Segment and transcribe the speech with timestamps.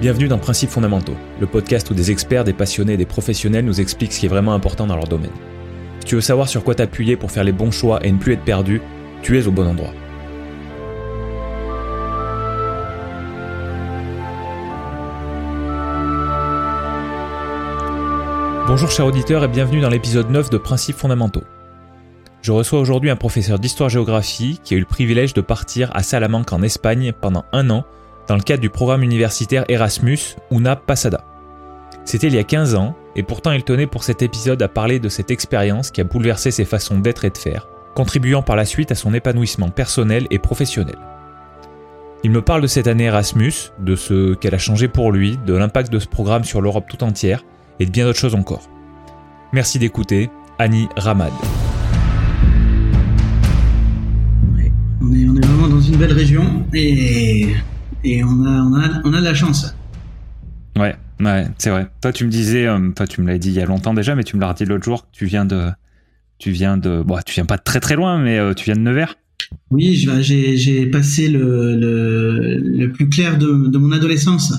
[0.00, 3.80] Bienvenue dans Principes fondamentaux, le podcast où des experts, des passionnés et des professionnels nous
[3.80, 5.30] expliquent ce qui est vraiment important dans leur domaine.
[6.00, 8.32] Si tu veux savoir sur quoi t'appuyer pour faire les bons choix et ne plus
[8.32, 8.82] être perdu,
[9.22, 9.92] tu es au bon endroit.
[18.66, 21.44] Bonjour chers auditeurs et bienvenue dans l'épisode 9 de Principes fondamentaux.
[22.42, 26.52] Je reçois aujourd'hui un professeur d'histoire-géographie qui a eu le privilège de partir à Salamanque
[26.52, 27.84] en Espagne pendant un an
[28.28, 31.24] dans le cadre du programme universitaire Erasmus Una Passada.
[32.04, 34.98] C'était il y a 15 ans, et pourtant il tenait pour cet épisode à parler
[34.98, 38.64] de cette expérience qui a bouleversé ses façons d'être et de faire, contribuant par la
[38.64, 40.96] suite à son épanouissement personnel et professionnel.
[42.22, 45.54] Il me parle de cette année Erasmus, de ce qu'elle a changé pour lui, de
[45.54, 47.44] l'impact de ce programme sur l'Europe tout entière,
[47.80, 48.68] et de bien d'autres choses encore.
[49.52, 51.32] Merci d'écouter, Annie Ramad.
[54.52, 57.54] on, est, on est vraiment dans une belle région et
[58.04, 59.74] et on a, on a, on a de la chance.
[60.76, 61.88] Ouais, ouais, c'est vrai.
[62.00, 64.14] Toi, tu me disais, euh, toi, tu me l'as dit il y a longtemps déjà,
[64.14, 65.70] mais tu me l'as dit l'autre jour, tu viens de,
[66.38, 68.74] tu viens de, bon, tu viens pas de très très loin, mais euh, tu viens
[68.74, 69.16] de Nevers.
[69.70, 74.52] Oui, j'ai passé le, le, le, plus clair de, de mon adolescence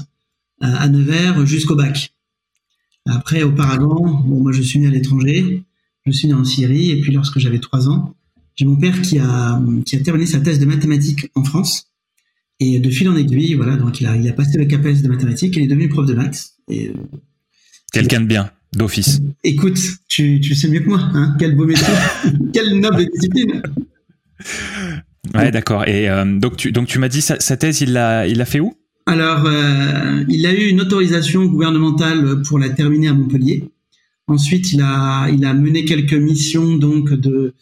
[0.61, 2.14] à, Nevers jusqu'au bac.
[3.08, 5.64] Après, auparavant, bon, moi, je suis né à l'étranger,
[6.05, 8.16] je suis né en Syrie, et puis lorsque j'avais trois ans,
[8.55, 11.92] j'ai mon père qui a, qui a terminé sa thèse de mathématiques en France
[12.59, 15.08] et de fil en aiguille, voilà, donc il a, il a passé le CAPES de
[15.09, 16.52] mathématiques et il est devenu prof de maths.
[16.70, 16.94] Et, euh,
[17.92, 19.22] Quelqu'un de bien, d'office.
[19.44, 21.94] Écoute, tu, tu sais mieux que moi, hein Quel beau métier,
[22.53, 23.61] quelle noble discipline.
[25.33, 25.88] Ouais, d'accord.
[25.88, 28.45] Et euh, donc tu, donc tu m'as dit sa, sa thèse, il l'a, il l'a
[28.45, 28.73] fait où?
[29.06, 33.70] Alors, euh, il a eu une autorisation gouvernementale pour la terminer à Montpellier.
[34.28, 37.53] Ensuite, il a, il a mené quelques missions donc de,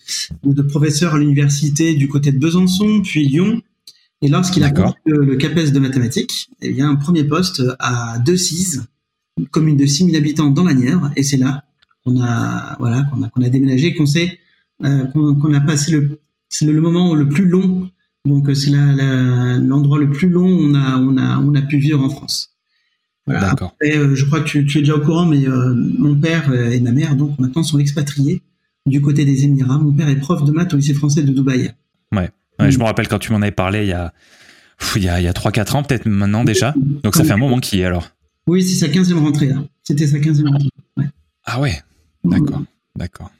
[0.45, 3.61] de professeur à l'université du côté de Besançon, puis Lyon,
[4.23, 8.85] et lorsqu'il a compris le, CAPES de mathématiques, eh bien, un premier poste à Decize,
[9.37, 11.65] une commune de 6000 habitants dans la Nièvre, et c'est là
[12.05, 14.39] qu'on a, voilà, qu'on a, qu'on a déménagé, qu'on sait,
[14.85, 17.89] euh, qu'on a passé le, c'est le, moment le plus long,
[18.23, 22.01] donc c'est l'endroit le plus long où on a, on a, on a pu vivre
[22.01, 22.55] en France.
[23.25, 23.49] Voilà.
[23.49, 23.75] D'accord.
[23.83, 26.93] Euh, je crois que tu, es déjà au courant, mais euh, mon père et ma
[26.93, 28.41] mère, donc maintenant, sont expatriés
[28.85, 29.79] du côté des Émirats.
[29.79, 31.73] Mon père est prof de maths au lycée français de Dubaï.
[32.13, 32.29] Ouais.
[32.59, 32.79] Je mm.
[32.79, 34.13] me rappelle quand tu m'en avais parlé il y a,
[34.95, 36.73] il y a, 3-4 ans, peut-être maintenant déjà.
[37.03, 38.09] Donc ça fait un moment qu'il est alors.
[38.47, 39.51] Oui, c'est sa 15e rentrée.
[39.83, 40.69] C'était sa 15e rentrée.
[41.45, 41.81] Ah ouais,
[42.23, 42.63] d'accord,
[42.95, 43.31] d'accord.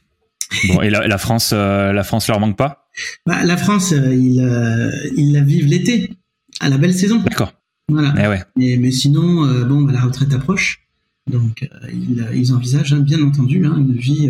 [0.68, 2.88] Bon, et la, France, euh, la France leur manque pas?
[3.26, 6.12] Bah, La France, euh, ils, euh, ils la vivent l'été,
[6.60, 7.20] à la belle saison.
[7.20, 7.54] D'accord.
[7.90, 8.14] Voilà.
[8.14, 8.44] Mais, ouais.
[8.56, 10.82] mais, sinon, bon, bah, la retraite approche.
[11.30, 14.30] Donc, ils, ils, envisagent, hein, bien entendu, hein, une vie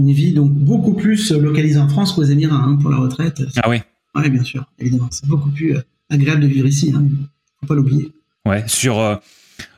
[0.00, 3.42] une vie donc beaucoup plus localisée en France qu'aux Émirats hein, pour la retraite.
[3.62, 3.78] Ah oui.
[4.14, 5.08] Oui, bien sûr, évidemment.
[5.10, 6.92] C'est beaucoup plus euh, agréable de vivre ici.
[6.94, 7.04] Hein.
[7.60, 8.10] Faut pas l'oublier.
[8.44, 8.64] Ouais.
[8.66, 9.16] Sur euh,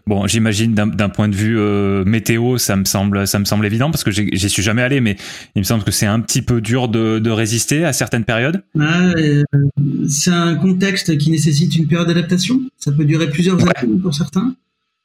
[0.06, 3.90] bon, j'imagine d'un point de vue euh, météo, ça me semble ça me semble évident
[3.90, 5.16] parce que j'y suis jamais allé, mais
[5.54, 8.62] il me semble que c'est un petit peu dur de, de résister à certaines périodes.
[10.08, 12.60] c'est un contexte qui nécessite une période d'adaptation.
[12.78, 14.54] Ça peut durer plusieurs années pour certains.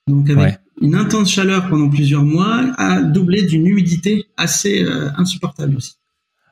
[0.08, 5.76] Donc avec une intense chaleur pendant plusieurs mois, à doubler d'une humidité assez euh, insupportable
[5.78, 5.94] aussi.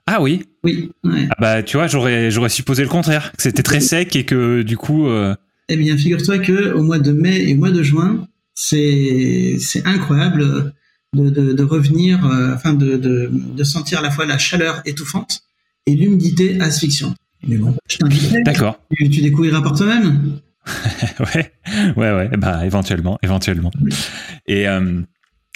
[0.07, 0.43] Ah oui.
[0.63, 0.91] Oui.
[1.03, 4.61] Ah bah tu vois, j'aurais j'aurais supposé le contraire, que c'était très sec et que
[4.61, 5.07] du coup.
[5.07, 5.35] Euh...
[5.67, 9.85] Eh bien, figure-toi que au mois de mai et au mois de juin, c'est c'est
[9.85, 10.73] incroyable
[11.13, 14.81] de, de, de revenir, euh, enfin de, de, de sentir à la fois la chaleur
[14.85, 15.41] étouffante
[15.87, 17.15] et l'humidité asphyxiante.
[17.47, 18.43] Mais bon, je t'invite.
[18.43, 18.79] D'accord.
[18.95, 20.39] Tu, tu découvriras par toi-même.
[21.19, 21.51] ouais,
[21.95, 23.71] ouais, ouais, bah éventuellement, éventuellement.
[24.47, 25.01] Et euh,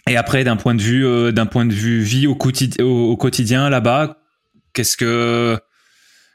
[0.07, 3.15] et après, d'un point de vue, euh, d'un point de vue vie au, quotidien, au,
[3.17, 4.17] quotidien là-bas,
[4.73, 5.57] qu'est-ce que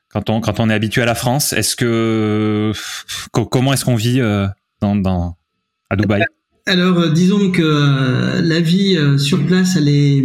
[0.08, 2.72] quand on quand on est habitué à la France, est-ce que
[3.32, 4.46] comment est-ce qu'on vit euh,
[4.80, 5.36] dans, dans
[5.90, 6.24] à Dubaï?
[6.66, 10.24] Alors, disons que la vie sur place, elle est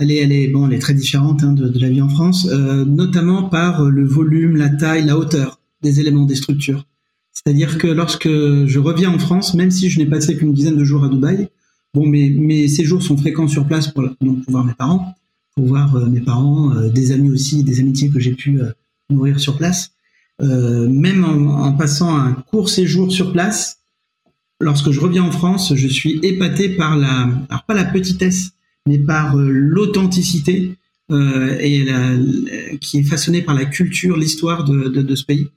[0.00, 2.08] elle est, elle est, bon, elle est très différente hein, de, de, la vie en
[2.08, 6.84] France, notamment par le volume, la taille, la hauteur des éléments, des structures.
[7.34, 10.84] C'est-à-dire que lorsque je reviens en France, même si je n'ai passé qu'une dizaine de
[10.84, 11.48] jours à Dubaï,
[11.92, 14.08] bon, mes, mes séjours sont fréquents sur place pour,
[14.48, 15.14] voir mes parents,
[15.56, 18.70] pour voir euh, mes parents, euh, des amis aussi, des amitiés que j'ai pu euh,
[19.10, 19.90] nourrir sur place.
[20.40, 23.80] même en, passant un court séjour sur place,
[24.60, 28.52] lorsque je reviens en France, je suis épaté par la, alors pas la petitesse,
[28.86, 30.76] mais par l'authenticité
[31.10, 31.86] et
[32.80, 35.48] qui est façonnée par la culture, l'histoire de ce pays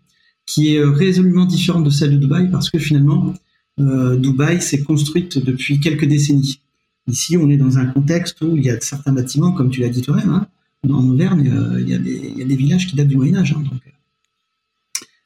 [0.48, 3.36] qui est euh, résolument différente de celle de Dubaï parce que finalement,
[3.80, 6.62] euh, Dubaï s'est construite depuis quelques décennies.
[7.08, 9.90] Ici, on est dans un contexte où il y a certains bâtiments, comme tu l'as
[9.90, 10.48] dit toi-même, hein,
[10.90, 13.18] en Auvergne, euh, il, y a des, il, y a des, villages qui datent du
[13.18, 13.54] Moyen Âge.
[13.56, 13.82] Hein, donc,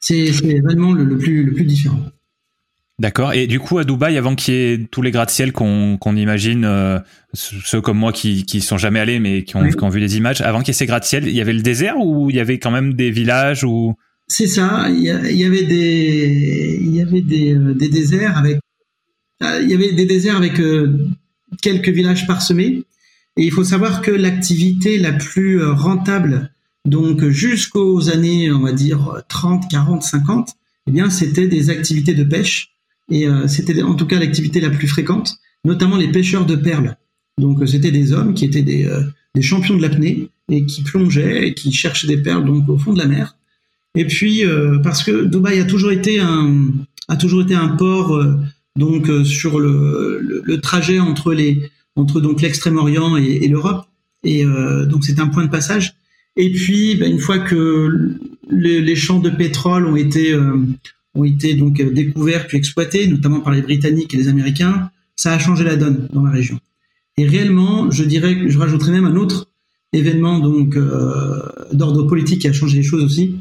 [0.00, 0.30] c'est
[0.60, 2.00] vraiment le, le, plus, le plus différent.
[2.98, 3.32] D'accord.
[3.32, 6.98] Et du coup, à Dubaï, avant qu'il y ait tous les gratte-ciel qu'on imagine, euh,
[7.32, 10.16] ceux comme moi qui qui sont jamais allés mais qui ont, qui ont vu des
[10.16, 12.40] images, avant qu'il y ait ces gratte-ciel, il y avait le désert ou il y
[12.40, 13.96] avait quand même des villages ou
[14.32, 14.88] C'est ça.
[14.88, 15.10] Il y,
[15.44, 18.60] avait des il y avait des, euh, déserts avec
[19.42, 20.54] euh, il y avait des déserts avec
[21.60, 22.84] quelques villages parsemés.
[23.36, 26.50] Et il faut savoir que l'activité la plus rentable,
[26.86, 30.56] donc jusqu'aux années, on va dire 30, 40, 50,
[30.86, 32.72] eh bien, c'était des activités de pêche
[33.10, 36.96] et euh, c'était en tout cas l'activité la plus fréquente, notamment les pêcheurs de perles.
[37.38, 39.02] Donc euh, c'était des hommes qui étaient des, euh,
[39.34, 42.92] des champions de l'apnée et qui plongeaient et qui cherchaient des perles donc au fond
[42.92, 43.36] de la mer.
[43.94, 44.42] Et puis
[44.82, 46.64] parce que Dubaï a toujours été un
[47.08, 48.18] a toujours été un port
[48.74, 53.84] donc sur le, le, trajet entre les entre donc l'extrême-orient et, l'Europe
[54.24, 54.44] et
[54.88, 55.94] donc c'est un point de passage.
[56.36, 58.16] Et puis ben, une fois que
[58.50, 60.34] les champs de pétrole ont été
[61.14, 65.32] ont été donc euh, découverts puis exploités, notamment par les Britanniques et les Américains, ça
[65.32, 66.58] a changé la donne dans la région.
[67.16, 69.48] Et réellement, je dirais, je rajouterais même un autre
[69.92, 71.42] événement donc euh,
[71.72, 73.36] d'ordre politique qui a changé les choses aussi,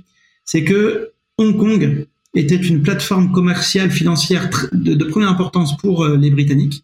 [0.51, 2.05] c'est que Hong Kong
[2.35, 6.83] était une plateforme commerciale financière de, première importance pour euh, les Britanniques.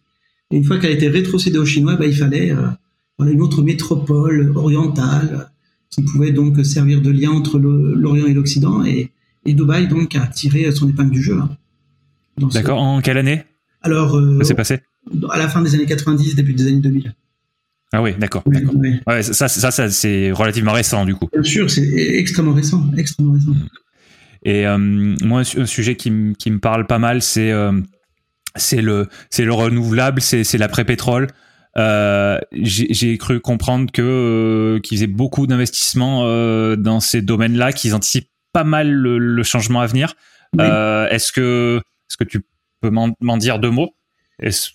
[0.52, 2.54] Et une fois qu'elle a été rétrocédée aux Chinois, bah, il fallait
[3.20, 5.52] une autre métropole orientale
[5.90, 8.86] qui pouvait donc servir de lien entre l'Orient et l'Occident.
[8.86, 9.12] Et,
[9.44, 11.38] et Dubaï donc a tiré son épingle du jeu.
[11.38, 11.50] Hein,
[12.54, 12.80] D'accord.
[12.80, 13.44] En quelle année?
[13.82, 14.80] Alors, euh, s'est passé?
[15.30, 17.14] À la fin des années 90, début des années 2000.
[17.94, 18.44] Ah oui, d'accord.
[19.08, 21.30] Ouais, ça, ça, ça c'est relativement récent du coup.
[21.32, 21.88] Bien sûr, c'est
[22.18, 23.54] extrêmement récent, extrêmement récent.
[24.44, 27.72] Et euh, moi, un sujet qui, qui, me parle pas mal, c'est euh,
[28.56, 31.28] c'est le c'est le renouvelable, c'est l'après-pétrole.
[31.78, 36.24] Euh, j'ai cru comprendre que qu'ils faisaient beaucoup d'investissements
[36.76, 40.16] dans ces domaines-là, qu'ils anticipent pas mal le, changement à venir.
[40.60, 41.80] Est-ce que,
[42.10, 42.42] est-ce que tu
[42.82, 43.97] peux m'en dire deux mots?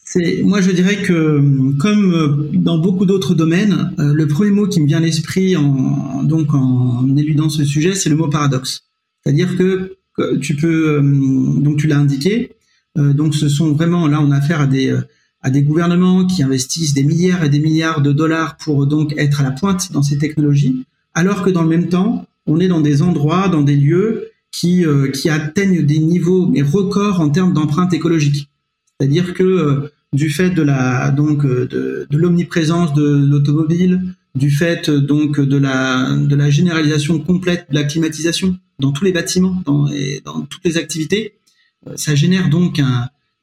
[0.04, 1.40] C'est, moi, je dirais que,
[1.78, 5.56] comme euh, dans beaucoup d'autres domaines, euh, le premier mot qui me vient à l'esprit
[5.56, 8.82] en, donc en éludant ce sujet, c'est le mot paradoxe.
[9.22, 9.96] C'est-à-dire que,
[10.40, 12.50] tu peux, donc tu l'as indiqué,
[12.96, 14.94] donc ce sont vraiment, là, on a affaire à des,
[15.42, 19.40] à des gouvernements qui investissent des milliards et des milliards de dollars pour donc être
[19.40, 22.80] à la pointe dans ces technologies, alors que dans le même temps, on est dans
[22.80, 27.52] des endroits, dans des lieux qui, euh, qui atteignent des niveaux mais records en termes
[27.52, 28.48] d'empreinte écologique.
[29.02, 34.88] C'est-à-dire que euh, du fait de la donc euh, de, l'omniprésence de l'automobile, du fait
[34.88, 39.88] donc de la de la généralisation complète de la climatisation dans tous les bâtiments, dans,
[39.88, 41.34] et dans toutes les activités,
[41.96, 42.80] ça génère donc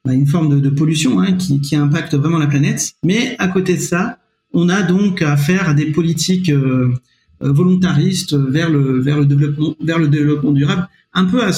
[0.06, 2.94] bah, une forme de, pollution hein, qui, impacte vraiment la planète.
[3.04, 4.18] Mais à côté de ça,
[4.54, 6.94] on a donc affaire à des politiques euh,
[7.42, 11.52] volontariste vers le vers le développement durable, un peu à,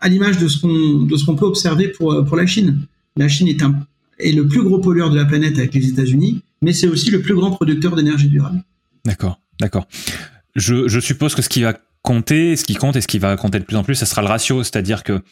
[0.00, 2.86] à l'image de ce qu'on de ce qu'on peut observer pour pour la Chine.
[3.16, 6.88] La Chine est le plus gros pollueur de la planète avec les États-Unis, mais c'est
[6.88, 8.62] aussi le plus grand producteur d'énergie durable.
[9.04, 9.86] D'accord, d'accord.
[10.54, 13.58] Je, suppose que ce qui va compter, ce qui compte et ce qui va compter
[13.58, 15.22] de plus en plus, ça sera le ratio, c'est-à-dire que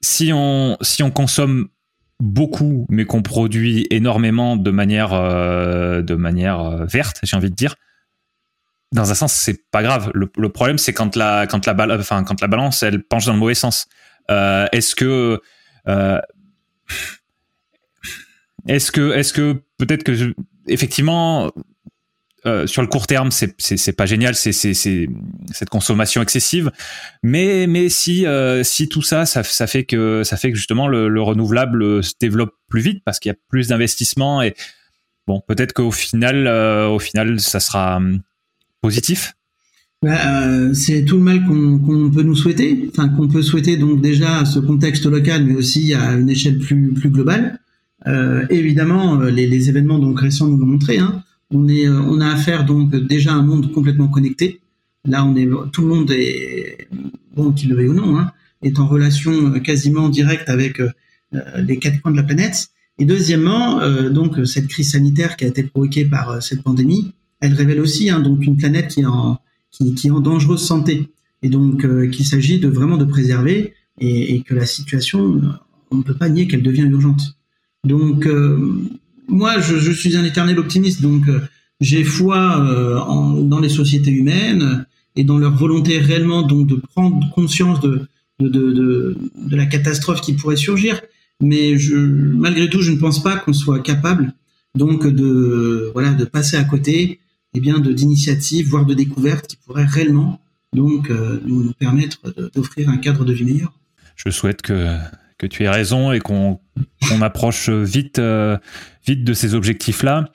[0.00, 0.76] si on
[1.12, 1.68] consomme
[2.20, 7.54] beaucoup mais qu'on produit énormément de manière euh, de manière euh, verte, j'ai envie de
[7.54, 7.74] dire,
[8.92, 10.10] dans un sens, c'est pas grave.
[10.14, 13.38] Le, problème, c'est quand la, quand la, enfin, quand la balance, elle penche dans le
[13.38, 13.86] mauvais sens.
[14.30, 15.40] Euh, est-ce que,
[18.68, 20.34] est-ce que, est-ce que peut-être que
[20.66, 21.50] effectivement,
[22.46, 26.70] euh, sur le court terme, c'est c'est pas génial, c'est cette consommation excessive.
[27.22, 28.26] Mais mais si
[28.62, 32.54] si tout ça, ça, fait que ça fait que justement le, le renouvelable se développe
[32.68, 34.54] plus vite parce qu'il y a plus d'investissements et
[35.26, 38.00] bon peut-être qu'au final au final ça sera
[38.80, 39.34] positif
[40.02, 44.00] bah, euh, c'est tout le mal qu'on peut nous souhaiter, enfin qu'on peut souhaiter donc
[44.00, 47.60] déjà à ce contexte local, mais aussi à une échelle plus plus globale.
[48.06, 50.98] Euh, évidemment, euh, les, les, événements donc récents nous l'ont montré.
[50.98, 51.22] Hein.
[51.50, 54.60] On est, euh, on a affaire donc déjà à un monde complètement connecté.
[55.04, 56.88] Là, on est, tout le monde est
[57.34, 60.80] bon, qu'il le veuille ou non, hein, est en relation quasiment directe avec
[61.56, 62.68] les quatre coins de la planète.
[62.98, 63.80] Et deuxièmement,
[64.10, 68.20] donc cette crise sanitaire qui a été provoquée par cette pandémie, elle révèle aussi hein,
[68.20, 69.38] donc une planète qui est en
[69.70, 71.08] qui, qui est en dangereuse santé
[71.42, 75.40] et donc euh, qu'il s'agit de vraiment de préserver et, et, que la situation
[75.90, 77.36] on ne peut pas nier qu'elle devient urgente.
[77.84, 78.58] Donc euh,
[79.28, 81.40] moi je, je, suis un éternel optimiste donc euh,
[81.80, 84.86] j'ai foi euh, en, dans les sociétés humaines
[85.16, 88.06] et dans leur volonté réellement donc de prendre conscience de
[88.40, 91.00] de, de, de, de la catastrophe qui pourrait surgir.
[91.42, 94.34] Mais je, malgré tout, je ne pense pas qu'on soit capable
[94.74, 97.18] donc de voilà de passer à côté
[97.54, 100.40] eh bien, de d'initiatives, voire de découvertes qui pourraient réellement
[100.72, 103.72] donc euh, nous, nous permettre d'offrir un cadre de vie meilleur.
[104.16, 104.96] Je souhaite que
[105.38, 106.58] que tu aies raison et qu'on
[107.22, 108.20] approche vite
[109.06, 110.26] vite de ces objectifs là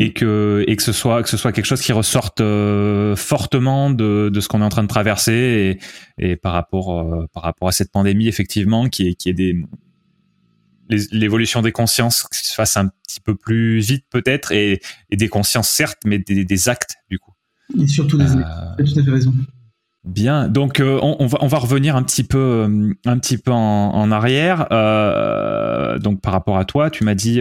[0.00, 2.40] et que et que ce soit que ce soit quelque chose qui ressorte
[3.14, 5.78] fortement de, de ce qu'on est en train de traverser
[6.18, 9.54] et, et par rapport par rapport à cette pandémie effectivement qui est qui est des
[10.88, 15.98] l'évolution des consciences se fasse un petit peu plus vite peut-être et, des consciences certes
[16.04, 17.32] mais des, actes du coup
[17.78, 19.34] et surtout des actes tu as tout à fait raison
[20.04, 23.52] Bien, donc euh, on, va, on va revenir un petit peu, euh, un petit peu
[23.52, 24.66] en, arrière.
[24.70, 27.40] Euh, donc par rapport à toi, tu m'as dit,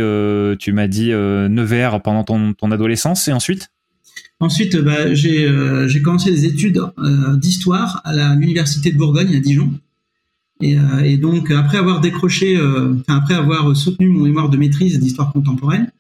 [0.60, 3.70] tu m'as dit Nevers pendant ton, ton, adolescence et ensuite?
[4.40, 6.82] Ensuite, bah, j'ai commencé des études
[7.36, 9.74] d'histoire à l'université de Bourgogne à Dijon.
[10.64, 12.58] Et, et, donc après avoir décroché,
[13.08, 15.92] après avoir soutenu mon mémoire de maîtrise d'histoire contemporaine,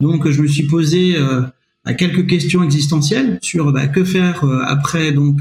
[0.00, 1.16] donc je me suis posé
[1.84, 5.40] à quelques questions existentielles sur bah, que faire après donc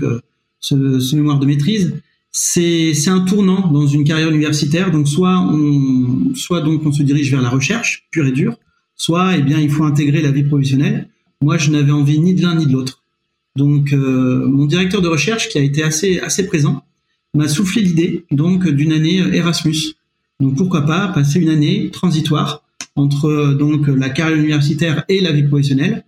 [0.64, 1.94] ce, mémoire de maîtrise,
[2.32, 4.92] c'est un tournant dans une carrière universitaire.
[4.92, 8.58] Donc soit on, soit donc on se dirige vers la recherche pure et dure,
[8.96, 11.10] soit eh bien il faut intégrer la vie professionnelle.
[11.42, 13.04] Moi, je n'avais envie ni de l'un ni de l'autre.
[13.56, 16.84] Donc euh, mon directeur de recherche, qui a été assez assez présent,
[17.34, 19.96] m'a soufflé l'idée donc d'une année Erasmus.
[20.40, 22.64] Donc pourquoi pas passer une année transitoire
[22.96, 26.04] entre donc la carrière universitaire et la vie professionnelle.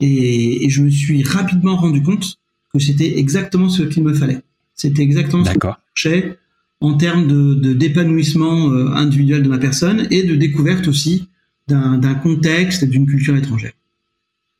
[0.00, 2.38] Et, et je me suis rapidement rendu compte
[2.72, 4.40] que c'était exactement ce qu'il me fallait.
[4.74, 6.38] C'était exactement ce que je cherchais
[6.80, 11.28] en termes de d'épanouissement euh, individuel de ma personne et de découverte aussi
[11.68, 13.72] d'un contexte, d'une culture étrangère.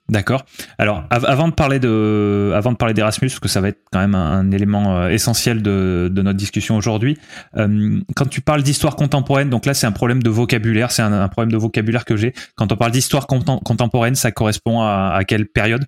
[0.09, 0.45] D'accord.
[0.79, 4.01] Alors, avant de parler de, avant de parler d'Erasmus, parce que ça va être quand
[4.01, 7.17] même un, élément euh, essentiel de, notre discussion aujourd'hui.
[7.57, 11.29] Euh, quand tu parles d'histoire contemporaine, donc là c'est un problème de vocabulaire, c'est un,
[11.29, 12.35] problème de vocabulaire que j'ai.
[12.57, 15.87] Quand on parle d'histoire contemporaine, ça correspond à, quelle période?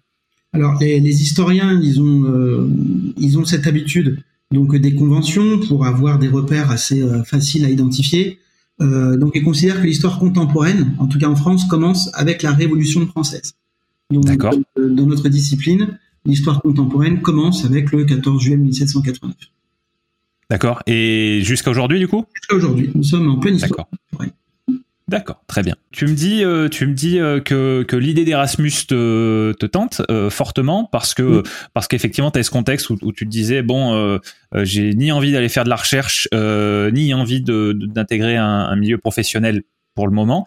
[0.52, 2.70] Alors les, historiens, ils ont, euh,
[3.18, 8.38] ils ont cette habitude donc des conventions pour avoir des repères assez faciles à identifier.
[8.78, 13.04] Donc ils considèrent que l'histoire contemporaine, en tout cas en France, commence avec la Révolution
[13.08, 13.54] française.
[14.10, 14.26] Donc
[14.76, 19.34] dans notre discipline, l'histoire contemporaine commence avec le 14 juillet 1789.
[20.50, 20.82] D'accord.
[20.86, 22.24] Et jusqu'à aujourd'hui, du coup?
[22.34, 24.32] Jusqu'à aujourd'hui, nous sommes en pleine histoire contemporaine.
[25.06, 25.76] D'accord, très bien.
[25.92, 30.00] Tu me dis, euh, tu me dis euh, que, que l'idée d'Erasmus te, te tente
[30.10, 31.42] euh, fortement parce que
[31.74, 34.18] parce qu'effectivement tu as ce contexte où, tu te disais bon,
[34.62, 38.96] j'ai ni envie d'aller faire de la recherche ni envie de, d'intégrer un, un, milieu
[38.96, 39.62] professionnel
[39.94, 40.46] pour le moment.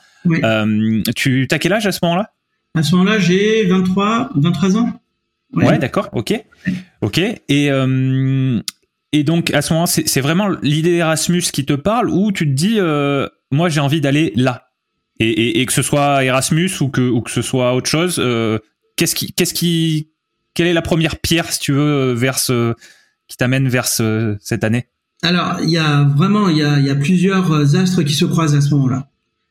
[1.16, 2.34] tu as quel âge à ce moment-là?
[2.76, 5.02] À ce moment-là, j'ai 23 23 ans.
[5.54, 6.34] Ouais, d'accord, ok,
[7.02, 7.18] ok.
[7.50, 7.70] Et
[9.14, 12.52] et donc à ce moment, c'est, vraiment l'idée d'Erasmus qui te parle ou tu te
[12.52, 12.80] dis
[13.52, 14.68] moi j'ai envie d'aller là?
[15.20, 18.60] Et, et, que ce soit Erasmus ou que, ou que ce soit autre chose, euh,
[18.98, 20.12] qu'est-ce qui, qu'est-ce qui,
[20.54, 22.76] quelle est la première pierre, si tu veux, vers ce,
[23.28, 24.86] qui t'amène vers ce, cette année?
[25.24, 28.26] Alors, il y a vraiment, il y a, il y a plusieurs astres qui se
[28.26, 29.10] croisent à ce moment-là.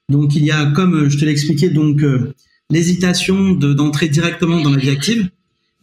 [0.09, 2.33] Donc, il y a, comme je te l'ai expliqué, donc euh,
[2.71, 5.29] l'hésitation de, d'entrer directement dans la vie active.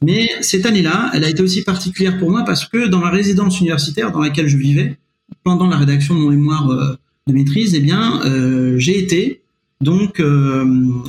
[0.03, 3.59] Mais cette année-là, elle a été aussi particulière pour moi parce que dans la résidence
[3.59, 4.97] universitaire dans laquelle je vivais,
[5.43, 6.97] pendant la rédaction de mon mémoire euh,
[7.27, 9.41] de maîtrise, eh bien, euh, j'ai été
[9.81, 10.65] donc euh,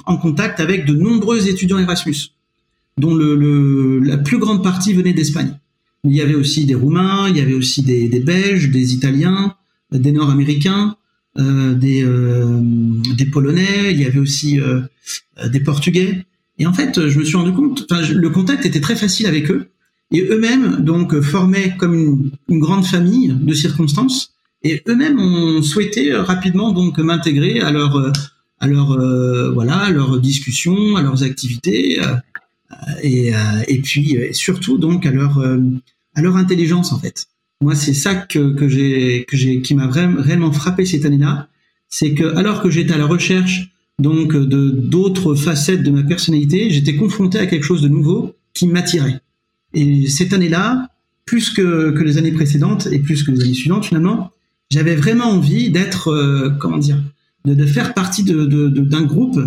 [0.07, 2.33] en contact avec de nombreux étudiants Erasmus,
[2.99, 5.59] dont le, la plus grande partie venait d'Espagne.
[6.05, 9.55] Il y avait aussi des Roumains, il y avait aussi des, des Belges, des Italiens,
[9.91, 10.97] des Nord-Américains,
[11.37, 12.61] des, euh,
[13.17, 14.81] des Polonais, il y avait aussi euh,
[15.49, 16.25] des Portugais.
[16.59, 19.67] Et en fait, je me suis rendu compte, le contact était très facile avec eux,
[20.13, 26.11] et eux-mêmes donc formaient comme une, une grande famille de circonstances et eux-mêmes ont souhaité
[26.11, 28.11] euh, rapidement donc m'intégrer à leur euh,
[28.59, 32.01] à leur euh, voilà à leurs discussions, à leurs activités
[33.03, 33.33] et,
[33.69, 35.39] et puis surtout donc à leur
[36.15, 37.27] à leur intelligence en fait.
[37.65, 41.49] Moi, c'est ça que, que j'ai que j'ai qui m'a vraiment réellement frappé cette année-là,
[41.89, 46.69] c'est que alors que j'étais à la recherche donc de d'autres facettes de ma personnalité,
[46.69, 49.19] j'étais confronté à quelque chose de nouveau qui m'attirait.
[49.73, 50.91] Et cette année-là,
[51.25, 54.31] plus que, que les années précédentes et plus que les années suivantes finalement,
[54.71, 57.03] j'avais vraiment envie d'être, euh, comment dire,
[57.47, 59.41] de, faire partie d'un de, d'un groupe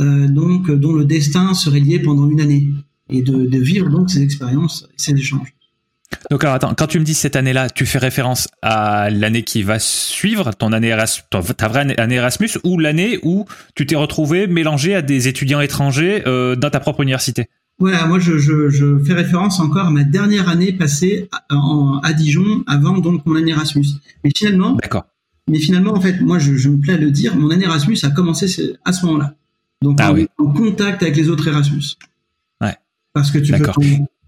[0.00, 2.68] euh, donc dont le destin serait lié pendant une année
[3.10, 5.54] et de, vivre donc ces expériences, ces échanges.
[6.30, 9.62] Donc alors attends, quand tu me dis cette année-là, tu fais référence à l'année qui
[9.62, 14.46] va suivre, ton année Erasmus, ta vraie année Erasmus, ou l'année où tu t'es retrouvé
[14.46, 17.48] mélangé à des étudiants étrangers euh, dans ta propre université?
[17.78, 21.98] Voilà, moi je, je, je, fais référence encore à ma dernière année passée à, en,
[22.00, 23.86] à Dijon avant donc mon année Erasmus.
[24.22, 25.06] Mais finalement, d'accord.
[25.48, 27.98] Mais finalement, en fait, moi je, je, me plais à le dire, mon année Erasmus
[28.02, 28.46] a commencé
[28.84, 29.34] à ce moment-là.
[29.82, 31.96] Donc ah en contact avec les autres Erasmus.
[32.60, 32.76] Ouais.
[33.14, 33.64] Parce que tu peux,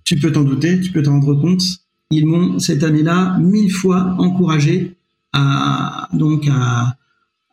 [0.05, 1.63] tu peux t'en douter, tu peux t'en rendre compte.
[2.11, 4.97] Ils m'ont cette année-là mille fois encouragé
[5.33, 6.97] à donc à,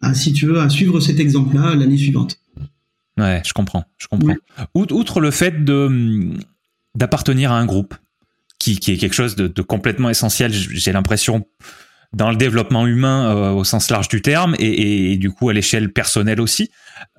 [0.02, 2.40] à, si tu veux, à suivre cet exemple-là l'année suivante.
[3.18, 4.36] Ouais, je comprends, je comprends.
[4.74, 6.32] Outre le fait de
[6.96, 7.94] d'appartenir à un groupe,
[8.60, 11.46] qui, qui est quelque chose de, de complètement essentiel, j'ai l'impression
[12.12, 15.54] dans le développement humain euh, au sens large du terme et, et, du coup à
[15.54, 16.70] l'échelle personnelle aussi.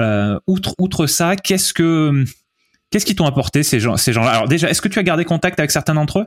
[0.00, 2.24] Euh, outre, outre ça, qu'est-ce que
[2.90, 4.30] qu'est-ce qui t'ont apporté ces gens ces gens-là?
[4.30, 6.26] Alors déjà, est-ce que tu as gardé contact avec certains d'entre eux?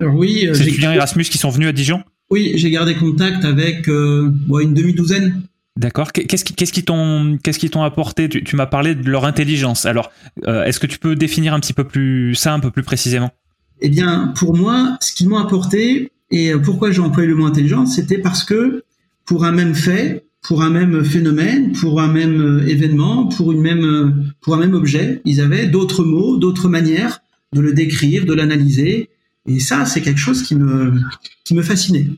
[0.00, 0.46] Alors Oui.
[0.46, 2.02] Euh, ces étudiants Erasmus qui sont venus à Dijon?
[2.30, 5.42] Oui, j'ai gardé contact avec euh, une demi-douzaine.
[5.76, 6.12] D'accord.
[6.12, 8.28] Qu'est-ce qui, qu'est-ce qui t'ont, qu'est-ce qui t'ont apporté?
[8.28, 9.86] Tu, tu m'as parlé de leur intelligence.
[9.86, 10.12] Alors,
[10.46, 13.30] euh, est-ce que tu peux définir un petit peu plus ça, un peu plus précisément?
[13.80, 17.96] Eh bien, pour moi, ce qu'ils m'ont apporté, et pourquoi j'ai employé le mot intelligence,
[17.96, 18.84] c'était parce que
[19.24, 23.60] pour un même fait, pour un même phénomène, pour un même euh, événement, pour une
[23.60, 27.20] même, euh, pour un même objet, ils avaient d'autres mots, d'autres manières
[27.52, 29.10] de le décrire, de l'analyser.
[29.46, 30.94] Et ça, c'est quelque chose qui me,
[31.44, 32.08] qui me fascinait.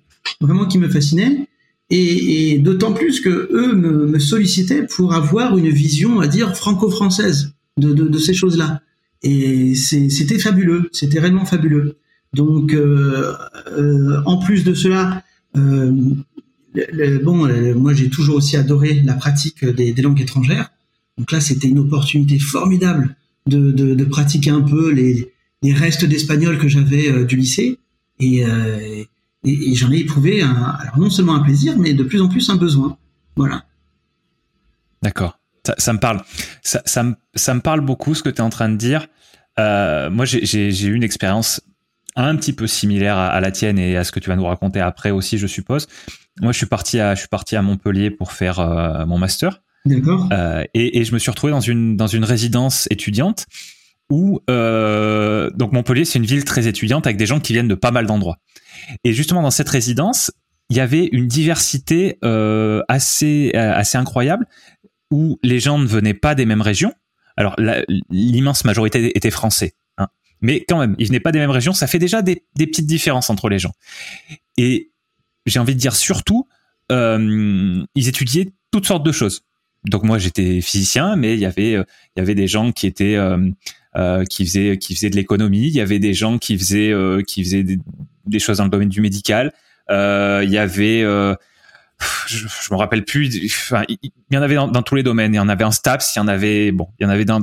[0.40, 1.48] Vraiment qui me fascinait.
[1.90, 6.56] Et, et d'autant plus que eux me, me, sollicitaient pour avoir une vision, à dire,
[6.56, 8.80] franco-française de, de, de, ces choses-là.
[9.22, 11.98] Et c'était fabuleux, c'était réellement fabuleux.
[12.34, 13.34] Donc, euh,
[13.76, 15.22] euh, en plus de cela,
[15.56, 15.92] euh,
[17.22, 20.70] bon, moi j'ai toujours aussi adoré la pratique des, langues étrangères.
[21.18, 25.32] Donc là, c'était une opportunité formidable de, pratiquer un peu les,
[25.72, 27.78] restes d'espagnol que j'avais du lycée.
[28.20, 28.44] Et,
[29.44, 32.56] et, j'en ai éprouvé alors non seulement un plaisir, mais de plus en plus un
[32.56, 32.96] besoin.
[33.36, 33.64] Voilà.
[35.02, 35.38] D'accord.
[35.78, 36.22] Ça, me parle.
[36.62, 39.06] Ça, me, ça me parle beaucoup ce que tu es en train de dire.
[39.58, 41.60] Euh, moi, j'ai eu une expérience
[42.16, 44.44] un petit peu similaire à, à, la tienne et à ce que tu vas nous
[44.44, 45.86] raconter après aussi, je suppose.
[46.40, 49.62] Moi, je suis parti à, je suis parti à Montpellier pour faire euh, mon master.
[49.84, 50.28] D'accord.
[50.32, 53.46] Euh, et, et, je me suis retrouvé dans une dans une résidence étudiante
[54.10, 57.74] où euh, donc Montpellier, c'est une ville très étudiante avec des gens qui viennent de
[57.74, 58.38] pas mal d'endroits.
[59.04, 60.30] Et justement, dans cette résidence,
[60.70, 64.46] il y avait une diversité euh, assez, assez incroyable
[65.10, 66.94] où les gens ne venaient pas des mêmes régions.
[67.36, 67.56] Alors,
[68.10, 69.74] l'immense majorité était français.
[70.42, 71.72] Mais quand même, ils venaient pas des mêmes régions.
[71.72, 73.72] Ça fait déjà des, petites différences entre les gens.
[74.58, 74.90] Et
[75.46, 76.48] j'ai envie de dire surtout,
[76.90, 79.42] euh, ils étudiaient toutes sortes de choses.
[79.84, 82.86] Donc moi, j'étais physicien, mais il y avait, euh, il y avait des gens qui
[82.86, 83.16] étaient...
[83.16, 86.94] Euh, qui faisaient qui faisaient de l'économie, il y avait des gens qui faisaient
[87.26, 87.62] qui faisaient
[88.24, 89.52] des, choses dans le domaine du médical.
[89.90, 91.36] Il y avait, je,
[92.26, 93.44] je me rappelle plus.
[93.44, 93.98] Enfin, il,
[94.30, 95.34] y en avait dans, tous les domaines.
[95.34, 97.26] Il y en avait en STAPS, il y en avait, bon, il y en avait
[97.26, 97.42] dans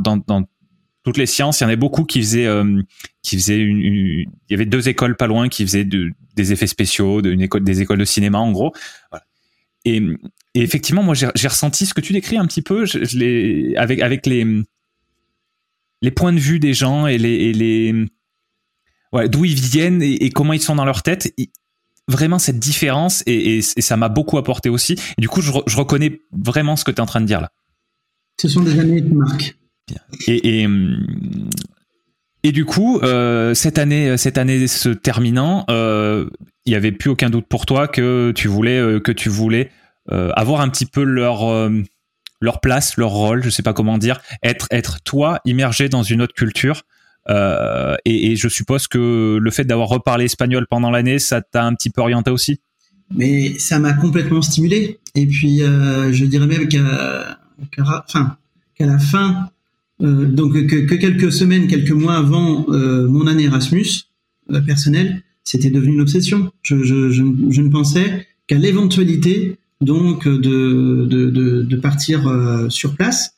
[1.04, 1.60] toutes les sciences.
[1.60, 2.82] Il y en avait beaucoup qui faisaient, euh,
[3.22, 6.68] qui faisaient une, Il y avait deux écoles pas loin qui faisaient de, des effets
[6.68, 8.74] spéciaux, des écoles de cinéma en gros.
[9.86, 10.02] Et,
[10.56, 12.86] effectivement, moi, j'ai ressenti ce que tu décris un petit peu.
[13.78, 17.94] Avec les points de vue des gens et les,
[19.28, 21.34] d'où ils viennent et, comment ils sont dans leur tête.
[22.08, 24.96] Vraiment cette différence et, ça m'a beaucoup apporté aussi.
[25.18, 27.52] Du coup, je, je reconnais vraiment ce que tu es en train de dire là.
[28.42, 29.59] Ce sont des années qui marquent.
[30.28, 30.68] Et,
[32.44, 36.30] et, du coup, euh, cette année, cette année se terminant, euh,
[36.66, 39.72] il y avait plus aucun doute pour toi que tu voulais, euh, que tu voulais
[40.12, 41.70] euh, avoir un petit peu leur euh,
[42.42, 46.22] leur place, leur rôle, je sais pas comment dire, être être toi immergé dans une
[46.22, 46.84] autre culture.
[47.30, 51.64] Euh, et, et, je suppose que le fait d'avoir reparlé espagnol pendant l'année, ça t'a
[51.64, 52.60] un petit peu orienté aussi?
[53.12, 55.00] Mais ça m'a complètement stimulé.
[55.16, 57.38] Et puis, euh, je dirais même qu'à
[57.72, 59.50] qu'à la fin,
[60.02, 64.06] euh, donc que, que, quelques semaines, quelques mois avant euh, mon année Erasmus
[64.52, 66.52] euh, personnelle, c'était devenu une obsession.
[66.62, 72.96] Je, je, je, ne pensais qu'à l'éventualité donc de, de, de, de partir euh, sur
[72.96, 73.36] place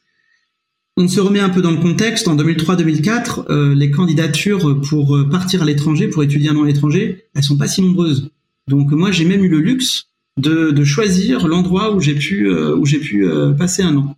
[0.98, 2.28] on se remet un peu dans le contexte.
[2.28, 7.26] En 2003-2004, euh, les candidatures pour partir à l'étranger, pour étudier un an à l'étranger,
[7.34, 8.30] elles sont pas si nombreuses.
[8.68, 12.86] Donc moi, j'ai même eu le luxe de, de choisir l'endroit où j'ai pu où
[12.86, 13.26] j'ai pu
[13.58, 14.18] passer un an.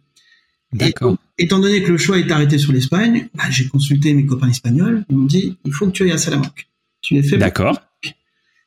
[0.74, 1.16] D'accord.
[1.38, 5.04] Étant donné que le choix est arrêté sur l'Espagne, bah, j'ai consulté mes copains espagnols.
[5.10, 6.68] Ils m'ont dit il faut que tu ailles à Salamanque.
[7.02, 7.38] Tu es fait.
[7.38, 7.82] D'accord.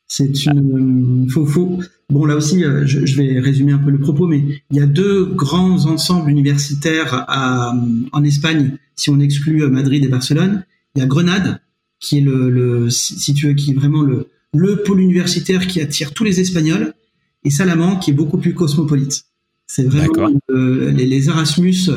[0.08, 3.98] C'est une faut faut Bon, là aussi, euh, je, je, vais résumer un peu le
[3.98, 7.74] propos, mais il y a deux grands ensembles universitaires à,
[8.12, 10.64] en Espagne, si on exclut euh, Madrid et Barcelone.
[10.94, 11.60] Il y a Grenade,
[11.98, 15.80] qui est le, le si tu veux, qui est vraiment le, le pôle universitaire qui
[15.80, 16.94] attire tous les Espagnols,
[17.42, 19.24] et Salamanque, qui est beaucoup plus cosmopolite.
[19.66, 21.90] C'est vraiment euh, les, les, Erasmus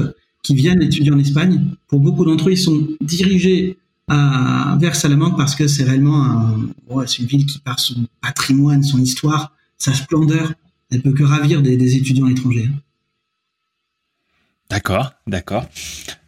[0.43, 1.61] qui viennent étudier en Espagne.
[1.87, 6.69] Pour beaucoup d'entre eux, ils sont dirigés à, vers Salamanque parce que c'est réellement un,
[6.89, 10.53] ouais, c'est une ville qui, par son patrimoine, son histoire, sa splendeur,
[10.91, 12.69] elle peut que ravir des, des étudiants étrangers.
[14.69, 15.65] D'accord, d'accord.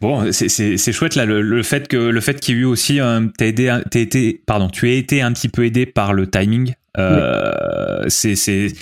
[0.00, 3.00] Bon, c'est chouette là le, le, fait que le fait qu'il y ait eu aussi
[3.00, 6.74] euh, t'as aidé, été, pardon, tu as été un petit peu aidé par le timing.
[6.98, 8.10] Euh, oui.
[8.10, 8.74] C'est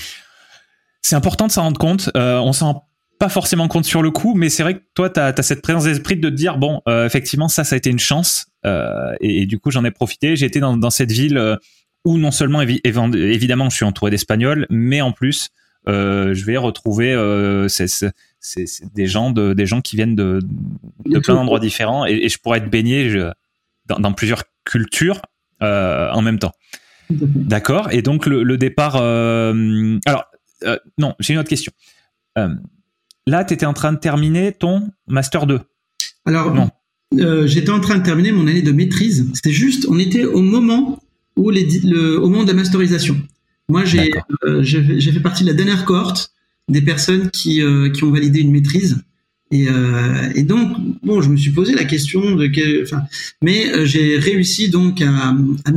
[1.02, 2.10] c'est important de s'en rendre compte.
[2.14, 2.84] on s'en
[3.20, 5.84] pas forcément compte sur le coup, mais c'est vrai que toi, tu as, cette présence
[5.84, 8.46] d'esprit de te dire, bon, euh, effectivement, ça, ça a été une chance.
[8.64, 10.36] Euh, et, du coup, j'en ai profité.
[10.36, 11.54] J'ai été dans, dans, cette ville euh,
[12.06, 15.50] où non seulement, évidemment, je suis entouré d'Espagnols, mais en plus,
[15.86, 17.10] euh, je vais retrouver
[18.94, 20.40] des, gens de, des gens qui viennent de,
[21.04, 22.06] de plein d'endroits différents.
[22.06, 23.14] Et, et, je pourrais être baigné
[23.84, 25.20] dans, dans, plusieurs cultures
[25.60, 26.52] en même temps.
[27.10, 27.92] D'accord?
[27.92, 28.96] Et donc, le, le départ...
[28.96, 30.24] alors,
[30.96, 31.72] non, j'ai une autre question.
[33.30, 35.60] Là, tu étais en train de terminer ton Master 2.
[36.24, 36.68] Alors, non.
[37.20, 39.30] Euh, j'étais en train de terminer mon année de maîtrise.
[39.34, 41.00] C'était juste, on était au moment
[41.36, 43.16] où les, le, au moment de la masterisation.
[43.68, 44.10] Moi, j'ai
[44.44, 46.32] euh, j'ai fait partie de la dernière cohorte
[46.68, 49.00] des personnes qui, euh, qui ont validé une maîtrise.
[49.52, 49.66] Et,
[50.36, 53.02] et, donc, bon, je me suis posé la question de quel, enfin,
[53.42, 55.72] mais j'ai réussi donc à, à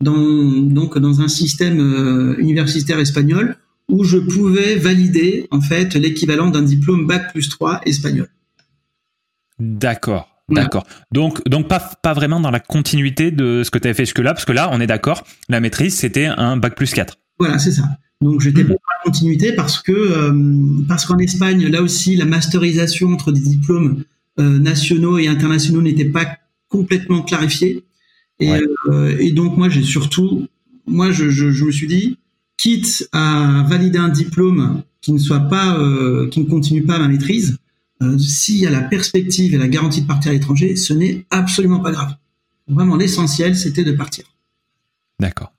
[0.00, 3.56] dans donc dans un système universitaire espagnol
[3.88, 8.28] où je pouvais valider en fait l'équivalent d'un diplôme bac plus 3 espagnol.
[9.58, 10.28] D'accord.
[10.50, 10.86] D'accord.
[11.12, 14.32] Donc, donc pas, pas vraiment dans la continuité de ce que tu avais fait jusque-là,
[14.32, 17.18] parce que là, on est d'accord, la maîtrise, c'était un bac plus 4.
[17.38, 17.84] Voilà, c'est ça.
[18.20, 18.68] Donc, j'étais mmh.
[18.68, 23.30] pas dans la continuité parce que, euh, parce qu'en Espagne, là aussi, la masterisation entre
[23.30, 24.04] des diplômes
[24.40, 26.26] euh, nationaux et internationaux n'était pas
[26.68, 27.84] complètement clarifiée.
[28.40, 28.52] Et,
[28.86, 30.46] euh, et donc, moi, j'ai surtout,
[30.86, 32.16] moi, je, je, je me suis dit,
[32.58, 37.08] quitte à valider un diplôme qui ne soit pas, euh, qui ne continue pas ma
[37.08, 37.56] maîtrise,
[38.02, 41.24] euh, s'il y a la perspective et la garantie de partir à l'étranger, ce n'est
[41.30, 42.14] absolument pas grave.
[42.68, 44.24] Vraiment, l'essentiel, c'était de partir.
[45.18, 45.52] D'accord.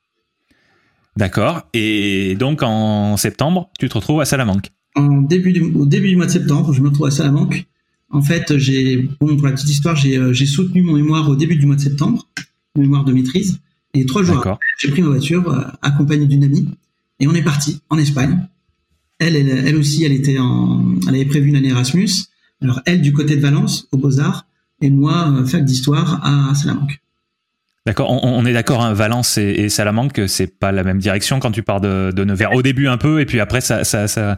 [1.18, 1.64] D'accord.
[1.74, 6.16] Et donc, en septembre, tu te retrouves à Salamanque en début du, Au début du
[6.16, 7.66] mois de septembre, je me retrouve à Salamanque.
[8.10, 11.36] En fait, j'ai, bon, pour la petite histoire, j'ai, euh, j'ai soutenu mon mémoire au
[11.36, 12.28] début du mois de septembre,
[12.76, 13.60] mémoire de maîtrise.
[13.94, 16.68] Et trois jours après, j'ai pris ma voiture, accompagné d'une amie,
[17.19, 18.47] et on est parti en Espagne.
[19.19, 22.10] Elle, elle, aussi, elle était en, elle avait prévu une année Erasmus.
[22.62, 24.45] Alors elle du côté de Valence, aux Beaux Arts,
[24.82, 27.01] et moi euh, fac d'histoire à Salamanque.
[27.86, 31.63] D'accord, on, est d'accord, hein, Valence et, Salamanque, c'est pas la même direction quand tu
[31.63, 32.53] pars de, de, Nevers.
[32.53, 34.38] Au début un peu, et puis après ça, ça, ça,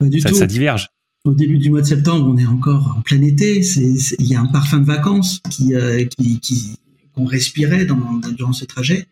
[0.00, 0.88] ça, diverge.
[1.24, 3.62] Au début du mois de septembre, on est encore en plein été.
[3.76, 6.76] Il y a un parfum de vacances qui, euh, qui,
[7.14, 9.06] qu'on respirait dans, durant ce trajet.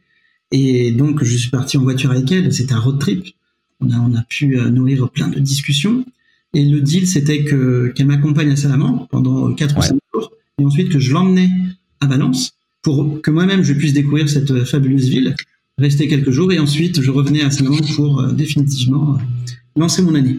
[0.50, 2.52] Et donc, je suis parti en voiture avec elle.
[2.52, 3.26] C'était un road trip.
[3.80, 6.04] On a, on a pu euh, nourrir plein de discussions.
[6.54, 10.64] Et le deal, c'était que qu'elle m'accompagne à Salamanque pendant 4 ou 5 jours, et
[10.64, 11.50] ensuite que je l'emmenais
[12.00, 15.36] à Valence pour que moi-même je puisse découvrir cette euh, fabuleuse ville,
[15.76, 19.18] rester quelques jours, et ensuite je revenais à Salamanque pour euh, définitivement
[19.76, 20.38] lancer mon année.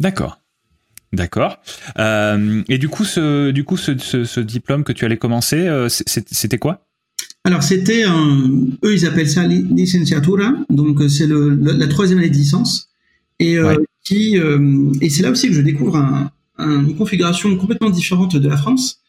[0.00, 0.40] D'accord.
[1.12, 1.58] D'accord.
[1.96, 6.58] et du coup, ce, du coup, ce, ce, ce, diplôme que tu allais commencer, c'était
[6.58, 6.84] quoi?
[7.44, 8.50] Alors c'était un,
[8.84, 12.88] eux ils appellent ça licenciatura, donc euh, c'est le, la troisième année de licence
[13.38, 17.90] et euh, qui euh, et c'est là aussi que je découvre un, une configuration complètement
[17.90, 19.00] différente de la France.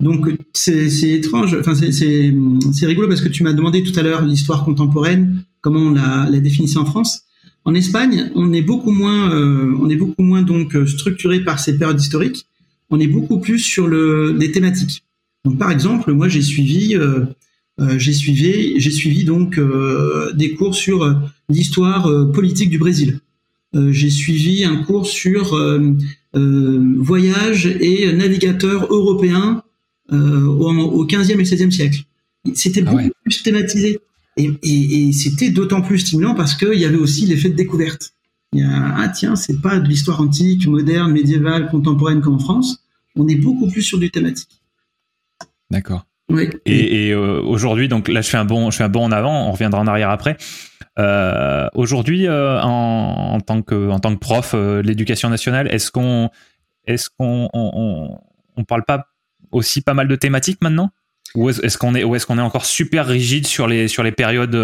[0.00, 4.64] Donc c'est étrange, enfin c'est rigolo parce que tu m'as demandé tout à l'heure l'histoire
[4.64, 7.24] contemporaine, comment on la, la définissait en France.
[7.66, 12.00] En Espagne, on est beaucoup moins, on est beaucoup moins donc structuré par ces périodes
[12.00, 12.46] historiques.
[12.88, 15.04] On est beaucoup plus sur le, les thématiques.
[15.44, 17.24] Donc par exemple, moi j'ai suivi euh,
[17.98, 21.14] j'ai suivi, j'ai suivi donc euh, des cours sur euh,
[21.48, 23.20] l'histoire politique du Brésil.
[23.74, 25.56] j'ai suivi un cours sur
[26.32, 29.62] voyage et navigateurs européens
[30.10, 32.04] au, 15e et 16e siècle.
[32.54, 33.98] C'était ah beaucoup plus thématisé.
[34.36, 38.14] Et, et, et c'était d'autant plus stimulant parce qu'il y avait aussi l'effet de découverte.
[38.52, 42.38] Il y a, ah tiens, c'est pas de l'histoire antique, moderne, médiévale, contemporaine comme en
[42.38, 42.84] France.
[43.14, 44.60] On est beaucoup plus sur du thématique.
[45.70, 46.06] D'accord.
[46.66, 49.48] Et, euh, aujourd'hui, donc là, je fais un bon, je fais un bon en avant.
[49.48, 50.36] On reviendra en arrière après.
[50.98, 55.90] Euh, aujourd'hui, euh, en, en, tant que en tant que prof de l'éducation nationale, est-ce
[55.90, 56.30] qu'on
[56.86, 58.18] est-ce qu'on on,
[58.56, 59.06] on, parle pas
[59.52, 60.90] aussi pas mal de thématiques maintenant?
[61.36, 64.12] Ou est-ce qu'on est ou est-ce qu'on est encore super rigide sur les sur les
[64.12, 64.56] périodes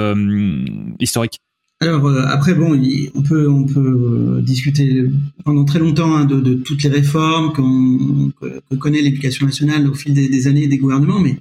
[0.98, 1.40] historiques?
[1.80, 2.80] Alors après bon,
[3.14, 5.04] on peut on peut discuter
[5.44, 9.94] pendant très longtemps hein, de, de, toutes les réformes qu'on que connaît l'éducation nationale au
[9.94, 11.36] fil des, des, années des gouvernements, mais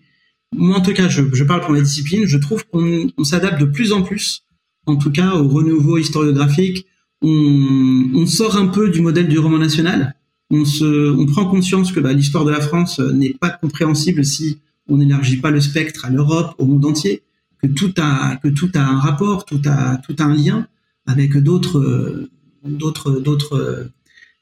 [0.57, 3.59] moi en tout cas, je, je, parle pour la discipline, je trouve qu'on on, s'adapte
[3.59, 4.43] de plus en plus,
[4.85, 6.85] en tout cas au renouveau historiographique.
[7.21, 10.15] On, on, sort un peu du modèle du roman national.
[10.51, 14.59] On, se, on prend conscience que bah, l'histoire de la France n'est pas compréhensible si
[14.87, 17.23] on n'élargit pas le spectre à l'Europe, au monde entier,
[17.61, 20.67] que tout a que tout a un rapport, tout a tout a un lien
[21.07, 22.29] avec d'autres
[22.63, 23.89] d'autres d'autres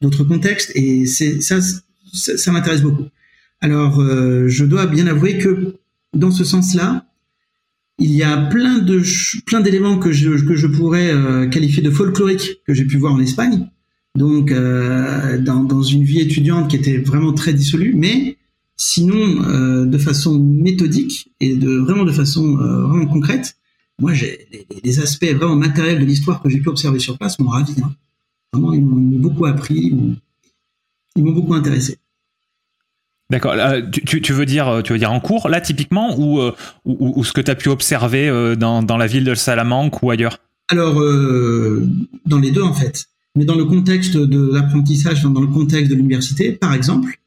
[0.02, 3.06] d'autres contextes et c'est ça ça, ça m'intéresse beaucoup.
[3.62, 5.78] Alors euh, je dois bien avouer que
[6.14, 7.06] dans ce sens-là,
[8.00, 9.02] il y a plein de
[9.46, 13.14] plein d'éléments que je que je pourrais euh, qualifier de folkloriques que j'ai pu voir
[13.14, 13.70] en Espagne.
[14.16, 18.38] Donc euh, dans, une vie étudiante qui était vraiment très dissolue, mais
[18.78, 23.58] sinon euh, de façon méthodique et vraiment de façon vraiment concrète.
[24.00, 24.48] Moi, j'ai
[24.84, 27.76] les, aspects vraiment matériels de l'histoire que j'ai pu observer sur place m'ont ravi.
[27.82, 27.94] Hein.
[28.52, 29.94] Vraiment, ils m'ont beaucoup appris,
[31.16, 31.98] ils m'ont beaucoup intéressé.
[33.34, 33.56] D'accord.
[33.92, 36.54] Tu, tu, veux dire, tu veux dire en cours, là typiquement, ou, euh,
[36.86, 40.12] ou, ce que tu as pu observer euh, dans, dans, la ville de Salamanque ou
[40.12, 40.38] ailleurs?
[40.68, 41.84] Alors, euh,
[42.28, 43.08] dans les deux en fait.
[43.36, 47.20] Mais dans le contexte de l'apprentissage, dans le contexte de l'université, par exemple,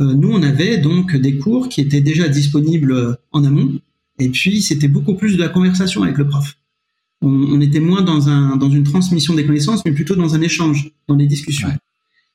[0.00, 3.80] nous on avait donc des cours qui étaient déjà disponibles en amont,
[4.18, 6.58] et puis c'était beaucoup plus de la conversation avec le prof.
[7.22, 10.42] On, on, était moins dans, un, dans une transmission des connaissances, mais plutôt dans un
[10.42, 11.70] échange, dans des discussions.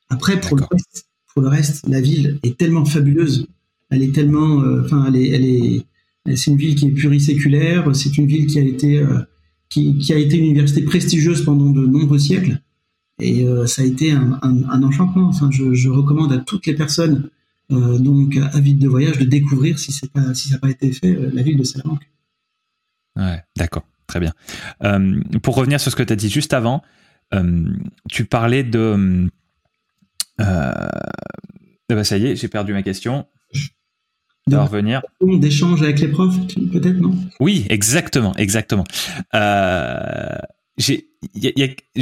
[0.08, 3.46] Après, pour le reste, pour le reste, la ville est tellement fabuleuse.
[3.90, 7.94] Elle est tellement, euh, enfin, elle est, elle est, c'est une ville qui est pluriséculaire.
[7.94, 9.20] C'est une ville qui a été, euh,
[9.68, 12.60] qui, a été une université prestigieuse pendant de nombreux siècles.
[13.20, 15.28] Et euh, ça a été un, enchantement.
[15.28, 17.30] Enfin, je, recommande à toutes les personnes
[17.70, 21.16] donc avides de voyage de découvrir, si c'est pas, si ça n'a pas été fait,
[21.32, 22.10] la ville de Salamanque.
[23.14, 24.32] Ouais, d'accord, très bien.
[25.40, 26.82] pour revenir sur ce que tu as dit juste avant,
[28.08, 29.30] tu parlais de
[30.40, 33.26] ben ça y est, j'ai perdu ma question.
[34.46, 35.02] De revenir.
[35.20, 36.34] D'échange avec les profs,
[36.72, 37.14] peut-être, non?
[37.38, 38.84] Oui, exactement, exactement.
[39.34, 40.38] Euh,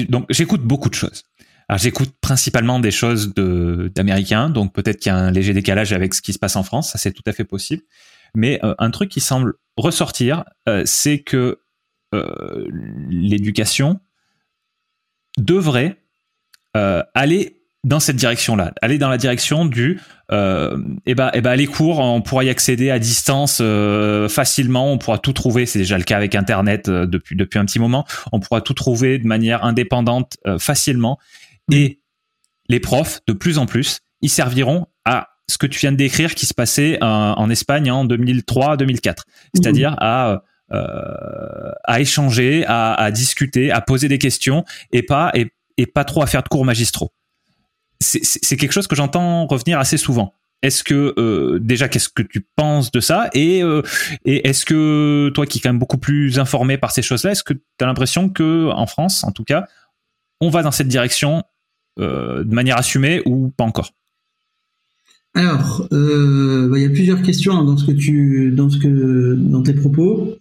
[0.08, 1.24] donc j'écoute beaucoup de choses.
[1.68, 5.92] Alors j'écoute principalement des choses de d'américains, donc peut-être qu'il y a un léger décalage
[5.92, 7.82] avec ce qui se passe en France, ça c'est tout à fait possible.
[8.34, 11.60] Mais euh, un truc qui semble ressortir, euh, c'est que
[13.10, 14.00] l'éducation
[15.36, 15.98] devrait
[17.14, 20.00] aller dans cette direction-là, aller dans la direction du,
[20.32, 24.92] euh, eh ben, eh ben, les cours, on pourra y accéder à distance euh, facilement,
[24.92, 27.78] on pourra tout trouver, c'est déjà le cas avec Internet euh, depuis depuis un petit
[27.78, 31.18] moment, on pourra tout trouver de manière indépendante euh, facilement,
[31.72, 32.00] et
[32.68, 36.34] les profs, de plus en plus, ils serviront à ce que tu viens de décrire
[36.34, 39.22] qui se passait en Espagne en 2003-2004,
[39.54, 45.86] c'est-à-dire à à échanger, à, à, discuter, à poser des questions, et pas et, et
[45.86, 47.10] pas trop à faire de cours magistraux
[48.00, 50.34] c'est quelque chose que j'entends revenir assez souvent.
[50.62, 53.82] Est-ce que euh, déjà qu'est-ce que tu penses de ça et, euh,
[54.24, 57.44] et est-ce que toi qui es quand même beaucoup plus informé par ces choses-là, est-ce
[57.44, 59.66] que tu as l'impression que en France en tout cas,
[60.40, 61.44] on va dans cette direction
[62.00, 63.92] euh, de manière assumée ou pas encore?
[65.34, 65.96] Alors, bah,
[66.76, 70.38] il y a plusieurs questions dans ce que tu dans ce que dans tes propos.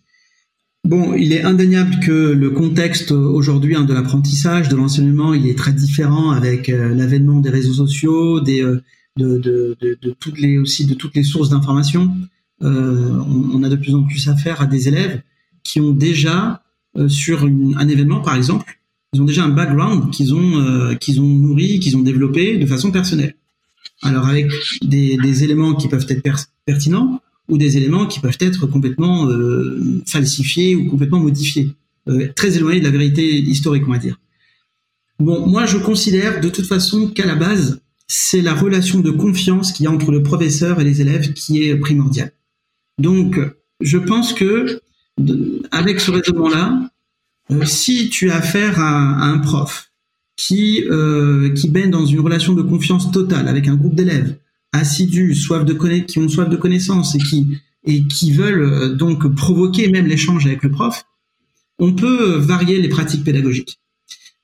[0.87, 5.57] Bon, il est indéniable que le contexte aujourd'hui hein, de l'apprentissage, de l'enseignement, il est
[5.57, 8.81] très différent avec euh, l'avènement des réseaux sociaux, des, euh,
[9.17, 12.15] de, de, de, toutes les aussi de toutes les sources d'information.
[12.63, 15.21] Euh, on, a de plus en plus affaire à des élèves
[15.61, 16.63] qui ont déjà
[16.95, 18.79] euh, sur une, un événement, par exemple,
[19.11, 22.91] ils ont déjà un background qu'ils ont qu'ils ont nourri, qu'ils ont développé de façon
[22.91, 23.35] personnelle.
[24.03, 24.49] Alors avec
[24.83, 30.01] des, des éléments qui peuvent être pertinents, ou des éléments qui peuvent être complètement euh,
[30.05, 31.71] falsifiés ou complètement modifiés,
[32.09, 34.19] euh, très éloignés de la vérité historique, on va dire.
[35.19, 39.71] Bon, moi, je considère de toute façon qu'à la base, c'est la relation de confiance
[39.71, 42.31] qu'il y a entre le professeur et les élèves qui est primordiale.
[42.99, 43.39] Donc,
[43.81, 44.81] je pense que
[45.71, 46.91] avec ce raisonnement-là,
[47.51, 49.91] euh, si tu as affaire à, un prof
[50.35, 50.83] qui
[51.55, 54.37] qui baigne dans une relation de confiance totale avec un groupe d'élèves,
[54.77, 59.33] assidus, soif de qui ont soif de connaissances et qui et qui veulent euh, donc
[59.35, 61.05] provoquer même l'échange avec le prof,
[61.79, 63.79] on peut varier les pratiques pédagogiques.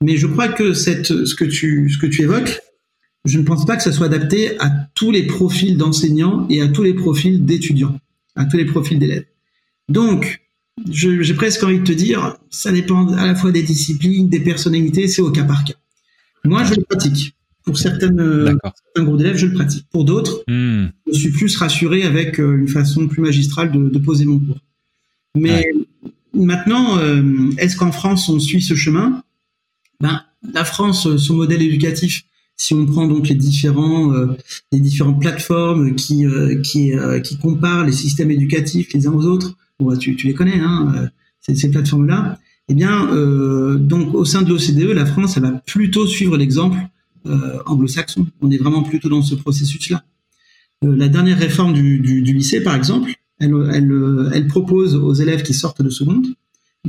[0.02, 2.60] Mais je crois que cette, ce que tu ce que tu évoques,
[3.24, 6.68] je ne pense pas que ça soit adapté à tous les profils d'enseignants et à
[6.68, 7.98] tous les profils d'étudiants,
[8.36, 9.24] à tous les profils d'élèves.
[9.88, 10.40] Donc,
[10.90, 15.08] j'ai presque envie de te dire, ça dépend à la fois des disciplines, des personnalités,
[15.08, 15.74] c'est au cas par cas.
[16.44, 17.34] Moi, je le pratique.
[17.64, 19.86] Pour certaines, euh, certains groupes d'élèves, je le pratique.
[19.90, 20.88] Pour d'autres, hmm.
[21.06, 24.60] je suis plus rassuré avec euh, une façon plus magistrale de, de poser mon cours.
[25.34, 25.66] Mais
[26.34, 27.22] maintenant, euh,
[27.56, 29.22] est-ce qu'en France, on suit ce chemin?
[30.00, 30.22] Ben,
[30.52, 32.24] La France, son modèle éducatif,
[32.56, 34.12] si on prend donc les différents
[34.70, 36.24] les différentes plateformes qui
[36.62, 36.92] qui
[37.24, 40.60] qui comparent les systèmes éducatifs les uns aux autres bon bah, tu, tu les connais
[40.60, 43.08] hein ces, ces plateformes là eh bien
[43.76, 46.93] donc au sein de l'OCDE la France elle va plutôt suivre l'exemple euh,
[47.66, 48.26] anglo-saxon.
[48.40, 50.04] On est vraiment plutôt dans ce processus-là.
[50.84, 53.54] Euh, la dernière réforme du, lycée, par exemple, elle,
[54.32, 56.26] elle, propose aux élèves qui sortent de seconde,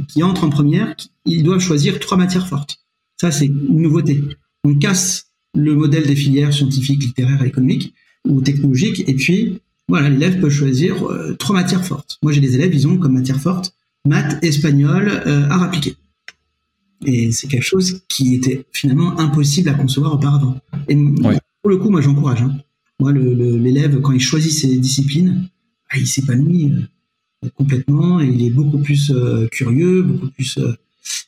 [0.07, 0.95] qui entrent en première,
[1.25, 2.79] ils doivent choisir trois matières fortes.
[3.19, 4.23] Ça, c'est une nouveauté.
[4.63, 7.93] On casse le modèle des filières scientifiques, littéraires, économiques
[8.27, 12.17] ou technologiques, et puis voilà, l'élève peut choisir euh, trois matières fortes.
[12.23, 13.73] Moi, j'ai des élèves, ils ont comme matière forte
[14.07, 15.95] maths, espagnol, art appliqué.
[17.05, 20.59] Et c'est quelque chose qui était finalement impossible à concevoir auparavant.
[20.87, 22.41] Et pour le coup, moi j'encourage.
[22.41, 22.57] Hein.
[22.99, 25.49] Moi, l'élève, quand il choisit ses disciplines,
[25.91, 26.73] bah, il s'épanouit
[27.55, 29.11] complètement et il est beaucoup plus
[29.51, 30.57] curieux, beaucoup plus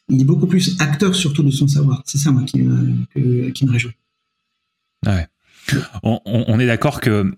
[0.09, 2.01] il est beaucoup plus acteur surtout de son savoir.
[2.05, 3.91] C'est ça, moi, qui me, qui me réjouit.
[5.05, 5.27] Ouais.
[6.03, 7.35] On, est d'accord que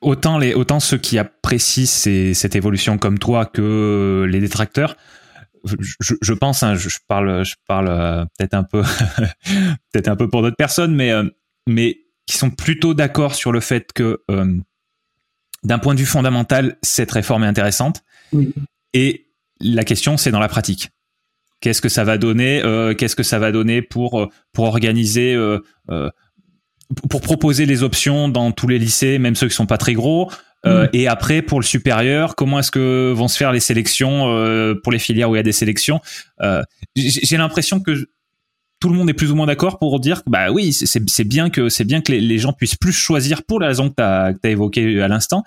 [0.00, 4.96] autant, les, autant ceux qui apprécient cette évolution comme toi que les détracteurs,
[6.00, 8.82] je, pense, hein, je, parle, je parle euh, peut-être un peu,
[9.92, 11.24] peut-être un peu pour d'autres personnes, mais, euh,
[11.66, 14.56] mais qui sont plutôt d'accord sur le fait que, euh,
[15.62, 18.02] d'un point de vue fondamental, cette réforme est intéressante.
[18.92, 19.28] Et
[19.60, 20.90] la question, c'est dans la pratique.
[21.60, 22.60] Qu'est-ce que ça va donner
[22.98, 25.34] Qu'est-ce que ça va donner pour pour organiser
[27.10, 30.30] pour proposer les options dans tous les lycées, même ceux qui sont pas très gros.
[30.66, 30.88] Mm.
[30.92, 34.24] Et après, pour le supérieur, comment est-ce que vont se faire les sélections
[34.82, 36.00] pour les filières où il y a des sélections?
[36.96, 38.08] J'ai l'impression que
[38.80, 41.50] tout le monde est plus ou moins d'accord pour dire que bah oui, c'est bien
[41.50, 44.34] que c'est bien que les, gens puissent plus choisir pour la raison que tu as,
[44.42, 45.44] as évoquée à l'instant.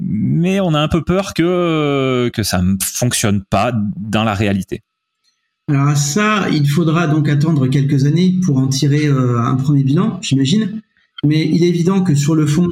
[0.00, 4.82] Mais on a un peu peur que que ça ne fonctionne pas dans la réalité.
[5.68, 10.18] Alors ça, il faudra donc attendre quelques années pour en tirer euh, un premier bilan,
[10.20, 10.82] j'imagine.
[11.24, 12.68] Mais il est évident que sur le fond,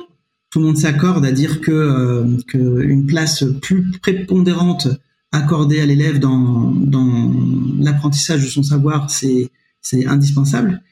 [0.51, 4.89] tout le monde s'accorde à dire que, euh, une place plus prépondérante
[5.33, 7.33] accordée à l'élève dans, dans
[7.79, 10.83] l'apprentissage de son savoir, c'est c'est indispensable.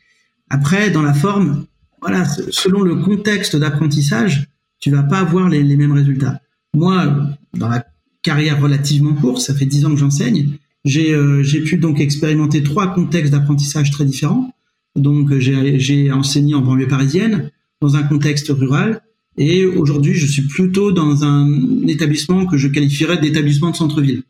[0.50, 1.66] Après, dans la forme,
[2.00, 4.48] voilà, selon le contexte d'apprentissage,
[4.80, 6.40] tu vas pas avoir les, mêmes résultats.
[6.74, 7.16] Moi,
[7.54, 7.84] dans la
[8.22, 10.50] carrière relativement courte, ça fait dix ans que j'enseigne,
[10.86, 14.52] euh, j'ai pu donc expérimenter trois contextes d'apprentissage très différents.
[14.96, 19.02] Donc j'ai enseigné en banlieue parisienne, dans un contexte rural,
[19.38, 21.48] et aujourd'hui je suis plutôt dans un
[21.86, 24.22] établissement que je qualifierais d'établissement de centre-ville.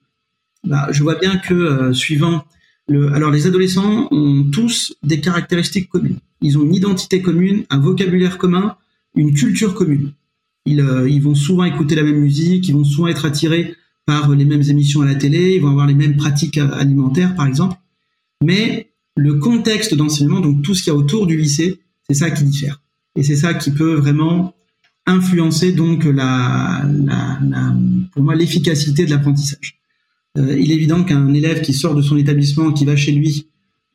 [0.64, 2.44] Bah, je vois bien que euh, suivant
[2.88, 6.18] le, alors les adolescents ont tous des caractéristiques communes.
[6.40, 8.76] Ils ont une identité commune, un vocabulaire commun,
[9.14, 10.12] une culture commune.
[10.66, 13.74] Ils, euh, ils vont souvent écouter la même musique, ils vont souvent être attirés
[14.06, 17.46] par les mêmes émissions à la télé, ils vont avoir les mêmes pratiques alimentaires, par
[17.46, 17.76] exemple.
[18.42, 22.30] Mais le contexte d'enseignement, donc tout ce qu'il y a autour du lycée, c'est ça
[22.30, 22.80] qui diffère.
[23.16, 24.54] Et c'est ça qui peut vraiment
[25.08, 26.84] influencer donc la,
[28.12, 29.80] pour moi l'efficacité de l'apprentissage.
[30.36, 33.48] Euh, il est évident qu'un élève qui sort de son établissement, qui va chez lui,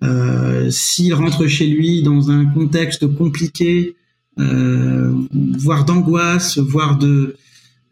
[0.03, 3.95] euh, s'il rentre chez lui dans un contexte compliqué,
[4.39, 7.35] euh, voire d'angoisse, voire de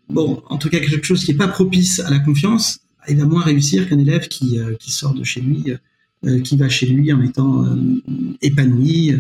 [0.10, 3.26] bon, en tout cas quelque chose qui n'est pas propice à la confiance, il va
[3.26, 5.66] moins réussir qu'un élève qui, qui sort de chez lui,
[6.44, 7.66] qui va chez lui en étant
[8.42, 9.16] épanoui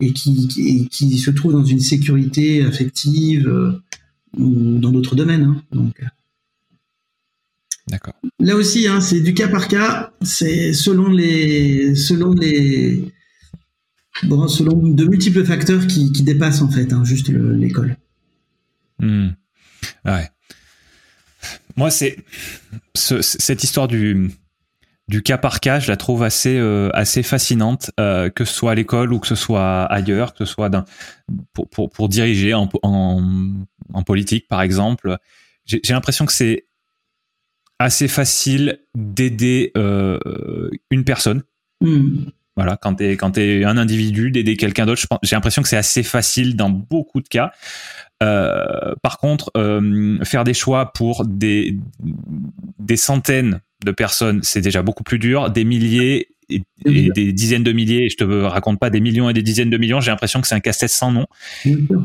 [0.00, 3.80] et qui, qui, se trouve dans une sécurité affective
[4.36, 5.44] ou dans d'autres domaines.
[5.44, 5.62] Hein.
[5.72, 6.02] donc,
[7.88, 8.14] D'accord.
[8.38, 10.12] Là aussi, hein, c'est du cas par cas.
[10.22, 13.12] C'est selon les, selon les,
[14.24, 17.96] bon, selon de multiples facteurs qui, qui dépassent en fait hein, juste l'école.
[19.00, 19.30] Hmm.
[20.04, 20.28] Ouais.
[21.76, 22.18] Moi, c'est
[22.94, 24.30] cette histoire du
[25.10, 28.70] du cas par cas, je la trouve assez euh, assez fascinante, euh, que ce soit
[28.70, 30.70] à l'école ou que ce soit ailleurs, que ce soit
[31.52, 33.20] pour, pour, pour diriger en, en,
[33.92, 35.18] en, politique par exemple.
[35.64, 36.66] J'ai l'impression que c'est
[37.80, 41.42] assez facile d'aider euh, une personne.
[41.80, 42.26] Hmm.
[42.54, 45.76] Voilà, quand tu es, quand es un individu, d'aider quelqu'un d'autre, j'ai l'impression que c'est
[45.76, 47.50] assez facile dans beaucoup de cas.
[48.20, 49.50] Par contre,
[50.24, 51.78] faire des choix pour des,
[52.78, 55.50] des centaines de personnes, c'est déjà beaucoup plus dur.
[55.50, 59.42] Des milliers et, des dizaines de milliers, je te raconte pas des millions et des
[59.42, 61.26] dizaines de millions, j'ai l'impression que c'est un casse-tête sans nom.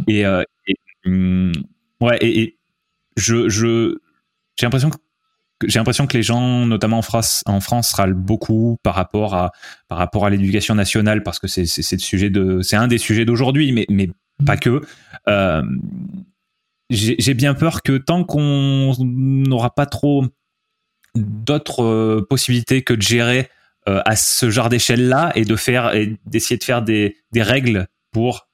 [0.07, 0.43] Et, euh,
[1.05, 1.51] hum,
[2.01, 2.57] ouais, et,
[3.17, 3.97] je, je
[4.57, 4.97] j'ai l'impression que
[5.65, 9.51] j'ai l'impression que les gens, notamment en France, en France, râlent beaucoup par rapport à
[9.87, 12.97] par rapport à l'éducation nationale parce que c'est c'est le sujet de c'est un des
[12.97, 14.09] sujets d'aujourd'hui, mais mais
[14.45, 14.81] pas que.
[15.29, 15.63] Euh,
[16.91, 20.25] j'ai bien peur que tant qu'on n'aura pas trop
[21.15, 23.49] d'autres euh, possibilités que de gérer
[23.87, 27.87] euh, à ce genre d'échelle-là et de faire et d'essayer de faire des, des règles
[28.11, 28.47] pour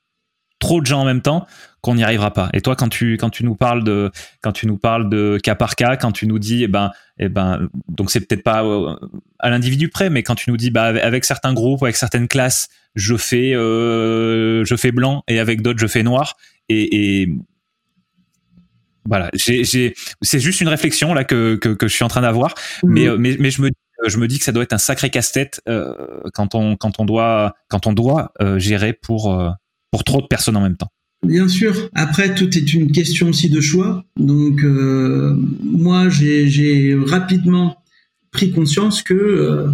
[0.60, 1.48] trop de gens en même temps
[1.82, 2.50] qu'on n'y arrivera pas.
[2.54, 5.56] Et toi, quand tu quand tu nous parles de quand tu nous parles de cas
[5.56, 8.64] par cas, quand tu nous dis, eh ben, eh ben, donc c'est peut-être pas
[9.40, 12.70] à l'individu près, mais quand tu nous dis, bah, avec certains groupes, avec certaines classes,
[12.94, 16.38] je fais euh, je fais blanc et avec d'autres je fais noir
[16.70, 17.28] et
[19.06, 22.54] voilà j'ai c'est juste une réflexion là que, que, que je suis en train d'avoir
[22.84, 22.92] mhm.
[22.92, 23.70] mais, euh, mais mais je me
[24.08, 25.94] je me dis que ça doit être un sacré casse-tête euh,
[26.34, 29.50] quand on quand on doit quand on doit euh, gérer pour euh,
[29.92, 30.90] pour trop de personnes en même temps
[31.24, 31.88] Bien sûr.
[31.94, 34.04] Après, tout est une question aussi de choix.
[34.18, 37.78] Donc, moi, j'ai rapidement
[38.32, 39.68] pris conscience que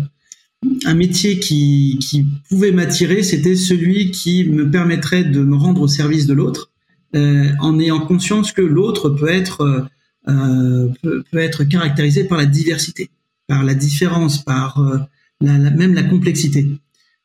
[0.83, 5.87] un métier qui, qui pouvait m'attirer, c'était celui qui me permettrait de me rendre au
[5.87, 6.69] service de l'autre,
[7.13, 9.87] en ayant conscience que l'autre peut être
[10.25, 13.09] peut, peut, être caractérisé par la diversité,
[13.47, 15.07] par la différence, par
[15.41, 16.67] la, même la complexité.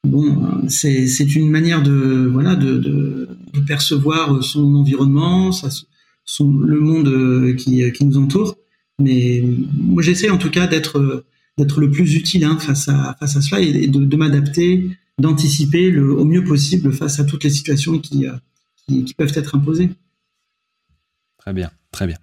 [0.05, 5.53] Bon, c'est une manière de voilà de, de, de, percevoir son environnement,
[6.25, 8.57] son, le monde qui, qui nous entoure.
[9.01, 11.25] Mais moi, j'essaie en tout cas d'être
[11.59, 15.97] d'être le plus utile hein, face à face à cela et de, de m'adapter, d'anticiper
[15.99, 18.27] au mieux possible face à toutes les situations qui,
[18.87, 19.91] qui, qui peuvent être imposées.
[21.43, 22.17] Très bien, très bien.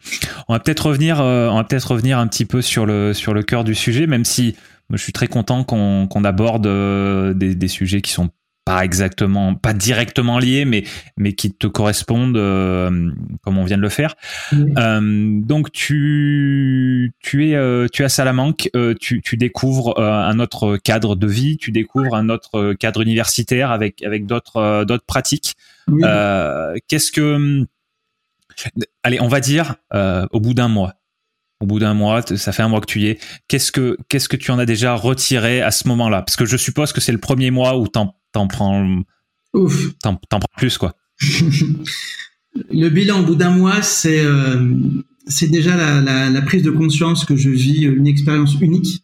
[0.47, 3.33] On va peut-être revenir, euh, on va peut-être revenir un petit peu sur le sur
[3.33, 4.55] le cœur du sujet, même si
[4.89, 8.29] moi, je suis très content qu'on aborde euh, des, des, sujets qui sont
[8.63, 10.85] pas exactement, pas directement liés, mais
[11.17, 14.15] mais qui te correspondent euh, comme on vient de le faire.
[14.53, 18.69] Donc tu tu es tu es à Salamanque,
[19.01, 24.01] tu, tu découvres un autre cadre de vie, tu découvres un autre cadre universitaire avec
[24.01, 25.55] avec d'autres d'autres pratiques.
[26.87, 27.65] Qu'est-ce que
[29.03, 30.95] allez, on va dire au bout d'un mois
[31.61, 33.19] au bout d'un mois, ça fait un mois que tu y es.
[33.49, 36.21] Qu'est-ce que qu'est-ce que tu en as déjà retiré à ce moment-là?
[36.21, 38.15] Parce que je suppose que c'est le premier mois où t'en
[38.47, 39.03] prends
[39.53, 39.97] Ouf.
[40.01, 40.95] T'en, prends plus quoi.
[42.71, 44.73] le bilan au bout d'un mois, c'est euh,
[45.27, 49.03] c'est déjà la, la, la, prise de conscience que je vis une expérience unique,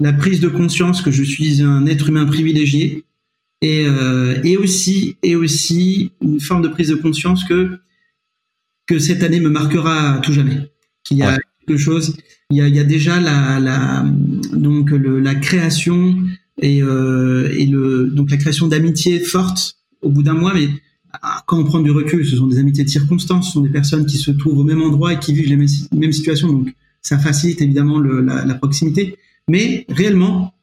[0.00, 3.04] la prise de conscience que je suis un être humain privilégié,
[3.60, 7.78] et euh, et aussi et aussi une forme de prise de conscience que
[8.86, 10.70] que cette année me marquera à tout jamais.
[11.04, 11.38] Qu'il y a
[11.76, 12.16] chose.
[12.50, 14.04] Il y a, il y a déjà la, la
[14.54, 16.16] donc le, la création
[16.60, 20.68] et, euh, et le donc la création d'amitiés fortes au bout d'un mois, mais
[21.46, 24.06] quand on prend du recul, ce sont des amitiés de circonstance, ce sont des personnes
[24.06, 26.68] qui se trouvent au même endroit et qui vivent les mêmes, situations, donc
[27.02, 29.16] ça facilite évidemment le, la, la, proximité.
[29.48, 30.54] Mais réellement,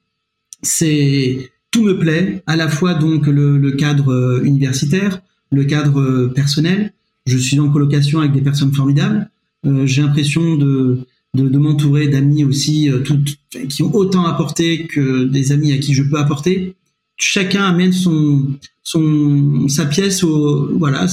[0.62, 5.22] c'est tout me plaît, à la fois donc le, le cadre euh, universitaire,
[5.52, 6.94] le cadre euh, personnel.
[7.26, 9.30] Je suis en colocation avec des personnes formidables.
[9.66, 11.00] Euh, j'ai l'impression de,
[11.34, 13.04] de, de m'entourer d'amis aussi euh,
[13.68, 16.76] qui ont autant apporté que des amis à qui je peux apporter.
[17.18, 18.48] Chacun amène son,
[18.84, 21.08] son sa pièce au voilà,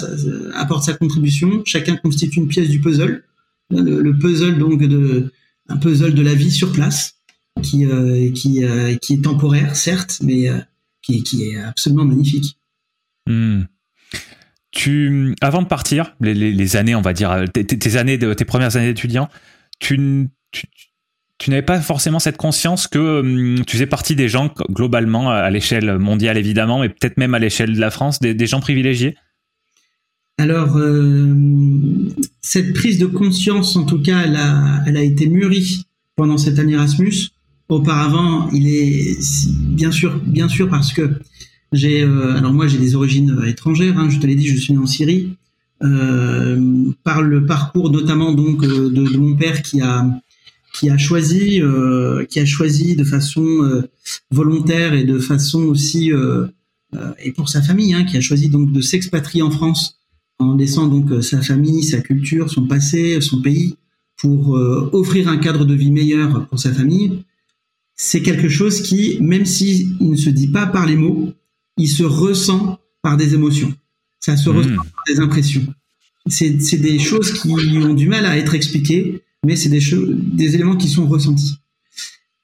[0.55, 1.63] apporte sa contribution.
[1.65, 3.25] Chacun constitue une pièce du puzzle.
[3.71, 5.33] Le, puzzle donc de
[5.69, 7.15] un puzzle de la vie sur place
[7.61, 8.65] qui euh, qui
[9.01, 10.49] qui est temporaire certes, mais
[11.03, 12.57] qui, qui est absolument magnifique.
[13.27, 13.63] Hmm.
[14.71, 18.47] Tu, avant de partir, les, les, années, on va dire, tes, tes, années, de, tes
[18.47, 19.29] premières années d'étudiant,
[19.81, 20.67] tu, tu,
[21.37, 25.51] tu n'avais pas forcément cette conscience que hum, tu faisais partie des gens, globalement, à
[25.51, 29.17] l'échelle mondiale évidemment, mais peut-être même à l'échelle de la France, des, des gens privilégiés?
[30.39, 31.35] Alors, euh,
[32.41, 35.85] cette prise de conscience, en tout cas, elle a, elle a été mûrie
[36.17, 37.31] pendant cette année Erasmus.
[37.73, 39.19] Auparavant, il est
[39.51, 41.11] bien sûr, bien sûr, parce que
[41.73, 43.99] j'ai, euh, alors moi j'ai des origines euh, étrangères.
[43.99, 45.39] Hein, je te l'ai dit, je suis né en Syrie.
[45.83, 50.07] Euh, par le parcours notamment donc de, mon père qui a
[50.75, 51.61] qui a choisi
[52.29, 53.83] qui a choisi de façon
[54.31, 56.13] volontaire et de façon aussi
[57.19, 59.99] et pour sa famille hein, qui a choisi donc de s'expatrier en France
[60.39, 63.75] en laissant donc sa famille, sa culture, son passé, son pays
[64.17, 64.51] pour
[64.93, 67.25] offrir un cadre de vie meilleur pour sa famille.
[68.05, 71.33] C'est quelque chose qui, même s'il ne se dit pas par les mots,
[71.77, 73.73] il se ressent par des émotions.
[74.19, 74.77] Ça se ressent hmm.
[74.77, 75.65] par des impressions.
[76.27, 79.81] C'est des choses qui ont du mal à être expliquées, mais c'est des,
[80.33, 81.59] des éléments qui sont ressentis.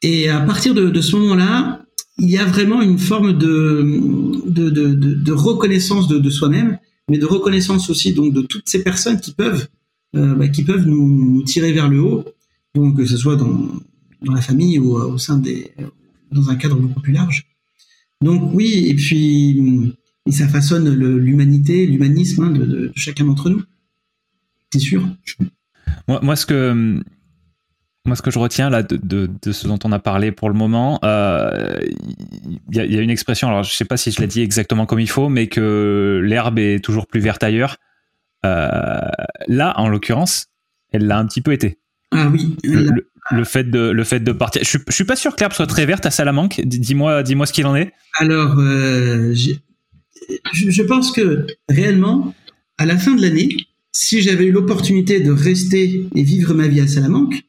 [0.03, 1.85] Et à partir de, de ce moment-là,
[2.19, 4.01] il y a vraiment une forme de,
[4.47, 6.79] de, de, de reconnaissance de, soi-même,
[7.11, 9.67] mais de reconnaissance aussi donc de toutes ces personnes qui peuvent,
[10.15, 12.25] euh, bah, qui peuvent nous, nous, tirer vers le haut,
[12.77, 13.73] donc que ce soit dans,
[14.23, 15.73] dans la famille ou au sein des,
[16.33, 17.47] dans un cadre beaucoup plus large.
[18.21, 19.97] Donc oui, et puis
[20.31, 23.63] ça façonne l'humanité, l'humanisme hein, de, chacun d'entre nous.
[24.73, 25.09] C'est sûr.
[26.07, 27.01] Moi, moi, ce que
[28.05, 30.99] moi, ce que je retiens là de, ce dont on a parlé pour le moment,
[31.03, 31.79] il euh,
[32.73, 33.49] y, a une expression.
[33.49, 36.59] Alors, je sais pas si je l'ai dit exactement comme il faut, mais que l'herbe
[36.59, 37.77] est toujours plus verte ailleurs.
[38.47, 39.01] Euh,
[39.47, 40.47] là, en l'occurrence,
[40.91, 41.79] elle l'a un petit peu été.
[42.11, 43.07] Ah oui le
[43.45, 44.63] fait de le fait de partir.
[44.65, 46.61] Je, je suis pas sûr que l'herbe soit très verte à Salamanque.
[46.65, 47.93] Dis-moi, dis-moi ce qu'il en est.
[48.19, 49.35] Alors, euh,
[50.53, 52.35] je, pense que réellement,
[52.79, 53.49] à la fin de l'année,
[53.93, 57.43] si j'avais eu l'opportunité de rester et vivre ma vie à Salamanque,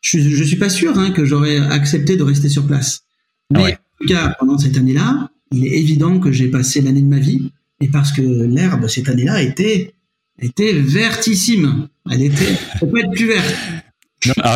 [0.00, 3.04] je, je suis pas sûr hein, que j'aurais accepté de rester sur place.
[3.50, 7.06] Mais en tout cas, pendant cette année-là, il est évident que j'ai passé l'année de
[7.06, 9.92] ma vie, et parce que l'herbe cette année-là était
[10.40, 11.88] était vertissime.
[12.10, 13.54] Elle était, peut être plus verte.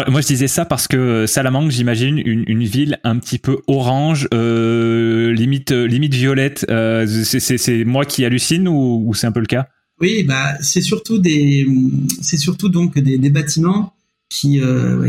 [0.08, 5.32] Moi, je disais ça parce que Salamanque, j'imagine une, ville un petit peu orange, euh,
[5.32, 6.66] limite limite violette.
[6.70, 9.68] Euh, c'est moi qui hallucine ou, c'est un peu le cas?
[10.00, 11.66] Oui, bah c'est surtout des
[12.22, 13.92] surtout donc des, bâtiments
[14.30, 14.60] qui,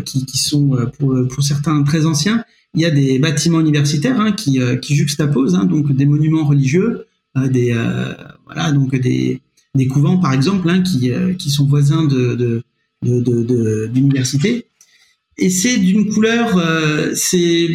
[0.05, 2.43] qui, sont pour pour certains très anciens.
[2.73, 7.05] Il y a des bâtiments universitaires hein, qui qui juxtaposent hein, donc des monuments religieux,
[7.35, 7.73] des
[8.45, 9.39] voilà donc des
[9.75, 12.63] des couvents par exemple hein, qui qui sont voisins de
[13.01, 14.67] d'université.
[15.37, 17.69] Et c'est d'une couleur, euh, c'est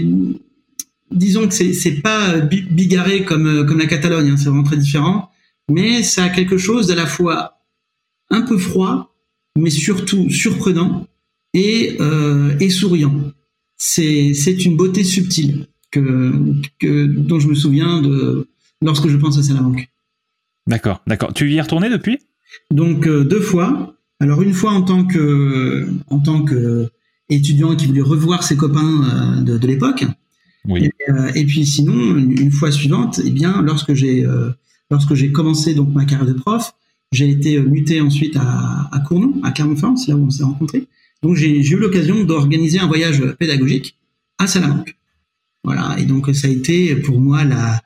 [1.11, 5.31] disons que c'est pas bigarré comme comme la Catalogne, hein, c'est vraiment très différent,
[5.71, 7.63] mais ça a quelque chose d'à la fois
[8.31, 9.15] un peu froid,
[9.59, 11.07] mais surtout surprenant
[11.55, 13.33] et euh, et souriant.
[13.79, 16.33] C'est c'est une beauté subtile que
[16.79, 18.49] que dont je me souviens de
[18.83, 19.89] lorsque je pense à Salamanque.
[20.67, 21.33] D'accord, d'accord.
[21.33, 22.19] Tu y es retourné depuis?
[22.71, 23.96] Donc euh, deux fois.
[24.21, 26.91] Alors une fois en tant que en tant que
[27.29, 30.05] étudiant qui voulait revoir ses copains euh, de, de l'époque.
[30.69, 30.85] Oui.
[30.85, 34.51] Et, euh, et, puis sinon une, fois suivante, eh bien lorsque j'ai euh,
[34.91, 36.73] lorsque j'ai commencé donc ma carrière de prof,
[37.13, 40.87] j'ai été muté ensuite à, à Cournon, à Clermont-Ferrand, c'est là où on s'est rencontrés.
[41.23, 43.97] Donc j'ai eu l'occasion d'organiser un voyage pédagogique
[44.39, 44.97] à Salamanque.
[45.63, 47.81] Voilà, et donc ça a été pour moi la,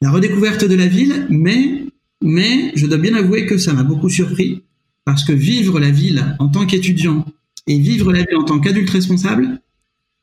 [0.00, 1.84] la redécouverte de la ville, mais
[2.22, 4.62] mais je dois bien avouer que ça m'a beaucoup surpris
[5.10, 7.24] parce que vivre la ville en tant qu'étudiant
[7.66, 9.60] et vivre la ville en tant qu'adulte responsable,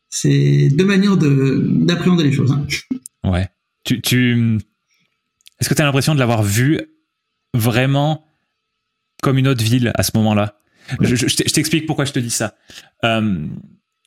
[0.09, 2.51] c'est deux manières d'appréhender les choses.
[2.51, 2.65] Hein.
[3.23, 3.49] Ouais.
[3.83, 4.57] Tu, tu...
[5.59, 6.79] Est-ce que tu as l'impression de l'avoir vu
[7.53, 8.25] vraiment
[9.21, 10.61] comme une autre ville à ce moment-là?
[11.01, 12.55] Je, je, t'explique pourquoi je te dis ça.
[13.03, 13.45] Euh,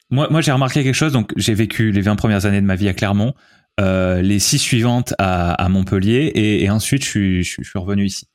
[0.08, 1.12] moi, moi j'ai remarqué quelque chose.
[1.12, 3.34] Donc, j'ai vécu les 20 premières années de ma vie à Clermont,
[3.78, 8.06] euh, les six suivantes à, à Montpellier, et, et, ensuite, je suis, je, suis revenu
[8.06, 8.26] ici.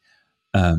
[0.55, 0.75] Euh,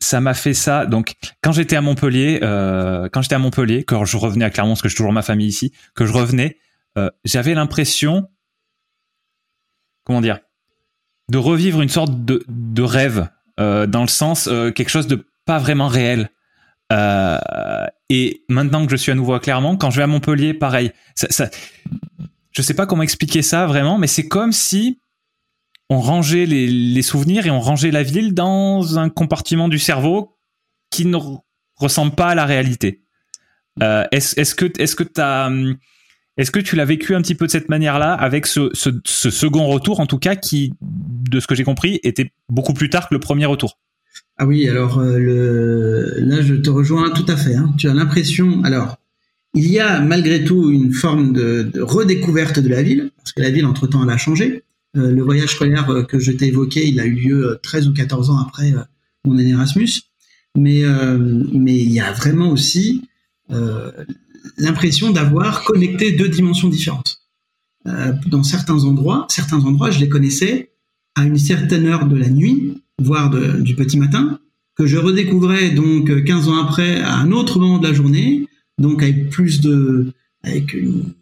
[0.00, 0.86] ça m'a fait ça.
[0.86, 4.72] Donc, quand j'étais à Montpellier, euh, quand j'étais à Montpellier, quand je revenais à Clermont,
[4.72, 6.58] parce que j'ai toujours ma famille ici, que je revenais,
[6.98, 8.28] euh, j'avais l'impression,
[10.04, 10.40] comment dire,
[11.30, 13.28] de revivre une sorte de, rêve,
[13.60, 16.30] euh, dans le sens quelque chose de pas vraiment réel.
[18.08, 20.90] Et maintenant que je suis à nouveau à Clermont, quand je vais à Montpellier, pareil.
[21.14, 21.48] Ça, ça,
[22.50, 25.00] je sais pas comment expliquer ça vraiment, mais c'est comme si
[25.90, 30.36] on rangeait les, souvenirs et on rangeait la ville dans un compartiment du cerveau
[30.88, 31.18] qui ne
[31.76, 33.02] ressemble pas à la réalité.
[33.82, 38.46] Euh, est-ce que est-ce que tu l'as vécu un petit peu de cette manière-là avec
[38.46, 42.88] ce, second retour en tout cas qui de ce que j'ai compris était beaucoup plus
[42.88, 43.78] tard que le premier retour?
[44.38, 47.56] Ah oui, alors euh, là je te rejoins tout à fait.
[47.56, 47.74] Hein.
[47.78, 48.96] Tu as l'impression alors
[49.54, 53.42] il y a malgré tout une forme de, de redécouverte de la ville parce que
[53.42, 54.62] la ville entre temps elle a changé.
[54.96, 57.90] Euh, le voyage scolaire euh, que je t'ai évoqué, il a eu lieu 13 euh,
[57.90, 58.74] ou 14 ans après
[59.24, 60.02] mon année Erasmus.
[60.56, 60.82] Mais,
[61.52, 63.08] mais il y a vraiment aussi
[64.58, 67.20] l'impression d'avoir connecté deux dimensions différentes.
[67.84, 70.72] dans certains endroits, certains endroits, je les connaissais
[71.14, 73.30] à une certaine heure de la nuit, voire
[73.60, 74.40] du petit matin,
[74.74, 79.04] que je redécouvrais donc 15 ans après à un autre moment de la journée, donc
[79.04, 80.12] avec plus de,
[80.42, 81.12] avec une,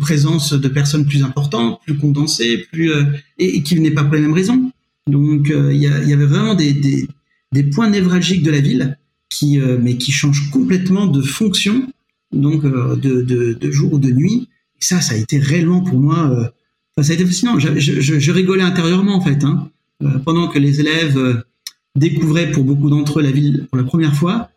[0.00, 3.04] présence de personnes plus importantes, plus condensées, plus euh,
[3.38, 4.70] et, qui venaient pas pour les mêmes raisons.
[5.08, 7.08] Donc euh, il y, y, avait vraiment des, des,
[7.50, 8.96] des, points névralgiques de la ville
[9.28, 11.88] qui euh, mais qui changent complètement de fonction,
[12.32, 14.48] donc de, de, de, jour ou de nuit.
[14.80, 16.52] Et ça, ça a été réellement pour moi,
[17.00, 17.58] ça a été fascinant.
[17.58, 19.68] Je, je, je, rigolais intérieurement en fait, hein,
[20.24, 21.42] pendant que les élèves
[21.96, 24.51] découvraient pour beaucoup d'entre eux la ville pour la première fois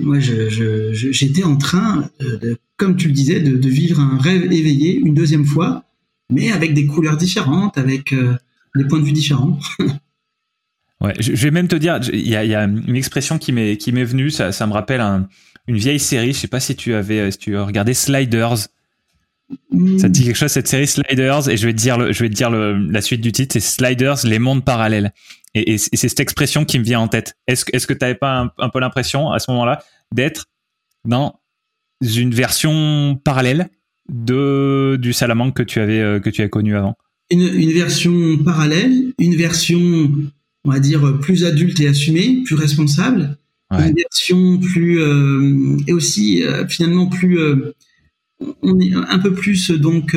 [0.00, 5.14] moi, j'étais en train, de, comme tu le disais, de, vivre un rêve éveillé une
[5.14, 5.84] deuxième fois,
[6.30, 8.34] mais avec des couleurs différentes, avec euh,
[8.74, 9.58] des points de vue différents.
[11.00, 14.04] ouais, je, vais même te dire, il y a, une expression qui m'est qui m'est
[14.04, 15.00] venue, ça, ça me rappelle
[15.68, 16.32] une vieille série.
[16.32, 18.68] Je sais pas si tu avais, si tu as regardé Sliders.
[19.70, 19.98] Hmm.
[19.98, 21.48] Ça te dit quelque chose cette série Sliders?
[21.48, 23.52] Et je vais te dire le, je vais te dire le, la suite du titre,
[23.52, 25.12] c'est Sliders, les mondes parallèles.
[25.56, 27.34] Et, c'est cette expression qui me vient en tête.
[27.46, 29.82] Est-ce est que tu n'avais pas un, peu l'impression à ce moment-là
[30.14, 30.46] d'être
[31.06, 31.40] dans
[32.02, 33.70] une version parallèle
[34.12, 36.94] de du Salamanque que tu avais euh, que tu as connu avant?
[37.30, 39.80] Une, version parallèle, une version
[40.64, 43.36] on va dire plus adulte et assumée, plus responsable,
[43.72, 47.38] une version plus euh, et aussi euh, finalement plus
[48.62, 50.14] on est un peu plus donc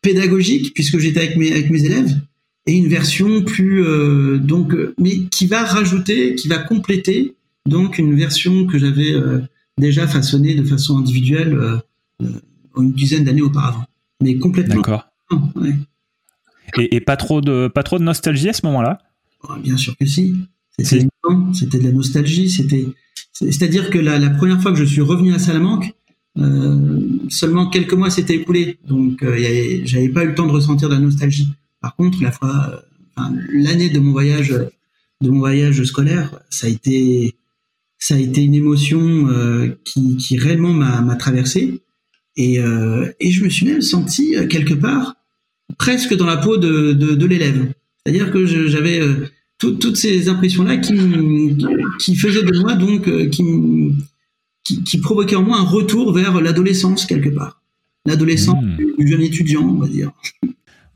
[0.00, 2.20] pédagogique puisque j'étais avec mes avec mes élèves
[2.70, 7.34] et une version plus euh, donc euh, mais qui va rajouter, qui va compléter
[7.66, 9.40] donc une version que j'avais euh,
[9.76, 11.58] déjà façonnée de façon individuelle
[12.76, 13.84] une dizaine d'années auparavant.
[14.22, 14.76] Mais complètement.
[14.76, 15.08] D'accord.
[16.78, 18.98] Et, pas trop de pas trop de nostalgie à ce moment-là?
[19.62, 20.36] Bien sûr que si.
[20.78, 22.48] C'était de la nostalgie.
[22.48, 22.86] C'était
[23.32, 25.92] C'est-à-dire que la, la, première fois que je suis revenu à Salamanque,
[27.28, 29.24] seulement quelques mois s'étaient écoulés, donc
[29.84, 31.48] j'avais pas eu le temps de ressentir de la nostalgie.
[31.80, 32.82] Par contre, la fois,
[33.16, 34.54] enfin, l'année de mon voyage,
[35.20, 37.34] de mon voyage scolaire, ça a été,
[37.98, 41.80] ça a été une émotion euh, qui, qui réellement m'a traversé,
[42.36, 45.16] et, euh, et je me suis même senti euh, quelque part
[45.78, 47.72] presque dans la peau de, de, de l'élève.
[48.04, 49.00] C'est-à-dire que j'avais
[49.58, 50.96] toutes ces impressions-là qui,
[52.00, 53.44] qui faisaient de moi donc qui,
[54.64, 57.62] qui, qui provoquaient en moi un retour vers l'adolescence quelque part,
[58.06, 58.96] l'adolescence hmm.
[58.98, 60.10] du jeune étudiant, on va dire.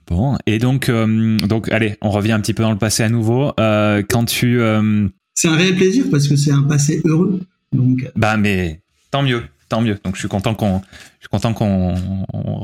[0.06, 3.08] Bon, et donc, euh, donc, allez, on revient un petit peu dans le passé à
[3.08, 3.52] nouveau.
[3.58, 7.40] Euh, quand tu, euh, c'est un réel plaisir parce que c'est un passé heureux.
[7.72, 9.98] Donc, bah, mais tant mieux, tant mieux.
[10.04, 10.80] Donc, je suis content qu'on,
[11.18, 11.94] je suis content qu'on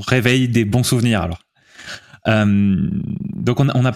[0.07, 1.22] réveille des bons souvenirs.
[1.22, 1.43] Alors,
[2.26, 3.93] donc, on a, on a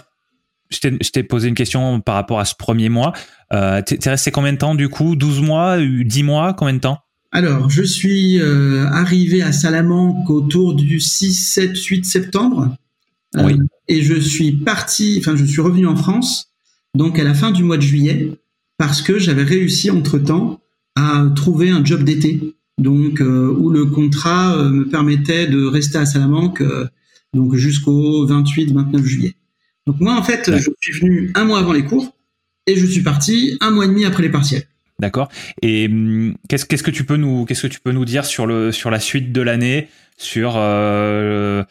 [0.71, 3.13] je t'ai posé une question par rapport à ce premier mois.
[3.51, 5.15] T'es resté combien de temps du coup?
[5.15, 6.99] 12 mois 10 mois Combien de temps?
[7.31, 12.75] Alors, je suis arrivé à Salamanque autour du 6, 7, 8 septembre.
[13.37, 13.57] Euh, oui.
[13.87, 16.51] Et je suis parti, enfin, je suis revenu en France,
[16.95, 18.31] donc à la fin du mois de juillet,
[18.77, 20.61] parce que j'avais réussi entre-temps
[20.95, 26.05] à trouver un job d'été, donc euh, où le contrat me permettait de rester à
[26.05, 26.63] Salamanque
[27.35, 29.35] donc jusqu'au 28-29 juillet.
[29.85, 32.15] Donc moi, en fait, je suis venu un mois avant les cours
[32.65, 34.63] et je suis parti un mois et demi après les partiels.
[34.99, 35.29] D'accord.
[35.61, 38.47] Et hum, qu'est-ce qu'est-ce que tu peux nous qu'est-ce que tu peux nous dire sur
[38.47, 41.63] le sur la suite de l'année, sur euh,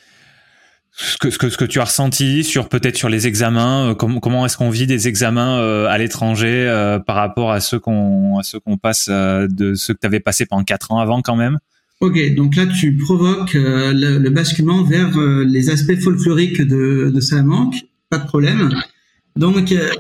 [0.97, 4.87] ce que, tu as ressenti, sur peut-être sur les examens, euh, comment est-ce qu'on vit
[4.87, 6.67] des examens euh, à l'étranger
[7.07, 8.41] par rapport à ceux qu'on
[8.81, 11.59] passe de ceux que tu avais passé pendant quatre ans avant quand même?
[12.01, 17.77] Ok, donc là tu provoques le, basculement vers les aspects folkloriques de, de Salamanque
[18.11, 18.71] pas de problème.
[19.37, 19.91] Donc, euh,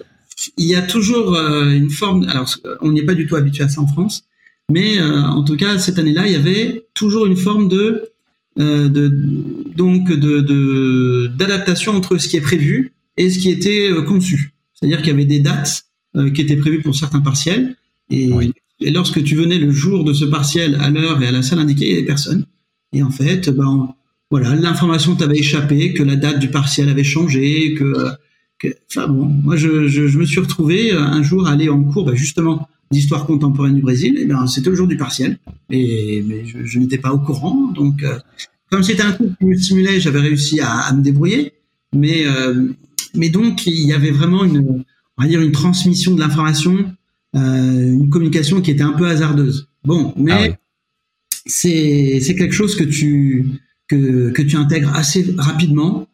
[0.56, 2.26] il y a toujours euh, une forme.
[2.28, 2.48] Alors,
[2.80, 4.24] on n'est pas du tout habitué à ça en France,
[4.70, 8.10] mais euh, en tout cas cette année-là, il y avait toujours une forme de,
[8.56, 9.08] de
[9.76, 14.52] donc de d'adaptation entre ce qui est prévu et ce qui était conçu.
[14.74, 15.86] C'est-à-dire qu'il y avait des dates
[16.34, 17.76] qui étaient prévues pour certains partiels,
[18.10, 18.30] et,
[18.80, 21.58] et, lorsque tu venais le jour de ce partiel à l'heure et à la salle
[21.58, 22.46] indiquée, il n'y avait personne.
[22.92, 23.94] Et en fait, ben,
[24.30, 28.14] voilà, l'information t'avait échappé, que la date du partiel avait changé, que,
[28.90, 31.82] enfin bon, moi je, je, je, me suis retrouvé euh, un jour à aller en
[31.84, 35.38] cours, ben justement d'histoire contemporaine du Brésil, et ben c'était le jour du partiel,
[35.70, 38.18] et mais je, je n'étais pas au courant, donc euh,
[38.70, 41.52] comme c'était un cours qui me stimulait, j'avais réussi à, à, me débrouiller,
[41.92, 42.72] mais euh,
[43.14, 44.84] mais donc il y avait vraiment une,
[45.16, 46.74] on va dire une transmission de l'information,
[47.36, 49.68] euh, une communication qui était un peu hasardeuse.
[49.84, 50.56] Bon, mais ah
[51.46, 53.46] c'est c'est quelque chose que tu
[53.88, 56.08] que, que tu intègres assez rapidement,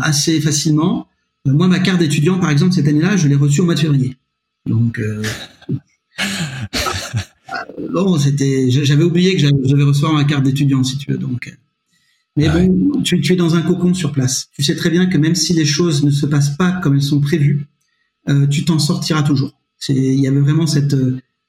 [0.00, 1.06] assez facilement.
[1.44, 4.16] Moi, ma carte d'étudiant, par exemple, cette année-là, je l'ai reçue au mois de février.
[4.66, 5.22] Donc, euh,
[7.92, 11.18] bon, c'était, j'avais oublié que j'avais recevoir ma carte d'étudiant, si tu veux.
[11.18, 11.56] Donc,
[12.36, 14.48] mais ah bon, tu, tu, es dans un cocon sur place.
[14.56, 17.02] Tu sais très bien que même si les choses ne se passent pas comme elles
[17.02, 17.66] sont prévues,
[18.28, 19.52] euh, tu t'en sortiras toujours.
[19.88, 20.96] Il y avait vraiment cette,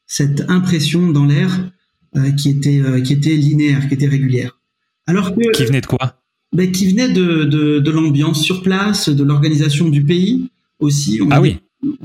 [0.07, 1.71] cette impression dans l'air
[2.15, 4.59] euh, qui était, qui était linéaire, qui était régulière.
[5.07, 6.19] Alors que, qui venait de quoi?
[6.51, 10.49] Ben, Qui venait de, de, de l'ambiance sur place, de l'organisation du pays
[10.79, 11.19] aussi.
[11.31, 11.57] ah oui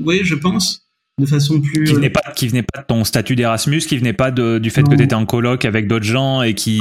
[0.03, 0.88] Oui, je pense.
[1.19, 1.83] De façon plus.
[1.83, 4.69] Qui venait pas, qui venait pas de ton statut d'Erasmus, qui venait pas de, du
[4.69, 6.79] fait que tu étais en colloque avec d'autres gens et qui.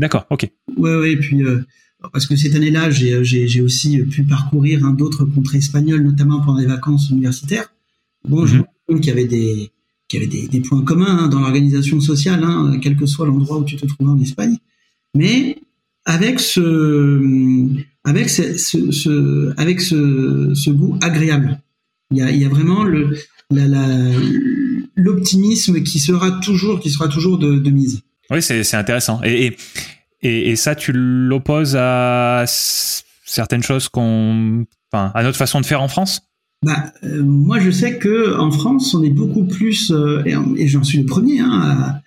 [0.00, 0.50] D'accord, ok.
[0.76, 1.42] Oui, oui, et puis.
[1.42, 1.64] Euh,
[2.12, 6.66] parce que cette année-là, j'ai aussi pu parcourir un d'autres contrées espagnoles, notamment pendant les
[6.66, 7.72] vacances universitaires.
[8.28, 9.00] Bon, je me mhm.
[9.00, 9.70] qu'il y avait des,
[10.06, 13.26] qu'il y avait des, des, points communs hein, dans l'organisation sociale, hein, quel que soit
[13.26, 14.58] l'endroit où tu te trouvais en Espagne
[15.14, 15.58] mais
[16.04, 17.68] avec ce,
[18.04, 21.60] avec ce, ce, avec ce, ce, goût agréable.
[22.10, 23.16] Il y a, il y a vraiment le,
[24.96, 28.02] l'optimisme qui sera toujours, qui sera toujours de, de mise.
[28.30, 29.20] Oui, c'est intéressant.
[29.24, 29.56] Et,
[30.22, 35.82] et, et, ça, tu l'opposes à certaines choses qu'on, enfin, à notre façon de faire
[35.82, 36.22] en France?
[36.64, 40.22] Bah, euh, moi, je sais que en France, on est beaucoup plus, euh,
[40.56, 42.00] et, j'en suis le premier, hein,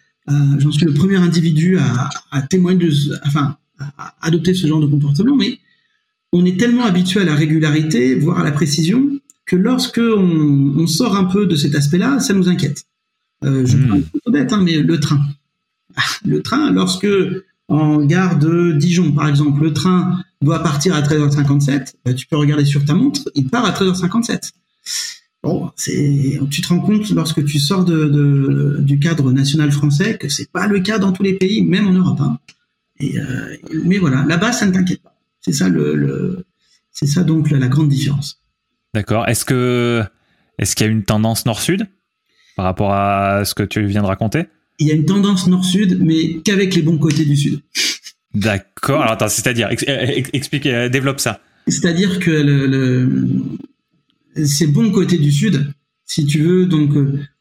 [0.57, 2.93] j'en suis le premier individu à, à témoigner de,
[3.25, 3.57] enfin,
[3.97, 5.59] à adopter ce genre de comportement, mais
[6.33, 9.10] on est tellement habitué à la régularité, voire à la précision,
[9.51, 12.85] que lorsque on, on sort un peu de cet aspect-là, ça nous inquiète.
[13.43, 14.03] Euh, je mmh.
[14.23, 15.19] peu bête, hein, mais le train.
[15.97, 17.07] Ah, le train, lorsque
[17.67, 22.37] en gare de Dijon, par exemple, le train doit partir à 13h57, bah, tu peux
[22.37, 24.51] regarder sur ta montre, il part à 13h57.
[25.43, 30.17] Bon, c'est, tu te rends compte lorsque tu sors de, de, du cadre national français
[30.17, 32.21] que c'est pas le cas dans tous les pays, même en Europe.
[32.21, 32.39] Hein.
[33.01, 35.17] Et, euh, mais voilà, là-bas, ça ne t'inquiète pas.
[35.41, 36.45] C'est ça le, le
[36.91, 38.40] c'est ça donc la, grande différence.
[38.93, 39.27] D'accord.
[39.27, 40.03] Est-ce que
[40.57, 41.87] est-ce qu'il y a une tendance nord-sud
[42.55, 44.45] par rapport à ce que tu viens de raconter?
[44.79, 47.61] Il y a une tendance nord-sud, mais qu'avec les bons côtés du sud.
[48.33, 49.01] D'accord.
[49.01, 49.69] Alors attends, c'est-à-dire,
[50.33, 51.39] explique, développe ça.
[51.67, 55.71] C'est-à-dire que le, le, ces bons côtés du sud,
[56.05, 56.91] si tu veux, donc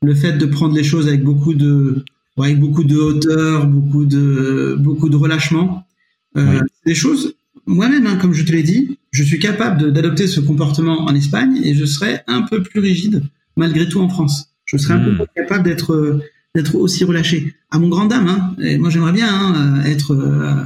[0.02, 2.04] le fait de prendre les choses avec beaucoup de
[2.38, 5.86] avec beaucoup de hauteur, beaucoup de beaucoup de relâchement.
[6.36, 7.34] Euh, Des choses.
[7.66, 11.60] Moi-même, hein, comme je te l'ai dit, je suis capable d'adopter ce comportement en Espagne
[11.64, 13.22] et je serais un peu plus rigide
[13.56, 14.52] malgré tout en France.
[14.64, 15.26] Je serais un peu hmm.
[15.34, 16.20] capable d'être
[16.54, 17.54] d'être aussi relâché.
[17.70, 20.64] À mon grand dame, hein, et moi j'aimerais bien hein, être euh,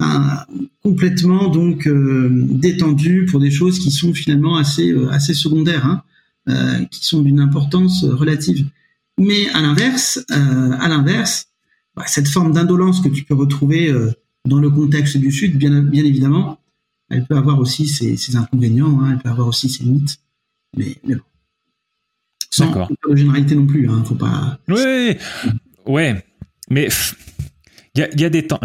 [0.00, 0.44] enfin,
[0.82, 6.02] complètement donc euh, détendu pour des choses qui sont finalement assez euh, assez secondaires, hein,
[6.48, 8.66] euh, qui sont d'une importance relative.
[9.18, 11.48] Mais à l'inverse, euh, à l'inverse,
[11.94, 14.10] bah, cette forme d'indolence que tu peux retrouver euh,
[14.46, 16.58] dans le contexte du Sud, bien, bien évidemment,
[17.10, 20.18] elle peut avoir aussi ses, ses inconvénients, hein, elle peut avoir aussi ses limites.
[20.76, 21.22] Mais, mais bon.
[22.50, 24.58] Sans de généralité non plus, hein, faut pas.
[24.68, 25.16] Oui,
[25.86, 26.24] ouais,
[26.68, 26.88] mais
[27.94, 28.60] il y a, y a, des temps.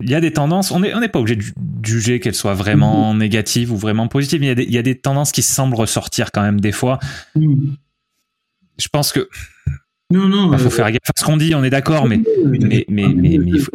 [0.00, 1.44] Il y a des tendances, on n'est on pas obligé de
[1.82, 3.18] juger qu'elles soient vraiment mm-hmm.
[3.18, 5.42] négatives ou vraiment positives, mais il y, a des, il y, a des tendances qui
[5.42, 6.98] semblent ressortir quand même des fois.
[7.34, 7.72] Mm.
[8.78, 9.28] Je pense que
[10.12, 10.52] non, non.
[10.52, 13.08] Il faut euh, faire gaffe à ce qu'on dit, on est d'accord, mais, mais, mais,
[13.08, 13.70] mais, il faut,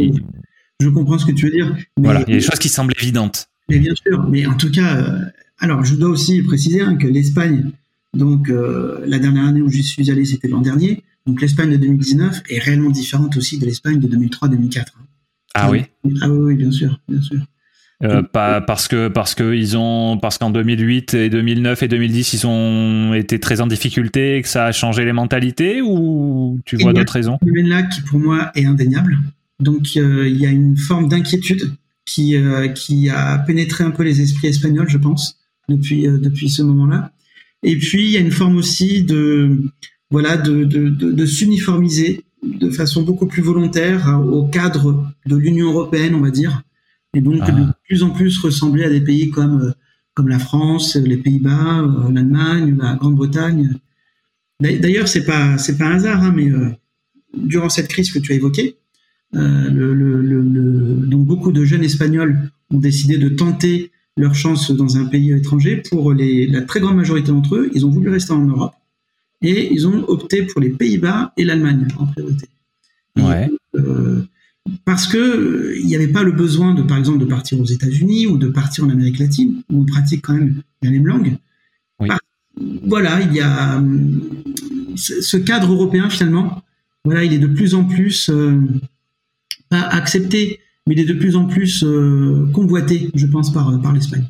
[0.80, 1.76] Je comprends ce que tu veux dire.
[1.98, 3.50] voilà, il y a des choses qui semblent évidentes.
[3.70, 5.20] Mais bien sûr, mais en tout cas, euh,
[5.60, 7.72] alors je dois aussi préciser hein, que l'Espagne,
[8.14, 11.04] donc euh, la dernière année où j'y suis allé, c'était l'an dernier.
[11.26, 14.86] Donc l'Espagne de 2019 est réellement différente aussi de l'Espagne de 2003-2004.
[15.54, 15.84] Ah oui?
[16.22, 17.40] Ah oui, bien sûr, bien sûr.
[18.04, 22.34] Euh, pas parce que parce que ils ont parce qu'en 2008 et 2009 et 2010
[22.34, 26.78] ils ont été très en difficulté et que ça a changé les mentalités ou tu
[26.78, 27.40] vois d'autres raisons?
[27.42, 29.18] là qui pour moi est indéniable.
[29.60, 31.72] Donc euh, il y a une forme d'inquiétude
[32.08, 35.38] qui euh, qui a pénétré un peu les esprits espagnols, je pense,
[35.70, 37.12] depuis depuis ce moment-là.
[37.62, 39.62] Et puis il y a une forme aussi de
[40.10, 45.68] voilà de de, de, de s'uniformiser de façon beaucoup plus volontaire au cadre de l'Union
[45.68, 46.64] européenne, on va dire
[47.14, 47.78] et donc de ah.
[47.88, 49.72] plus en plus ressembler à des pays comme euh,
[50.14, 53.76] comme la France, les Pays-Bas, euh, l'Allemagne, la Grande-Bretagne.
[54.60, 56.70] D'ailleurs, c'est pas c'est pas un hasard, hein, mais euh,
[57.36, 58.78] durant cette crise que tu as évoquée,
[59.34, 64.98] le, le, le, donc beaucoup de jeunes espagnols ont décidé de tenter leur chance dans
[64.98, 65.84] un pays étranger.
[65.90, 68.74] Pour les, la très grande majorité d'entre eux, ils ont voulu rester en Europe
[69.42, 72.48] et ils ont opté pour les Pays-Bas et l'Allemagne en priorité.
[73.18, 73.50] Ouais
[74.86, 77.66] parce que euh, il n'y avait pas le besoin de, par exemple, de partir aux
[77.66, 81.38] États-Unis ou de partir en Amérique latine, où on pratique quand même la même langue.
[82.84, 83.86] voilà, il y a euh,
[84.96, 86.62] ce cadre européen finalement.
[87.06, 88.60] Voilà, il est de plus en plus euh,
[89.70, 91.86] pas accepté, mais il est de plus en plus
[92.54, 94.26] convoité, je pense, par par l'Espagne.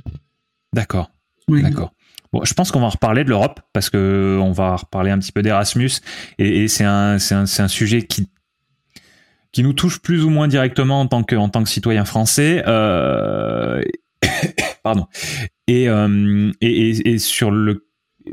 [0.73, 1.11] D'accord.
[1.49, 1.93] D'accord.
[2.33, 5.19] Bon, je pense qu'on va en reparler de l'Europe parce que on va reparler un
[5.19, 5.91] petit peu d'Erasmus
[6.39, 8.27] et, et c'est un, un, un sujet qui
[9.51, 12.63] qui nous touche plus ou moins directement en tant que en tant que citoyen français.
[12.67, 13.81] Euh,
[14.83, 15.07] pardon.
[15.69, 17.86] Euh, et, et, et, sur le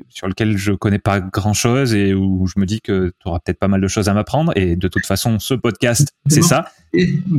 [0.09, 3.39] sur lequel je connais pas grand chose et où je me dis que tu auras
[3.41, 4.53] peut-être pas mal de choses à m'apprendre.
[4.57, 6.67] Et de toute façon, ce podcast, c'est ça.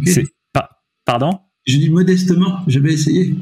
[0.05, 0.25] C'est
[1.05, 1.39] pardon?
[1.67, 3.35] Je dis modestement, je vais essayer.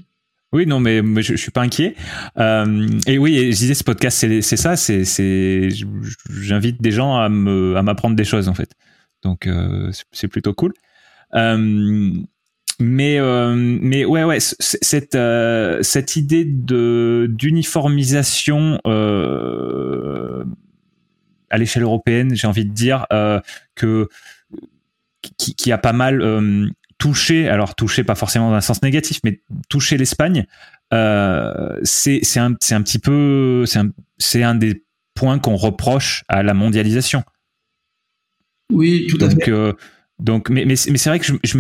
[0.54, 1.96] Oui, non, mais, je, je, suis pas inquiet.
[2.38, 4.76] Euh, et oui, je disais, ce podcast, c'est ça.
[4.76, 5.70] C'est,
[6.30, 8.70] j'invite des gens à me, à m'apprendre des choses en fait.
[9.24, 10.74] Donc euh, c'est plutôt cool.
[11.34, 12.12] Euh,
[12.80, 15.18] mais euh, mais ouais ouais cette
[15.82, 18.80] cette idée de d'uniformisation
[21.50, 23.06] à l'échelle européenne, j'ai envie de dire
[23.76, 24.08] que
[25.38, 26.22] qui, qui, a pas mal
[26.98, 30.46] touché, alors touché pas forcément dans un sens négatif, mais touché l'Espagne,
[30.94, 33.92] euh, c'est un, un petit peu, c'est un,
[34.36, 37.24] un des points qu'on reproche à la mondialisation.
[38.72, 39.50] Oui, tout à fait.
[39.50, 39.74] Euh,
[40.20, 41.58] donc, mais, mais, mais c'est vrai que je, je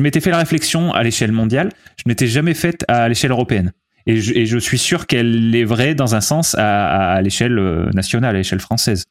[0.00, 3.72] m'étais fait la réflexion à l'échelle mondiale, je m'étais jamais faite à l'échelle européenne.
[4.06, 7.90] Et je, et je, suis sûr qu'elle est vraie dans un sens à, l'échelle euh,
[7.92, 9.06] nationale, à l'échelle française.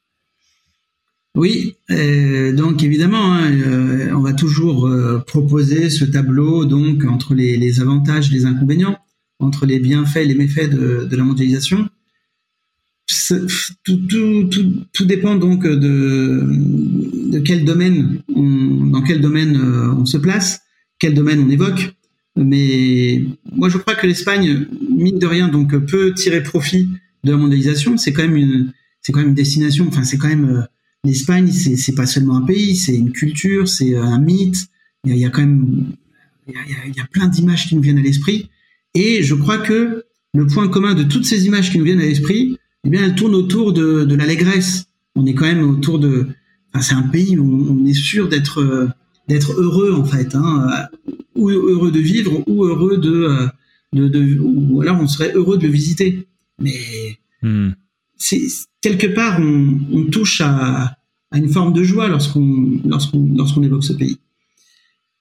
[1.35, 7.81] Oui, donc évidemment, hein, euh, on va toujours euh, proposer ce tableau donc entre les,
[7.81, 8.97] avantages, les inconvénients,
[9.39, 11.89] entre les bienfaits, et les méfaits de la mondialisation
[13.07, 16.43] tout, tout, tout, tout, dépend donc de,
[17.31, 20.61] de quel domaine on, dans quel domaine euh, on se place,
[20.99, 21.93] quel domaine on évoque.
[22.35, 23.23] Mais
[23.55, 26.89] moi, je crois que l'Espagne, mine de rien, donc peut tirer profit
[27.23, 27.97] de la mondialisation.
[27.97, 29.87] C'est quand même une, c'est quand même une destination.
[29.87, 30.61] Enfin, c'est quand même euh,
[31.03, 31.51] l'Espagne.
[31.51, 34.67] C'est, c'est pas seulement un pays, c'est une culture, c'est un mythe.
[35.05, 35.93] Il y a, quand même,
[36.47, 36.55] il
[36.95, 38.49] y a plein d'images qui nous viennent à l'esprit.
[38.95, 42.05] Et je crois que le point commun de toutes ces images qui nous viennent à
[42.05, 46.27] l'esprit, eh bien, elle tourne autour de, de l'allégresse, on est quand même autour de.
[46.73, 48.93] Enfin, c'est un pays où on est sûr d'être
[49.27, 50.87] d'être heureux en fait, hein,
[51.35, 53.47] ou heureux de vivre, ou heureux de,
[53.93, 56.27] de, de ou alors on serait heureux de le visiter.
[56.59, 56.77] Mais
[57.41, 57.71] hmm.
[58.17, 58.43] c'est
[58.81, 60.97] quelque part on, on touche à,
[61.31, 64.17] à, une forme de joie lorsqu'on lorsqu'on lorsqu'on évoque ce pays.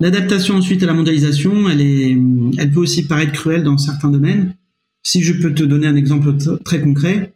[0.01, 2.19] L'adaptation ensuite à la mondialisation, elle est,
[2.59, 4.57] elle peut aussi paraître cruelle dans certains domaines.
[5.03, 6.35] Si je peux te donner un exemple
[6.65, 7.34] très concret,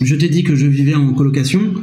[0.00, 1.74] je t'ai dit que je vivais en colocation.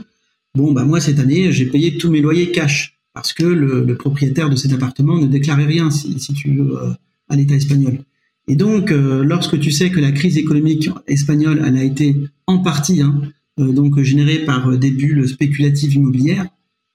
[0.55, 4.49] Bon, bah moi cette année, j'ai payé tous mes loyers cash parce que le, propriétaire
[4.49, 6.91] de cet appartement ne déclarait rien, si, tu veux, euh,
[7.29, 7.99] à l'État espagnol.
[8.47, 12.15] Et donc, euh, lorsque tu sais que la crise économique espagnole, elle a été
[12.47, 13.21] en partie hein,
[13.59, 16.47] euh, donc générée par des bulles spéculatives immobilières,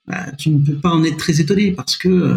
[0.07, 2.37] bah, tu ne peux pas en être très étonné parce que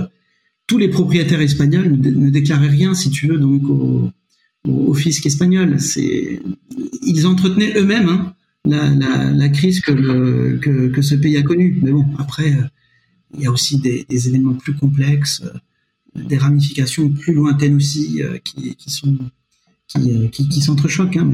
[0.67, 5.77] tous les propriétaires espagnols ne, déclaraient rien, si tu veux, donc au, fisc espagnol.
[7.01, 8.35] Ils entretenaient eux-mêmes hein,
[8.65, 10.57] la, la, crise que,
[10.87, 11.79] que, ce pays a connue.
[11.81, 12.55] Mais bon, après,
[13.33, 15.57] il y a aussi des, des événements plus complexes, euh,
[16.15, 19.17] des ramifications plus lointaines aussi euh, qui, qui, sont
[19.87, 21.17] qui, euh, qui, s'entrechoquent.
[21.17, 21.29] Hein.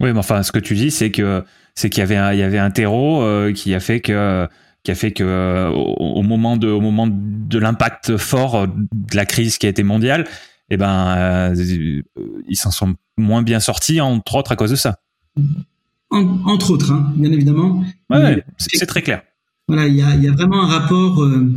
[0.00, 2.38] Oui, mais enfin, ce que tu dis, c'est que c'est qu'il y avait un, il
[2.38, 3.22] y avait un terreau
[3.52, 4.48] qui a fait que
[4.82, 9.58] qui a fait que au, moment de au moment de l'impact fort de la crise
[9.58, 10.26] qui a été mondiale,
[10.70, 15.00] eh ben ils s'en sont moins bien sortis entre autres à cause de ça.
[16.10, 17.84] Entre autres, hein, bien évidemment.
[18.08, 19.22] Ouais, c'est très clair.
[19.68, 21.52] Voilà, il y a, y a, vraiment un rapport, euh,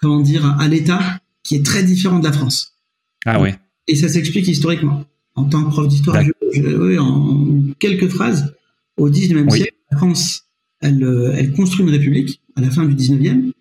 [0.00, 1.00] comment dire, à l'État
[1.42, 2.76] qui est très différent de la France.
[3.24, 3.50] Ah oui.
[3.88, 5.04] Et ça s'explique historiquement.
[5.34, 6.22] En tant que prof d'histoire,
[6.54, 7.46] oui, en
[7.78, 8.54] quelques phrases,
[8.96, 10.44] au 19e siècle, la France,
[10.80, 13.52] elle, euh, elle construit une république à la fin du 19e.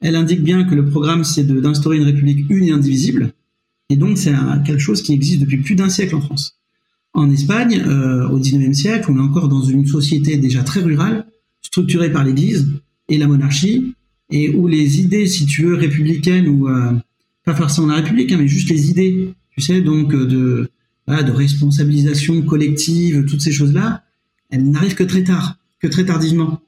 [0.00, 3.32] Elle indique bien que le programme, c'est d'instaurer une république une et indivisible.
[3.90, 4.32] Et donc, c'est
[4.64, 6.59] quelque chose qui existe depuis plus d'un siècle en France.
[7.12, 11.26] En Espagne, euh, au 19e siècle, on est encore dans une société déjà très rurale,
[11.60, 12.68] structurée par l'Église,
[13.08, 13.94] et la monarchie,
[14.30, 16.92] et où les idées, si tu veux, républicaines, ou euh,
[17.44, 20.70] pas forcément la République, hein, mais juste les idées, tu sais, donc euh, de,
[21.08, 24.04] de responsabilisation collective, toutes ces choses-là,
[24.50, 26.60] elles n'arrivent que très tard, que très tardivement.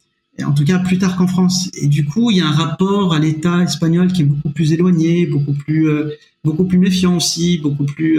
[0.43, 1.71] En tout cas, plus tard qu'en France.
[1.75, 4.73] Et du coup, il y a un rapport à l'État espagnol qui est beaucoup plus
[4.73, 6.11] éloigné, beaucoup plus, euh,
[6.43, 8.19] beaucoup plus méfiant aussi, beaucoup plus.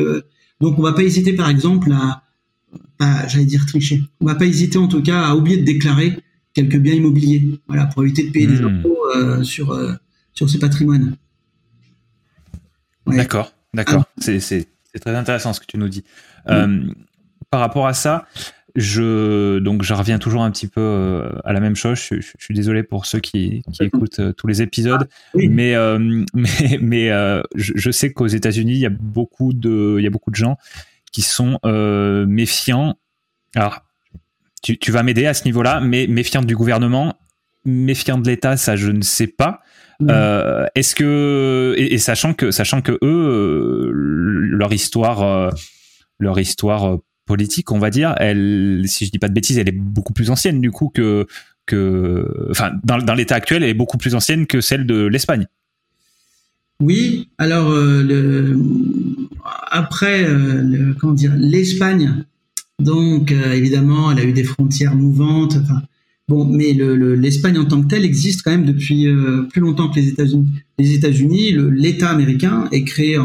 [0.61, 2.23] Donc, on va pas hésiter, par exemple, à,
[3.27, 4.01] j'allais dire tricher.
[4.21, 6.17] On va pas hésiter, en tout cas, à oublier de déclarer
[6.53, 8.79] quelques biens immobiliers, voilà, pour éviter de payer des hmm.
[8.79, 9.93] impôts euh, sur euh,
[10.33, 11.15] sur ce patrimoine.
[13.07, 14.05] D'accord, d'accord.
[14.07, 14.21] Ah.
[14.39, 16.03] C'est très intéressant ce que tu nous dis.
[16.49, 16.87] Euh,
[17.49, 18.27] par rapport à ça,
[18.75, 21.99] je donc je reviens toujours un petit peu à la même chose.
[21.99, 25.75] Je, suis désolé pour ceux qui, qui écoutent tous les épisodes, ah, mais
[26.33, 27.09] mais mais
[27.55, 30.57] je, sais qu'aux États-Unis, il y a beaucoup de il y a beaucoup de gens
[31.11, 32.97] qui sont méfiants.
[33.55, 33.83] Alors
[34.63, 37.15] tu, vas m'aider à ce niveau-là, mais méfiant du gouvernement,
[37.65, 39.61] méfiant de l'État, ça je ne sais pas.
[40.09, 45.49] Euh, est-ce que et, sachant que sachant que eux euh, leur histoire euh,
[46.19, 49.77] leur histoire politique on va dire elle si je dis pas de bêtises elle est
[49.77, 51.25] beaucoup plus ancienne du coup que
[52.51, 55.47] enfin dans, l'état actuel elle est beaucoup plus ancienne que celle de l'Espagne.
[56.81, 58.57] Oui, alors le,
[59.71, 60.27] après
[60.99, 62.25] comment dire l'Espagne
[62.79, 65.57] donc, euh, évidemment, elle a eu des frontières mouvantes.
[66.27, 69.99] Bon, mais l'Espagne en tant que telle existe quand même depuis euh, plus longtemps que
[69.99, 70.47] les États-Unis.
[70.79, 73.17] Les États-Unis, l'État américain est créé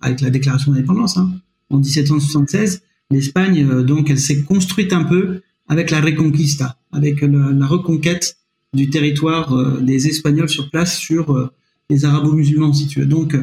[0.00, 1.32] avec la Déclaration d'indépendance hein,
[1.70, 2.82] en 1776.
[3.10, 8.36] L'Espagne, euh, donc, elle s'est construite un peu avec la Reconquista, avec la reconquête
[8.74, 11.50] du territoire des Espagnols sur place sur
[11.88, 13.06] les Arabo-musulmans, si tu veux.
[13.06, 13.34] Donc,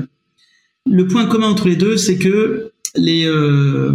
[0.90, 3.92] le point commun entre les deux, c'est que les, euh,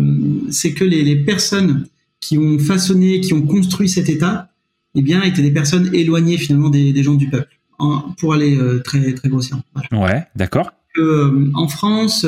[0.51, 1.87] c'est que les, les, personnes
[2.21, 4.51] qui ont façonné, qui ont construit cet État,
[4.95, 7.59] eh bien, étaient des personnes éloignées finalement des, des gens du peuple,
[8.19, 9.65] pour aller euh, très très grossièrement.
[9.93, 10.71] Ouais, d'accord.
[10.99, 12.25] Euh, en France,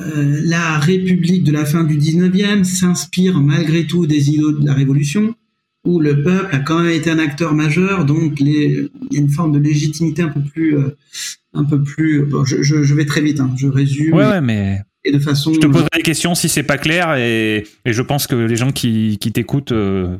[0.00, 4.74] euh, la République de la fin du 19e s'inspire malgré tout des idéaux de la
[4.74, 5.34] Révolution,
[5.84, 9.20] où le peuple a quand même été un acteur majeur, donc les, il y a
[9.20, 10.76] une forme de légitimité un peu plus,
[11.54, 12.26] un peu plus.
[12.26, 14.14] Bon, je, je, je, vais très vite, hein, je résume.
[14.14, 14.80] Ouais, ouais, mais
[15.12, 15.52] de façon.
[15.54, 18.72] Je te poserai des questions si c'est pas clair et, je pense que les gens
[18.72, 20.16] qui, t'écoutent euh,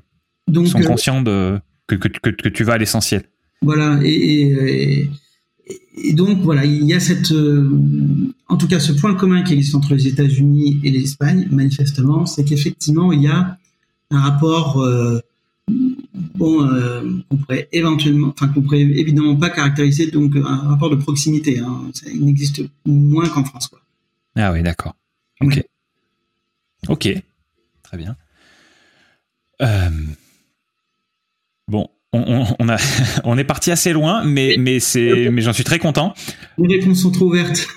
[0.52, 3.22] sont euh, conscients de, que, que, tu vas à l'essentiel.
[3.62, 5.10] Voilà, et, et,
[6.12, 7.68] donc voilà, il y a cette, euh,
[8.48, 12.44] en tout cas, ce point commun qui existe entre les États-Unis et l'Espagne, manifestement, c'est
[12.44, 13.58] qu'effectivement, il y a
[14.10, 14.86] un rapport.
[16.36, 16.68] bon,
[17.28, 21.58] qu'on pourrait éventuellement, enfin qu'on pourrait évidemment pas caractériser, donc un rapport de proximité.
[21.58, 21.90] Hein.
[22.06, 23.80] il n'existe moins qu'en France, quoi.
[24.36, 24.94] Ah oui, d'accord.
[25.40, 25.64] Ok.
[26.88, 27.08] Ok.
[27.82, 28.16] Très bien.
[29.62, 29.90] Euh,
[32.12, 32.76] On, a,
[33.24, 34.78] on est parti assez loin, mais, mais,
[35.30, 36.14] mais j'en suis très content.
[36.58, 37.66] Les réponses sont trop ouvertes.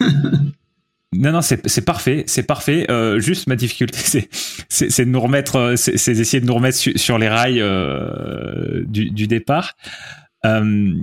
[1.12, 2.86] Non, non, c'est parfait, c'est parfait.
[2.92, 3.98] Euh, juste ma difficulté,
[4.70, 9.26] c'est de nous remettre, c'est d'essayer de nous remettre sur les rails euh, du, du,
[9.26, 9.76] départ.
[10.46, 10.94] Euh,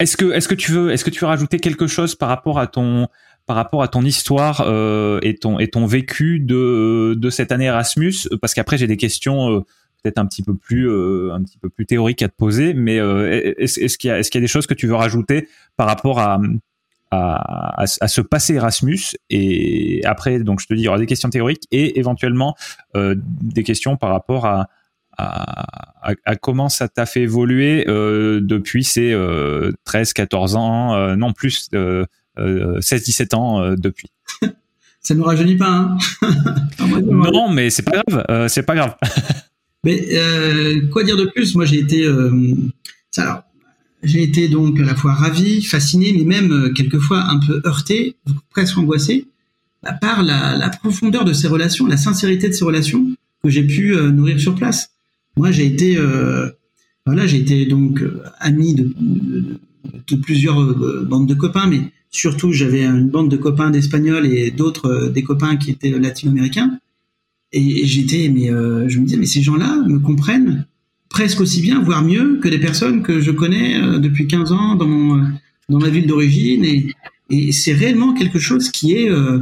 [0.00, 2.58] est-ce que, est-ce que tu veux, est-ce que tu veux rajouter quelque chose par rapport
[2.58, 3.06] à ton,
[3.46, 7.64] par rapport à ton histoire euh, et ton et ton vécu de de cette année
[7.64, 8.14] Erasmus?
[8.40, 9.60] Parce qu'après j'ai des questions euh,
[10.02, 12.96] peut-être un petit peu plus euh, un petit peu plus théoriques à te poser, mais
[12.96, 15.48] est-ce, est-ce qu'il y a est-ce qu'il y a des choses que tu veux rajouter
[15.76, 16.40] par rapport à
[17.10, 21.06] à, à, ce passé Erasmus et après donc je te dis il y aura des
[21.06, 22.54] questions théoriques et éventuellement
[22.96, 24.68] euh, des questions par rapport à,
[25.16, 29.16] à, à comment ça t'a fait évoluer euh, depuis ces
[29.84, 31.70] 13 14 ans euh, non plus
[32.36, 34.10] 16-17 ans depuis.
[35.00, 35.98] Ça ne nous rajeunit pas hein.
[37.02, 38.96] Non mais c'est pas grave c'est pas grave
[39.84, 40.08] mais
[40.90, 41.54] quoi dire de plus?
[41.54, 42.06] Moi j'ai été
[43.16, 43.42] alors
[44.02, 48.16] j'ai été donc à la fois ravi, fasciné, mais même euh, quelquefois un peu heurté,
[48.50, 49.26] presque angoissé,
[49.82, 53.06] bah, par la, la, profondeur de ces relations, la sincérité de ces relations
[53.42, 54.90] que j'ai pu euh, nourrir sur place.
[55.36, 56.48] Moi, j'ai été, euh,
[57.06, 58.02] voilà, j'ai été donc
[58.38, 58.92] ami de,
[60.08, 60.74] de, plusieurs
[61.04, 65.56] bandes de copains, mais surtout j'avais une bande de copains d'Espagnols et d'autres des copains
[65.56, 66.78] qui étaient latino-américains.
[67.52, 70.66] Et, j'étais, mais je me disais, mais ces gens-là me comprennent
[71.08, 74.74] presque aussi bien, voire mieux que des personnes que je connais euh, depuis 15 ans
[74.74, 75.26] dans, mon, euh,
[75.68, 76.64] dans ma ville d'origine.
[76.64, 76.94] Et,
[77.30, 79.40] et c'est réellement quelque chose qui est, euh,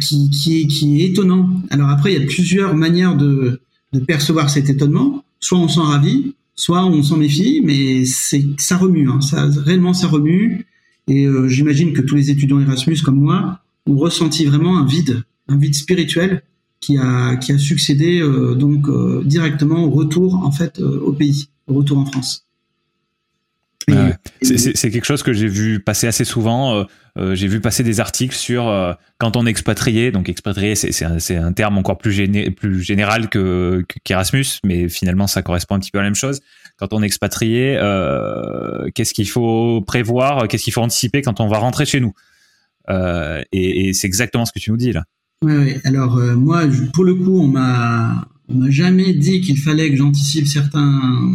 [0.00, 1.62] qui, qui, est, qui est étonnant.
[1.70, 3.60] Alors après, il y a plusieurs manières de,
[3.92, 5.24] de percevoir cet étonnement.
[5.40, 9.10] Soit on s'en ravit, soit on s'en méfie, mais c'est ça remue.
[9.10, 9.20] Hein.
[9.20, 10.66] Ça, réellement, ça remue.
[11.06, 15.58] Et j'imagine que tous les étudiants Erasmus, comme moi, ont ressenti vraiment un vide, un
[15.58, 16.42] vide spirituel
[16.84, 21.12] qui a, qui a succédé euh, donc euh, directement au retour en fait euh, au
[21.12, 22.46] pays, au retour en France.
[24.42, 26.86] c'est quelque chose que j'ai vu passer assez souvent.
[27.16, 28.64] j'ai vu passer des articles sur
[29.18, 30.10] quand on est expatrié.
[30.10, 35.26] Donc expatrié, c'est un, un, terme encore plus, géné, plus général que qu'Erasmus, mais finalement
[35.26, 36.40] ça correspond un petit peu à la même chose.
[36.78, 37.78] Quand on est expatrié,
[38.94, 42.14] qu'est-ce qu'il faut prévoir, qu'est-ce qu'il faut anticiper quand on va rentrer chez nous?
[42.88, 45.04] Et, et c'est exactement ce que tu nous dis là.
[45.42, 49.90] Ouais, Alors euh, moi, pour le coup, on m'a on m'a jamais dit qu'il fallait
[49.90, 51.32] que j'anticipe certains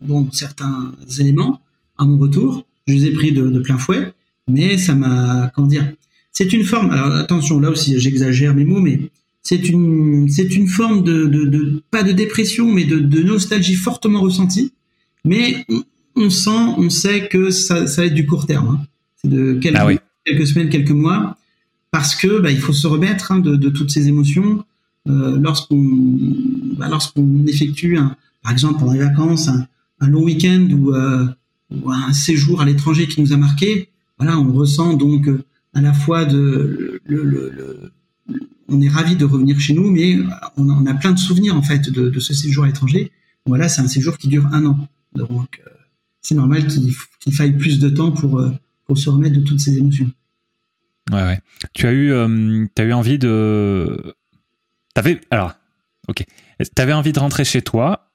[0.00, 1.60] bon certains éléments
[1.98, 2.66] à mon retour.
[2.86, 4.12] Je les ai pris de, de plein fouet,
[4.48, 5.92] mais ça m'a comment dire
[6.32, 6.90] C'est une forme.
[6.90, 9.00] Alors attention, là aussi, j'exagère mes mots, mais
[9.42, 13.74] c'est une c'est une forme de, de, de, pas de dépression, mais de, de nostalgie
[13.74, 14.72] fortement ressentie.
[15.24, 15.64] Mais
[16.16, 18.68] on, sent, on sait que ça, ça va être du court terme.
[18.68, 18.86] Hein.
[19.16, 19.88] C'est de quelques, ah
[20.24, 21.36] quelques semaines, quelques mois
[21.92, 24.64] parce que bah, il faut se remettre hein, de, de, toutes ces émotions
[25.08, 25.78] euh, lorsqu'on
[26.78, 29.68] bah, lorsqu'on effectue, un, par exemple pendant les vacances, un,
[30.00, 31.26] un long week-end ou, euh,
[31.70, 33.90] ou, un séjour à l'étranger qui nous a marqué.
[34.18, 37.92] Voilà, on ressent donc euh, à la fois de le, le, le,
[38.68, 40.16] on est ravi de revenir chez nous, mais
[40.56, 43.12] on a, on a plein de souvenirs en fait de, de ce séjour à l'étranger.
[43.44, 45.70] Voilà, c'est un séjour qui dure un an, donc euh,
[46.22, 48.50] c'est normal qu'il qu faille plus de temps pour euh,
[48.86, 50.10] pour se remettre de toutes ces émotions.
[51.10, 51.40] Ouais, ouais.
[51.74, 54.14] Tu as eu, euh, eu envie de.
[54.94, 55.20] T'avais.
[55.30, 55.54] Alors,
[56.08, 56.24] ok.
[56.74, 58.10] T'avais envie de rentrer chez toi.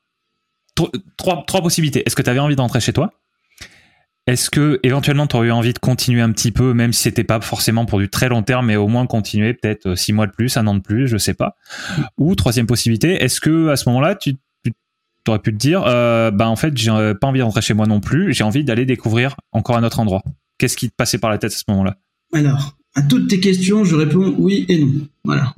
[1.17, 2.03] Trois, possibilités.
[2.05, 3.11] Est-ce que tu avais envie de rentrer chez toi?
[4.27, 7.23] Est-ce que éventuellement tu aurais eu envie de continuer un petit peu, même si c'était
[7.23, 10.33] pas forcément pour du très long terme, mais au moins continuer peut-être six mois de
[10.33, 11.55] plus, un an de plus, je sais pas.
[12.17, 14.35] Ou troisième possibilité, est-ce que à ce moment-là tu,
[14.65, 14.71] tu
[15.29, 17.87] aurais pu te dire, euh, bah en fait j'ai pas envie de rentrer chez moi
[17.87, 20.23] non plus, j'ai envie d'aller découvrir encore un autre endroit.
[20.57, 21.95] Qu'est-ce qui te passait par la tête à ce moment-là?
[22.33, 24.91] Alors, à toutes tes questions, je réponds oui et non.
[25.23, 25.53] Voilà.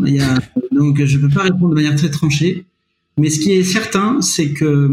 [0.74, 2.66] Donc, je ne peux pas répondre de manière très tranchée.
[3.18, 4.90] Mais ce qui est certain, c'est que,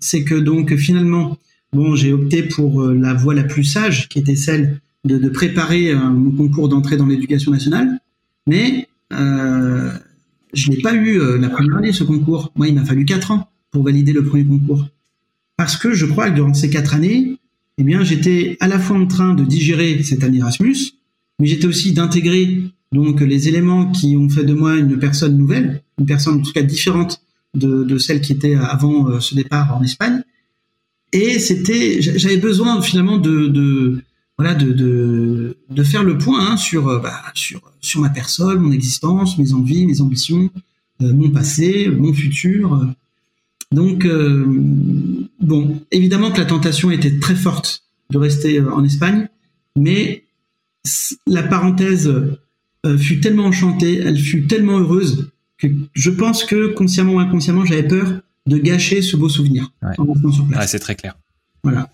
[0.00, 1.38] c'est que donc finalement,
[1.72, 5.94] bon, j'ai opté pour euh, la voie la plus sage, qui était celle de, préparer
[5.94, 8.00] mon concours d'entrée dans l'éducation nationale.
[8.48, 9.92] Mais euh,
[10.52, 12.52] je n'ai pas eu euh, la première année ce concours.
[12.56, 14.88] Moi, il m'a fallu quatre ans pour valider le premier concours.
[15.56, 17.38] Parce que je crois que durant ces quatre années,
[17.78, 20.94] eh bien, j'étais à la fois en train de digérer cette année Erasmus,
[21.42, 22.62] mais j'étais aussi d'intégrer
[22.92, 26.52] donc les éléments qui ont fait de moi une personne nouvelle, une personne en tout
[26.52, 27.20] cas différente
[27.54, 30.22] de, celle qui était avant euh, ce départ en Espagne.
[31.12, 34.00] Et c'était, j'avais besoin finalement de,
[34.38, 38.70] voilà, de, de, faire le point hein, sur, euh, bah, sur, sur ma personne, mon
[38.70, 40.48] existence, mes envies, mes ambitions,
[41.02, 42.86] euh, mon passé, mon futur.
[43.72, 44.06] Donc,
[45.40, 49.28] bon, évidemment que la tentation était très forte de rester en Espagne,
[49.76, 50.22] mais
[51.26, 52.08] la parenthèse
[52.86, 57.64] euh, fut tellement enchantée, elle fut tellement heureuse que je pense que consciemment ou inconsciemment,
[57.64, 60.66] j'avais peur de gâcher ce beau souvenir ouais.
[60.66, 61.16] c'est très clair.
[61.62, 61.88] Voilà.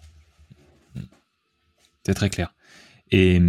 [2.07, 2.55] C'est très clair.
[3.11, 3.41] Et,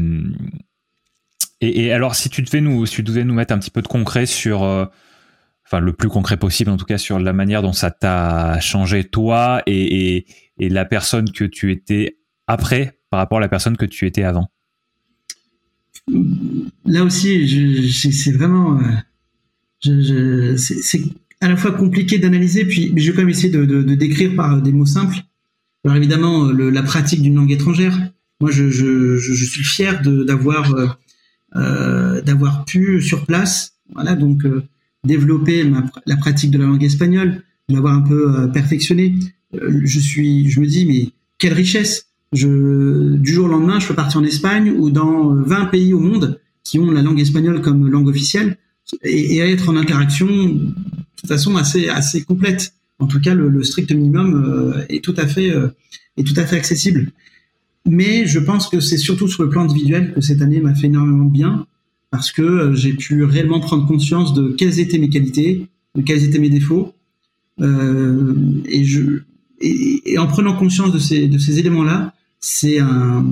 [1.62, 3.88] et, alors, si tu devais nous, si tu devais nous mettre un petit peu de
[3.88, 4.86] concret sur, euh,
[5.66, 9.06] enfin le plus concret possible en tout cas sur la manière dont ça t'a changé
[9.06, 10.26] toi et,
[10.58, 12.18] et, la personne que tu étais
[12.48, 14.50] après par rapport à la personne que tu étais avant.
[16.86, 18.80] Là aussi, c'est vraiment,
[19.86, 21.02] euh, c'est
[21.42, 24.36] à la fois compliqué d'analyser, puis je vais quand même essayer de, de, de, décrire
[24.36, 25.18] par des mots simples.
[25.86, 27.98] Alors évidemment, la pratique d'une langue étrangère.
[28.42, 30.88] Moi, je, suis fier d'avoir euh,
[31.56, 34.44] euh, d'avoir pu sur place, voilà, donc
[35.04, 35.70] développer
[36.06, 39.16] la pratique de la langue espagnole, l'avoir un peu euh, perfectionné.
[39.54, 43.96] je suis, je me dis, mais quelle richesse je, du jour au lendemain, je peux
[43.96, 47.90] partir en Espagne ou dans 20 pays au monde qui ont la langue espagnole comme
[47.90, 48.58] langue officielle
[49.04, 52.74] et, être en interaction de façon assez assez complète.
[53.00, 55.70] En tout cas, le, strict minimum euh, est tout à fait euh,
[56.18, 57.12] est tout à fait accessible.
[57.86, 60.88] Mais je pense que c'est surtout sur le plan individuel que cette année m'a fait
[60.88, 61.66] énormément de bien
[62.12, 66.24] parce que euh, j'ai pu réellement prendre conscience de quelles étaient mes qualités, de quels
[66.24, 66.94] étaient mes défauts.
[67.62, 69.22] Euh, et, je,
[69.62, 73.26] et, en prenant conscience de ces, de ces éléments-là, c'est un,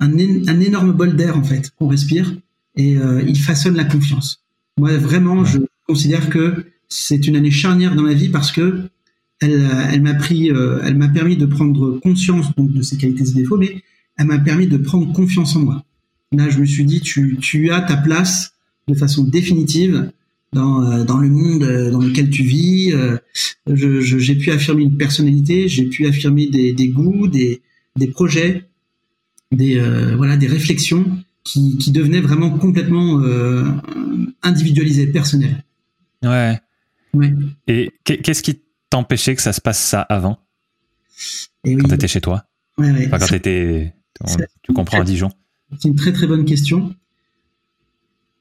[0.00, 2.34] un, un, énorme bol d'air en fait qu'on respire
[2.76, 4.42] et euh, il façonne la confiance.
[4.78, 8.82] Moi vraiment, je considère que c'est une année charnière dans ma vie parce que
[9.40, 13.28] elle, elle m'a pris, euh, elle m'a permis de prendre conscience donc de ses qualités
[13.28, 13.82] et défauts, mais
[14.16, 15.84] elle m'a permis de prendre confiance en moi.
[16.32, 18.54] Là, je me suis dit, tu, tu as ta place
[18.88, 20.10] de façon définitive
[20.52, 22.94] dans, euh, dans le monde euh, dans lequel tu vis.
[23.66, 27.60] J'ai je, pu affirmer une personnalité, j'ai pu affirmer des, des goûts, des,
[27.96, 28.68] des projets,
[29.52, 29.80] des
[30.16, 31.04] voilà, des réflexions
[31.44, 33.22] qui, qui devenaient vraiment complètement
[34.42, 35.64] individualisées, personnelles.
[36.22, 36.60] Ouais.
[37.66, 40.38] Et qu'est-ce qui t'empêchait que ça se passe ça avant?
[41.64, 42.44] Et Quand tu étais chez toi?
[42.78, 43.94] Ouais, Enfin, quand étais,
[44.62, 45.30] tu comprends, à Dijon?
[45.80, 46.94] C'est une très très bonne question.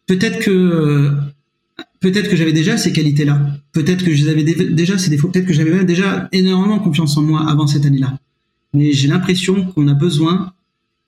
[0.08, 1.18] Peut-être que
[2.00, 3.58] peut-être que j'avais déjà ces qualités-là.
[3.72, 5.30] Peut-être que j'avais déjà ces défauts.
[5.30, 8.20] Peut-être que j'avais même déjà énormément confiance en moi avant cette année-là.
[8.76, 10.54] Mais j'ai l'impression qu'on a besoin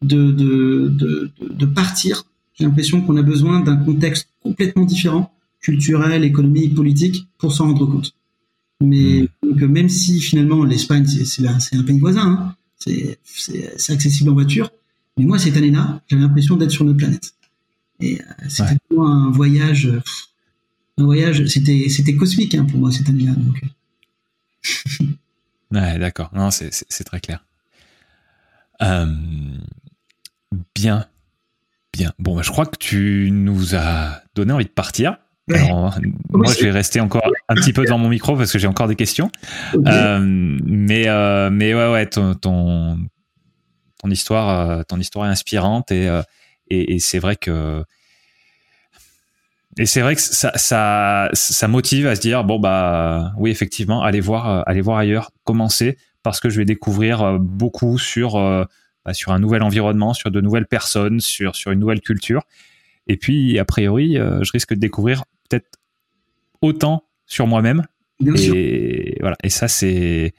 [0.02, 2.26] de, de, de, de partir.
[2.56, 7.86] J'ai l'impression qu'on a besoin d'un contexte complètement différent culturel, économique, politique pour s'en rendre
[7.86, 8.14] compte.
[8.82, 9.66] Mais mm.
[9.66, 14.72] même si finalement l'Espagne c'est un pays voisin, hein, c'est accessible en voiture,
[15.18, 17.34] mais moi cette année-là j'avais l'impression d'être sur notre planète.
[18.00, 19.92] Et euh, c'était un voyage,
[20.98, 23.34] un voyage, c'était c'était cosmique hein, pour moi cette année-là.
[23.34, 23.62] Donc.
[25.72, 26.30] Ouais, d'accord.
[26.34, 27.44] Non, c'est très clair.
[28.82, 29.06] Euh,
[30.76, 31.08] bien,
[31.94, 32.14] bien.
[32.20, 35.18] Bon, bah, je crois que tu nous as donné envie de partir.
[35.54, 35.98] Alors,
[36.30, 38.90] moi, je vais rester encore un petit peu devant mon micro parce que j'ai encore
[38.90, 39.32] des questions.
[39.76, 43.00] Euh, mais, euh, mais ouais, ouais, ton, ton,
[44.00, 46.22] ton histoire, euh, ton histoire est inspirante et, euh,
[46.70, 47.84] et, et c'est vrai que
[49.80, 54.02] et c'est vrai que ça, ça, ça motive à se dire bon bah oui effectivement
[54.02, 55.98] allez voir, allez voir ailleurs, commencer
[56.30, 60.68] parce que je vais découvrir beaucoup sur bah, sur un nouvel environnement, sur de nouvelles
[60.68, 62.44] personnes, sur sur une nouvelle culture.
[63.08, 65.80] Et puis, a priori, je risque de découvrir peut-être
[66.62, 67.84] autant sur moi-même.
[68.26, 69.38] Et voilà.
[69.44, 70.34] Et ça, c'est,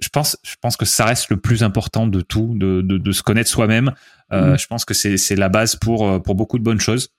[0.00, 3.22] je pense, je pense que ça reste le plus important de tout, de, de, se
[3.22, 3.92] connaître soi-même.
[4.32, 4.58] Euh, mm.
[4.58, 7.10] Je pense que c'est la base pour, euh, pour beaucoup de bonnes choses.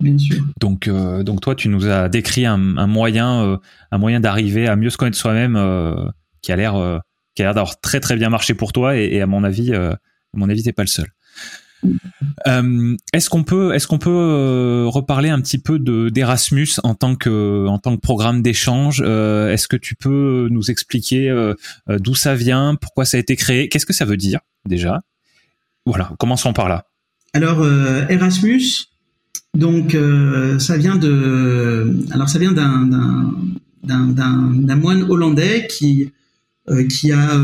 [0.00, 0.42] Bien sûr.
[0.60, 4.90] Donc, euh, donc toi, tu nous as décrit un, moyen, un moyen d'arriver à mieux
[4.90, 7.00] se connaître soi-même, qui a l'air,
[7.34, 8.96] qui a l'air d'avoir très très bien marché pour toi.
[8.96, 9.98] Et, à mon avis, à
[10.34, 11.08] mon avis, t'es pas le seul.
[12.46, 16.94] Euh, est-ce qu'on peut, est-ce qu'on peut euh, reparler un petit peu de d'Erasmus en
[16.94, 21.52] tant que en tant que programme d'échange euh, Est-ce que tu peux nous expliquer
[21.88, 25.02] d'où ça vient, pourquoi ça a été créé, qu'est-ce que ça veut dire déjà?
[25.84, 26.86] Voilà, commençons par là.
[27.34, 27.66] Alors
[28.08, 28.86] Erasmus,
[29.54, 29.96] donc
[30.58, 33.30] ça vient de, alors ça vient d'un
[33.82, 36.12] d'un moine hollandais qui
[36.88, 37.38] qui a,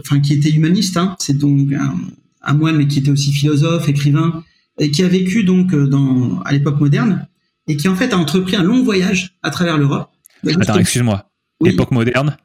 [0.00, 0.96] enfin qui était humaniste.
[0.96, 1.94] Hein, c'est donc un,
[2.42, 4.44] un moine mais qui était aussi philosophe, écrivain,
[4.78, 7.26] et qui a vécu donc euh, dans, à l'époque moderne,
[7.66, 10.10] et qui en fait a entrepris un long voyage à travers l'Europe.
[10.46, 11.30] Attends, excuse-moi.
[11.64, 12.36] Époque moderne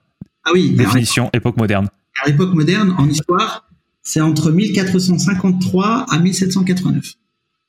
[0.44, 0.72] Ah oui.
[0.72, 1.90] Définition, époque moderne.
[2.22, 3.70] À l'époque moderne, en histoire,
[4.02, 7.14] c'est entre 1453 à 1789.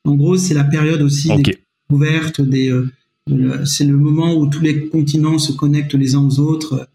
[0.03, 1.57] En gros, c'est la période aussi des
[1.89, 6.39] découvertes, des, euh, c'est le moment où tous les continents se connectent les uns aux
[6.39, 6.85] autres, euh,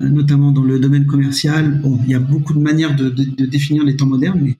[0.00, 1.80] notamment dans le domaine commercial.
[1.80, 3.10] Bon, il y a beaucoup de manières de,
[3.46, 4.54] définir les temps modernes,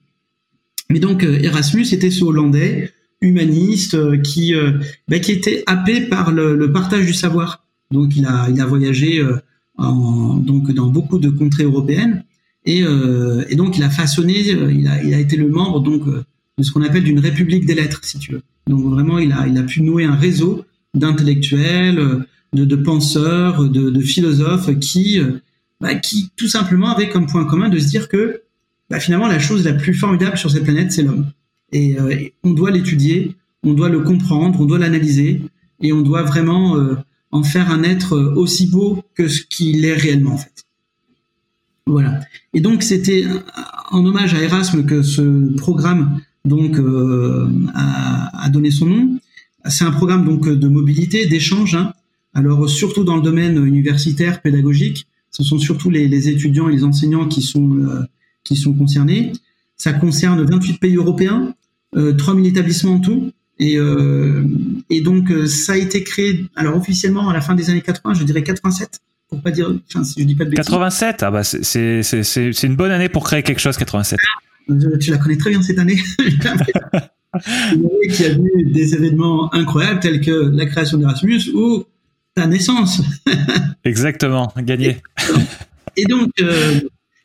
[0.89, 2.91] mais donc euh, Erasmus était ce Hollandais
[3.21, 4.73] humaniste euh, qui euh,
[5.07, 7.65] bah, qui était happé par le, partage du savoir.
[7.91, 9.23] Donc il a il a voyagé
[9.77, 12.23] donc dans beaucoup de contrées européennes.
[12.67, 16.63] Et, et donc il a façonné, il a, il a été le membre donc de
[16.63, 18.41] ce qu'on appelle d'une république des lettres, si tu veux.
[18.65, 24.77] Donc vraiment, il a, il a pu nouer un réseau d'intellectuels, de, penseurs, de, philosophes
[24.79, 25.19] qui,
[25.81, 28.41] bah, qui tout simplement avaient comme point commun de se dire que
[28.89, 31.25] bah, finalement la chose la plus formidable sur cette planète, c'est l'homme.
[31.71, 35.41] Et, et on doit l'étudier, on doit le comprendre, on doit l'analyser,
[35.81, 36.95] et on doit vraiment euh,
[37.31, 40.65] en faire un être euh, aussi beau que ce qu'il est réellement en fait.
[41.87, 42.19] Voilà.
[42.53, 43.25] Et donc c'était
[43.91, 49.19] en hommage à Erasme que ce programme donc euh, a, a, donné son nom.
[49.67, 51.75] C'est un programme donc de mobilité, d'échange.
[51.75, 51.93] Hein.
[52.35, 56.83] Alors surtout dans le domaine universitaire, pédagogique, ce sont surtout les, les étudiants et les
[56.83, 58.03] enseignants qui sont euh,
[58.45, 59.33] qui sont concernés.
[59.75, 61.53] Ça concerne 28 pays européens,
[61.97, 63.31] euh, 3000 établissements en tout.
[63.59, 64.45] Et, euh,
[64.89, 68.13] et donc, euh, ça a été créé, alors officiellement à la fin des années 80,
[68.13, 68.99] je dirais 87,
[69.29, 70.65] pour pas dire, enfin, si je dis pas de bêtises.
[70.65, 74.19] 87, ah bah c'est c'est une bonne année pour créer quelque chose, 87.
[74.99, 75.97] Tu la connais très bien cette année.
[76.19, 81.85] une année qui a vu des événements incroyables tels que la création d'Erasmus ou
[82.35, 83.01] ta naissance.
[83.83, 84.97] Exactement, gagné.
[85.97, 86.81] Et donc, euh,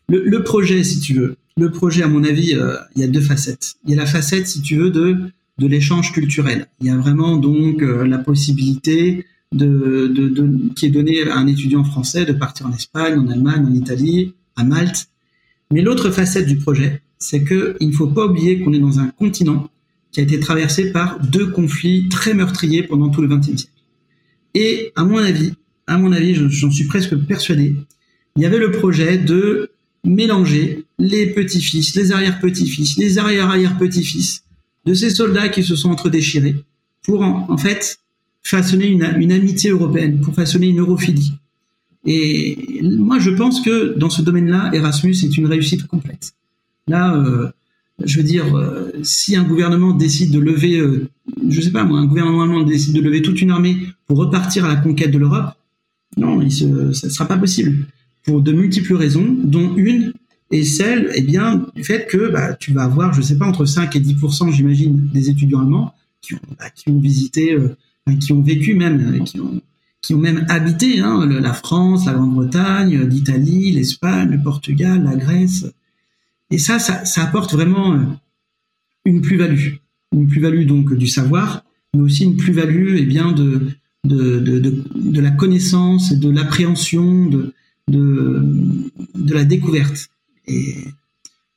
[0.08, 3.08] le, le, projet, si tu veux, le projet, à mon avis, euh, il y a
[3.08, 3.74] deux facettes.
[3.84, 6.66] Il y a la facette, si tu veux, de de l'échange culturel.
[6.80, 11.36] Il y a vraiment donc euh, la possibilité de, de, de, qui est donnée à
[11.36, 15.08] un étudiant français de partir en Espagne, en Allemagne, en Italie, à Malte.
[15.70, 19.08] Mais l'autre facette du projet, c'est qu'il ne faut pas oublier qu'on est dans un
[19.08, 19.68] continent
[20.12, 23.79] qui a été traversé par deux conflits très meurtriers pendant tout le XXe siècle.
[24.54, 25.52] Et à mon avis,
[25.86, 27.74] à mon avis, j'en suis presque persuadé,
[28.36, 29.70] il y avait le projet de
[30.04, 34.44] mélanger les petits-fils, les arrière-petits-fils, les arrière-arrière-petits-fils
[34.86, 36.56] de ces soldats qui se sont entre-déchirés
[37.02, 37.98] pour en, fait
[38.42, 41.32] façonner une, une, amitié européenne, pour façonner une europhilie.
[42.06, 46.32] Et moi, je pense que dans ce domaine-là, Erasmus est une réussite complète.
[46.88, 47.50] Là, euh,
[48.04, 51.08] je veux dire, euh, si un gouvernement décide de lever, euh,
[51.48, 54.64] je sais pas moi, un gouvernement allemand décide de lever toute une armée pour repartir
[54.64, 55.54] à la conquête de l'Europe,
[56.16, 57.86] non, il ce sera pas possible
[58.24, 60.12] pour de multiples raisons, dont une
[60.50, 63.64] et celle eh bien, du fait que bah, tu vas avoir, je sais pas, entre
[63.64, 64.16] 5 et 10
[64.50, 67.76] j'imagine, des étudiants allemands qui ont, bah, qui ont visité, euh,
[68.20, 69.60] qui ont vécu même, euh, qui ont,
[70.02, 75.66] qui ont même habité hein, la France, la Grande-Bretagne, l'Italie, l'Espagne, le Portugal, la Grèce.
[76.50, 77.98] Et ça, ça, apporte vraiment euh,
[79.04, 79.74] une plus-value.
[80.12, 81.64] Une plus-value donc du savoir,
[81.94, 83.68] mais aussi une plus-value eh bien, de,
[84.04, 87.54] de, la connaissance, de l'appréhension, de,
[87.88, 90.08] de, la découverte.
[90.48, 90.74] Et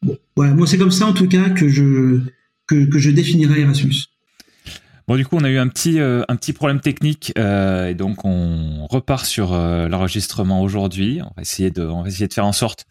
[0.04, 2.20] bon, voilà, moi c'est comme ça en tout cas que je
[2.68, 3.94] que, je définirais Erasmus.
[5.08, 7.94] Bon, du coup, on a eu un petit, euh, un petit problème technique euh, et
[7.94, 11.22] donc on repart sur l'enregistrement aujourd'hui.
[11.22, 12.86] On on va essayer de faire en sorte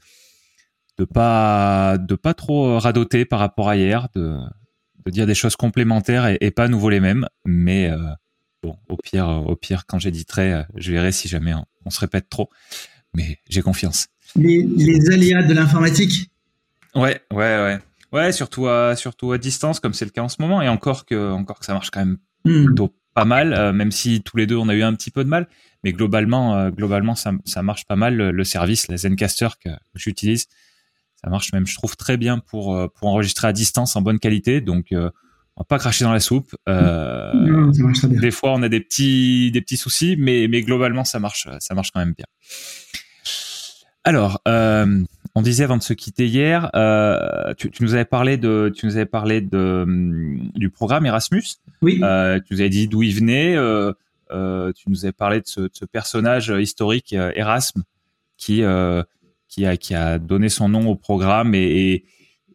[1.02, 4.36] de pas, de pas trop radoter par rapport à hier, de,
[5.04, 7.26] de dire des choses complémentaires et, et pas à nouveau les mêmes.
[7.44, 7.98] Mais euh,
[8.62, 12.28] bon, au pire, au pire, quand j'éditerai, je verrai si jamais on, on se répète
[12.28, 12.50] trop.
[13.14, 16.30] Mais j'ai confiance les, aléas de l'informatique?
[16.94, 17.78] Ouais, ouais, ouais.
[18.12, 21.06] Ouais, surtout à, surtout à distance, comme c'est le cas en ce moment, et encore
[21.06, 22.66] que, encore que ça marche quand même hmm.
[22.66, 25.24] plutôt pas mal, euh, même si tous les deux on a eu un petit peu
[25.24, 25.48] de mal,
[25.82, 28.16] mais globalement, euh, globalement ça, ça, marche pas mal.
[28.16, 30.46] Le, service, la Zencaster que, j'utilise,
[31.22, 34.18] ça marche même, je trouve très bien pour euh, pour enregistrer à distance en bonne
[34.18, 36.54] qualité, donc on va pas cracher dans la soupe.
[36.66, 38.20] Non, ça marche très bien.
[38.20, 41.74] Des fois, on a des petits des petits soucis, mais mais globalement, ça marche ça
[41.74, 42.26] marche quand même bien.
[44.04, 45.02] Alors, euh,
[45.34, 48.86] on disait avant de se quitter hier, euh, tu, tu, nous avais parlé de, tu
[48.86, 51.44] nous avais parlé de hum, du programme Erasmus.
[51.82, 52.00] Oui.
[52.02, 53.56] Euh, tu nous avais dit d'où il venait.
[53.56, 53.92] Euh,
[54.32, 57.82] euh, tu nous avais parlé de ce, de ce personnage historique euh, Erasme
[58.36, 58.62] qui
[59.52, 62.04] qui a qui a donné son nom au programme et, et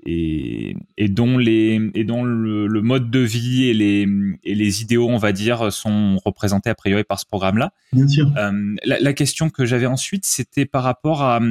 [0.09, 4.07] et, et, dont les et dont le, le, mode de vie et les
[4.43, 7.73] et les idéaux on va dire sont représentés a priori par ce programme là.
[7.91, 8.31] Bien sûr.
[8.37, 11.41] Euh, la, la, question que j'avais ensuite c'était par rapport à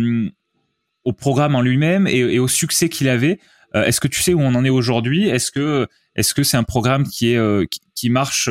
[1.04, 3.38] au programme en lui-même et, et, au succès qu'il avait.
[3.74, 5.28] Euh, est-ce que tu sais où on en est aujourd'hui?
[5.28, 8.48] Est-ce que est-ce que c'est un programme qui est euh, qui, qui, marche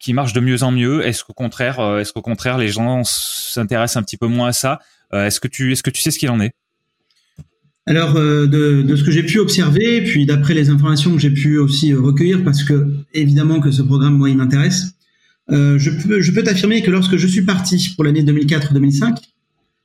[0.00, 1.06] qui marche de mieux en mieux?
[1.06, 4.80] Est-ce qu'au contraire est-ce qu'au contraire les gens s'intéressent un petit peu moins à ça?
[5.12, 6.52] Est-ce que tu est-ce que tu sais ce qu'il en est?
[7.86, 11.58] Alors, euh, de, ce que j'ai pu observer, puis d'après les informations que j'ai pu
[11.58, 14.94] aussi euh, recueillir, parce que évidemment que ce programme, moi, il m'intéresse,
[15.50, 19.16] euh, je peux, je peux t'affirmer que lorsque je suis parti pour l'année 2004-2005,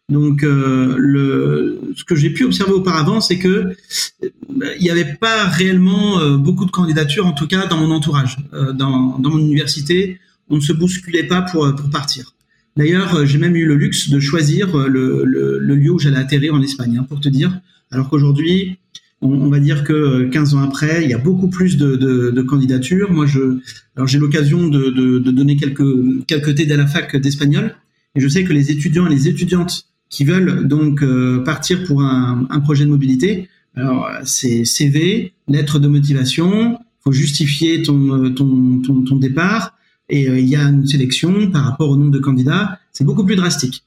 [0.10, 3.76] donc euh, le, ce que j'ai pu observer auparavant, c'est que
[4.12, 8.38] il n'y avait pas réellement beaucoup de candidatures, en tout cas dans mon entourage,
[8.74, 12.34] dans, mon université, on ne se bousculait pas pour partir.
[12.78, 16.98] D'ailleurs, j'ai même eu le luxe de choisir le, lieu où j'allais atterrir en Espagne,
[17.00, 17.60] hein, pour te dire.
[17.92, 18.78] Alors qu'aujourd'hui,
[19.22, 23.12] on, va dire que 15 ans après, il y a beaucoup plus de, candidatures.
[23.12, 23.60] Moi, je,
[23.96, 27.76] alors j'ai l'occasion de, donner quelques quelques thés à la fac d'espagnol,
[28.16, 32.02] et je sais que les étudiants et les étudiantes qui veulent donc euh, partir pour
[32.02, 38.82] un, projet de mobilité, alors c'est CV, lettre de motivation, faut justifier ton euh, ton,
[38.82, 39.77] ton, départ,
[40.10, 42.80] et euh, il y a une sélection par rapport au nombre de candidats.
[42.94, 43.84] C'est beaucoup plus drastique.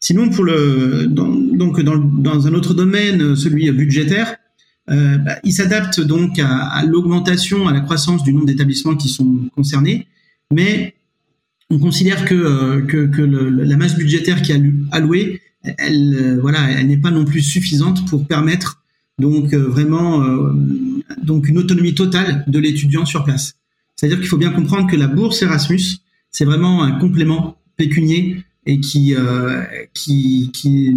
[0.00, 4.36] Sinon, pour le donc dans, dans un autre domaine, celui budgétaire,
[4.90, 9.48] euh, bah, il s'adapte donc à, l'augmentation, à la croissance du nombre d'établissements qui sont
[9.54, 10.08] concernés,
[10.52, 10.94] mais
[11.70, 16.70] on considère que, euh, que, que la masse budgétaire qui est allouée, elle, euh, voilà,
[16.70, 18.82] elle n'est pas non plus suffisante pour permettre
[19.18, 20.24] donc vraiment
[21.22, 23.54] donc une autonomie totale de l'étudiant sur place.
[23.96, 25.98] C'est-à-dire qu'il faut bien comprendre que la bourse Erasmus,
[26.30, 29.14] c'est vraiment un complément pécunier et qui,
[29.94, 30.96] qui, qui,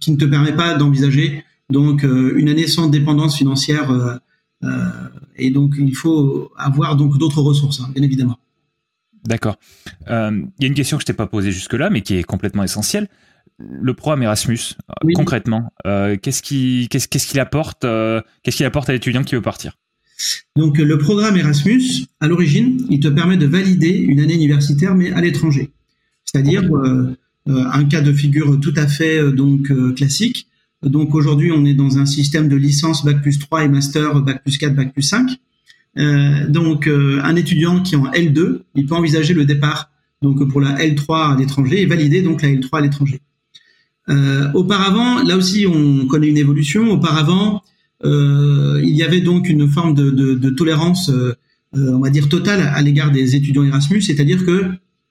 [0.00, 4.14] qui ne te permet pas d'envisager donc euh, une année sans dépendance financière euh,
[4.62, 4.90] euh,
[5.36, 8.38] et donc il faut avoir donc d'autres ressources, hein, bien évidemment.
[9.24, 9.56] D'accord.
[10.08, 12.64] Il y a une question que je t'ai pas posée jusque-là, mais qui est complètement
[12.64, 13.08] essentielle.
[13.58, 14.76] Le programme Erasmus,
[15.14, 17.86] concrètement, qu'est-ce, qu'il apporte
[18.42, 19.76] Qu'est-ce qu'il apporte à l'étudiant qui veut partir?
[20.56, 25.10] Donc le programme Erasmus, à l'origine, il te permet de valider une année universitaire, mais
[25.12, 25.70] à l'étranger.
[26.24, 26.70] C'est-à-dire
[27.46, 30.46] un cas de figure tout à fait donc classique.
[30.82, 34.42] Donc aujourd'hui, on est dans un système de licence Bac plus 3 et master Bac
[34.42, 35.30] plus 4, Bac plus 5.
[35.98, 39.90] Euh, donc euh, un étudiant qui est en L2, il peut envisager le départ
[40.22, 43.20] donc pour la L3 à l'étranger et valider donc la L3 à l'étranger.
[44.08, 46.90] Euh, auparavant, là aussi, on connaît une évolution.
[46.90, 47.58] Auparavant, euh,
[48.04, 51.34] il y avait donc une forme de, de, de tolérance, euh,
[51.74, 54.64] on va dire totale, à l'égard des étudiants Erasmus, c'est-à-dire que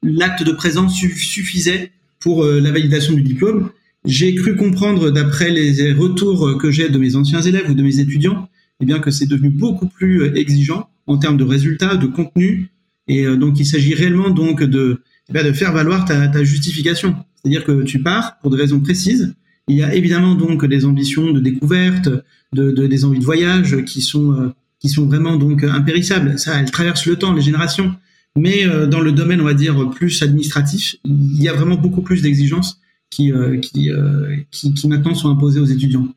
[0.03, 3.71] l'acte de présence suffisait pour la validation du diplôme
[4.05, 7.99] j'ai cru comprendre, d'après les retours que j'ai de mes anciens élèves ou de mes
[7.99, 8.49] étudiants,
[8.81, 12.69] eh bien que c'est devenu beaucoup plus euh, exigeant en termes de résultats, de contenu,
[13.07, 15.01] et euh, donc il s'agit réellement donc de,
[15.33, 17.15] eh de faire valoir ta, ta justification.
[17.35, 19.35] C'est-à-dire que tu pars pour des raisons précises.
[19.67, 22.09] Il y a évidemment donc des ambitions de découverte,
[22.53, 26.39] de, de des envies de voyage qui sont euh, qui sont vraiment donc impérissables.
[26.39, 27.95] Ça, elles traversent le temps, les générations.
[28.35, 32.21] Mais dans le domaine, on va dire plus administratif, il y a vraiment beaucoup plus
[32.21, 32.81] d'exigences
[33.11, 36.07] qui, euh, euh, qui, qui, maintenant sont imposés aux étudiants.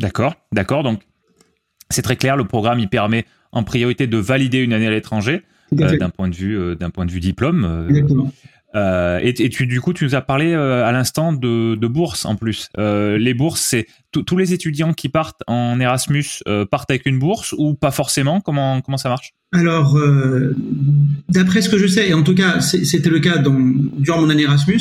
[0.00, 0.82] D'accord, d'accord.
[0.82, 1.02] Donc,
[1.90, 5.42] c'est très clair, le programme, il permet en priorité de valider une année à l'étranger
[5.78, 7.86] euh, d'un point de vue d'un point de vue diplôme.
[7.88, 8.32] Exactement.
[8.74, 12.68] Et, tu, du coup, tu nous as parlé à l'instant de, de bourses en plus.
[12.76, 16.24] les bourses, c'est tous les étudiants qui partent en Erasmus
[16.70, 18.40] partent avec une bourse ou pas forcément?
[18.40, 19.34] Comment comment ça marche?
[19.52, 19.98] Alors,
[21.28, 24.42] d'après ce que je sais, et en tout cas, c'était le cas durant mon année
[24.42, 24.80] Erasmus,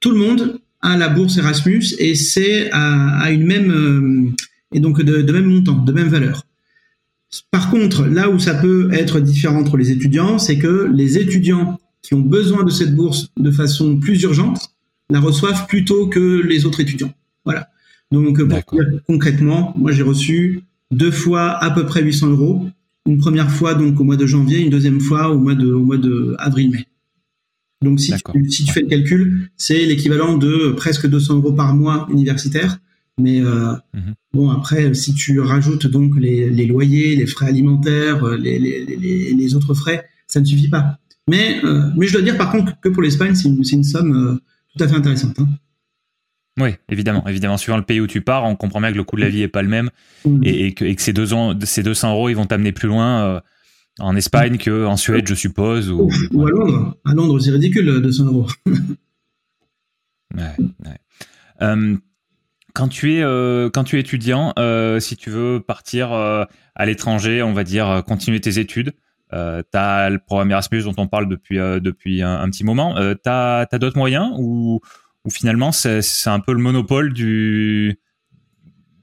[0.00, 4.30] tout le monde a la bourse Erasmus et c'est à, une même euh,
[4.72, 6.44] et donc de, même montant, de même valeur.
[7.50, 11.78] Par contre, là où ça peut être différent entre les étudiants, c'est que les étudiants
[12.08, 14.70] qui ont besoin de cette bourse de façon plus urgente
[15.10, 17.12] la reçoivent plutôt que les autres étudiants.
[17.44, 17.68] Voilà.
[18.10, 18.40] Donc,
[19.06, 22.66] concrètement, moi j'ai reçu deux fois à peu près 800 euros.
[23.04, 25.80] Une première fois donc au mois de janvier, une deuxième fois au mois de, au
[25.80, 26.86] mois de avril-mai.
[27.82, 31.74] Donc si tu, si tu fais le calcul, c'est l'équivalent de presque 200 euros par
[31.74, 32.78] mois universitaire.
[33.18, 34.14] Mais euh, mhm.
[34.32, 39.54] bon, après, si tu rajoutes donc les, les loyers, les frais alimentaires, les, les, les,
[39.54, 40.98] autres frais, ça ne suffit pas.
[41.28, 44.16] Mais, euh, mais je dois dire par contre que pour l'Espagne, c'est une, une, somme
[44.16, 44.42] euh,
[44.76, 45.38] tout à fait intéressante.
[45.38, 45.48] Hein.
[46.58, 47.56] Oui, évidemment, évidemment.
[47.56, 49.42] Suivant le pays où tu pars, on comprend bien que le coût de la vie
[49.42, 49.90] est pas le même
[50.24, 50.40] mmh.
[50.42, 52.88] et, et, que, et, que, ces, deux ans, ces 200 euros, ils vont t'amener plus
[52.88, 53.40] loin euh,
[54.00, 55.90] en Espagne qu'en Suède, je suppose.
[55.90, 56.10] Ou,
[56.46, 56.96] à Londres.
[57.04, 58.46] À Londres, c'est ridicule, 200 euros.
[61.60, 61.96] Euh,
[62.74, 64.54] quand tu es euh, quand tu es étudiant,
[65.00, 68.92] si tu veux partir à l'étranger, on va dire continuer tes études,
[69.30, 72.94] tu as le programme Erasmus dont on parle depuis depuis un, petit moment.
[72.94, 74.80] tu as, d'autres moyens ou,
[75.30, 77.98] finalement c'est un peu le monopole du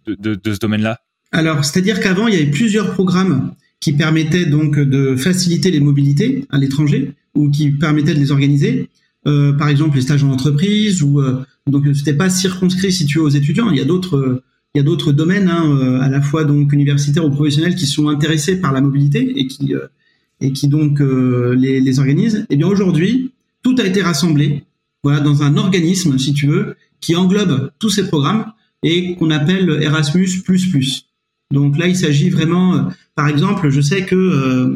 [0.07, 0.99] de, de ce domaine-là?
[1.31, 6.45] Alors, c'est-à-dire qu'avant, il y avait plusieurs programmes qui permettait donc de faciliter les mobilités
[6.49, 8.89] à l'étranger ou qui permettait de les organiser.
[9.27, 13.29] Euh, par exemple, les stages en entreprise ou euh, donc c'était pas circonscrit situé aux
[13.29, 13.69] étudiants.
[13.71, 14.43] Il y a d'autres
[14.73, 17.87] il y a d'autres domaines hein, euh, à la fois donc universitaires ou professionnels qui
[17.87, 19.87] sont intéressés par la mobilité et qui euh,
[20.45, 22.45] et qui donc euh, les, les organisent.
[22.49, 23.31] Et eh bien aujourd'hui,
[23.63, 24.63] tout a été rassemblé
[25.03, 28.45] voilà dans un organisme si tu veux qui englobe tous ces programmes
[28.83, 30.41] et qu'on appelle Erasmus++.
[31.51, 34.69] Donc là, il s'agit vraiment par exemple, je sais que euh,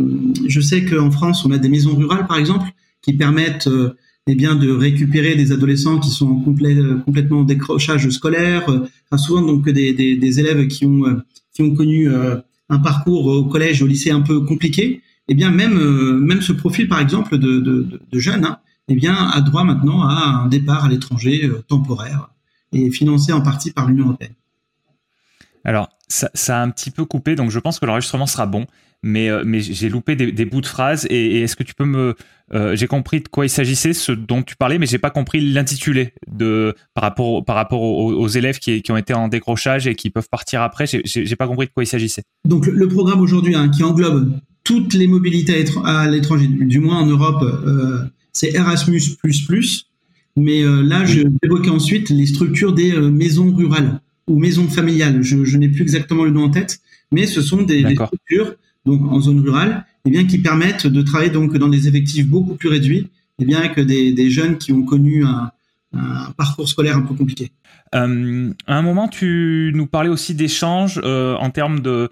[0.48, 2.70] je sais qu'en France, on a des maisons rurales, par exemple,
[3.02, 3.96] qui permettent euh,
[4.28, 8.66] eh bien de récupérer des adolescents qui sont en complètement décrochage scolaire,
[9.18, 11.04] souvent donc des, des, des, élèves qui ont
[11.54, 12.08] qui ont connu
[12.70, 15.02] un parcours au collège, au lycée un peu compliqué.
[15.30, 15.78] Eh bien même
[16.20, 20.04] même ce profil par exemple de, de, de jeunes, hein, eh bien a droit maintenant
[20.04, 22.30] à un départ à l'étranger temporaire
[22.74, 24.34] et financé en partie par l'Union européenne.
[25.66, 28.66] Alors, ça, ça, a un petit peu coupé, donc je pense que l'enregistrement sera bon,
[29.04, 31.06] mais, euh, mais j'ai loupé des, des, bouts de phrases.
[31.10, 32.16] Et, est-ce que tu peux me.
[32.54, 35.40] Euh, j'ai compris de quoi il s'agissait, ce dont tu parlais, mais j'ai pas compris
[35.40, 39.96] l'intitulé de par rapport, par rapport aux, élèves qui, qui, ont été en décrochage et
[39.96, 40.86] qui peuvent partir après.
[40.88, 42.24] J'ai pas compris de quoi il s'agissait.
[42.46, 44.34] Donc, le programme aujourd'hui, hein, qui englobe
[44.70, 49.02] toutes les mobilités à l'étranger, du moins en Europe, euh, c'est Erasmus.
[50.38, 55.24] Mais euh, là, je évoquais ensuite les structures des euh, maisons rurales ou maisons familiales.
[55.24, 56.82] Je, je n'ai plus exactement le nom en tête,
[57.12, 58.54] mais ce sont des, des, structures
[58.86, 62.28] donc en zone rurale, et eh bien qui permettent de travailler donc dans des effectifs
[62.28, 63.10] beaucoup plus réduits, et
[63.40, 65.50] eh bien que des, des jeunes qui ont connu un,
[65.94, 67.52] un, parcours scolaire un peu compliqué.
[67.96, 72.10] Euh, à un moment, tu nous parlais aussi d'échanges euh, en termes de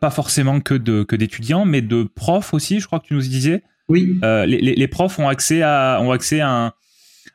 [0.00, 2.80] pas forcément que de que d'étudiants, mais de profs aussi.
[2.80, 3.62] Je crois que tu nous disais.
[3.88, 4.18] Oui.
[4.22, 6.72] Les, les, les, profs ont accès à ont accès à un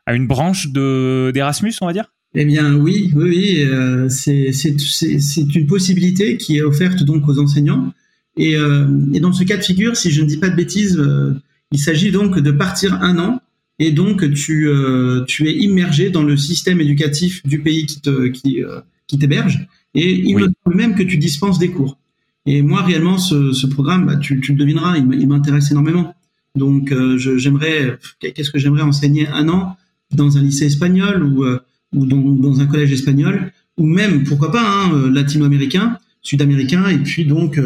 [0.06, 2.12] à une branche de d'Erasmus, on va dire?
[2.36, 3.64] Eh bien, oui, oui, oui.
[3.64, 7.94] Euh, c'est une possibilité qui est offerte donc aux enseignants.
[8.38, 10.98] Et, euh, et, dans ce cas de figure, si je ne dis pas de bêtises,
[10.98, 11.34] euh,
[11.72, 13.42] il s'agit donc de partir un an
[13.78, 18.28] et donc tu, euh, tu es immergé dans le système éducatif du pays qui te
[18.28, 18.62] qui,
[19.08, 22.00] qui t'héberge et il me semble même que tu dispenses des cours.
[22.46, 26.14] Et moi, réellement, ce, ce programme, bah, tu, tu le devineras, il m'intéresse énormément.
[26.56, 29.76] Donc, j'aimerais, qu'est-ce que j'aimerais enseigner un an
[30.14, 31.60] dans un lycée espagnol ou, euh,
[31.94, 37.00] ou dans, dans, un collège espagnol, ou même, pourquoi pas, hein, euh, latino-américain, sud-américain, et
[37.00, 37.60] puis donc,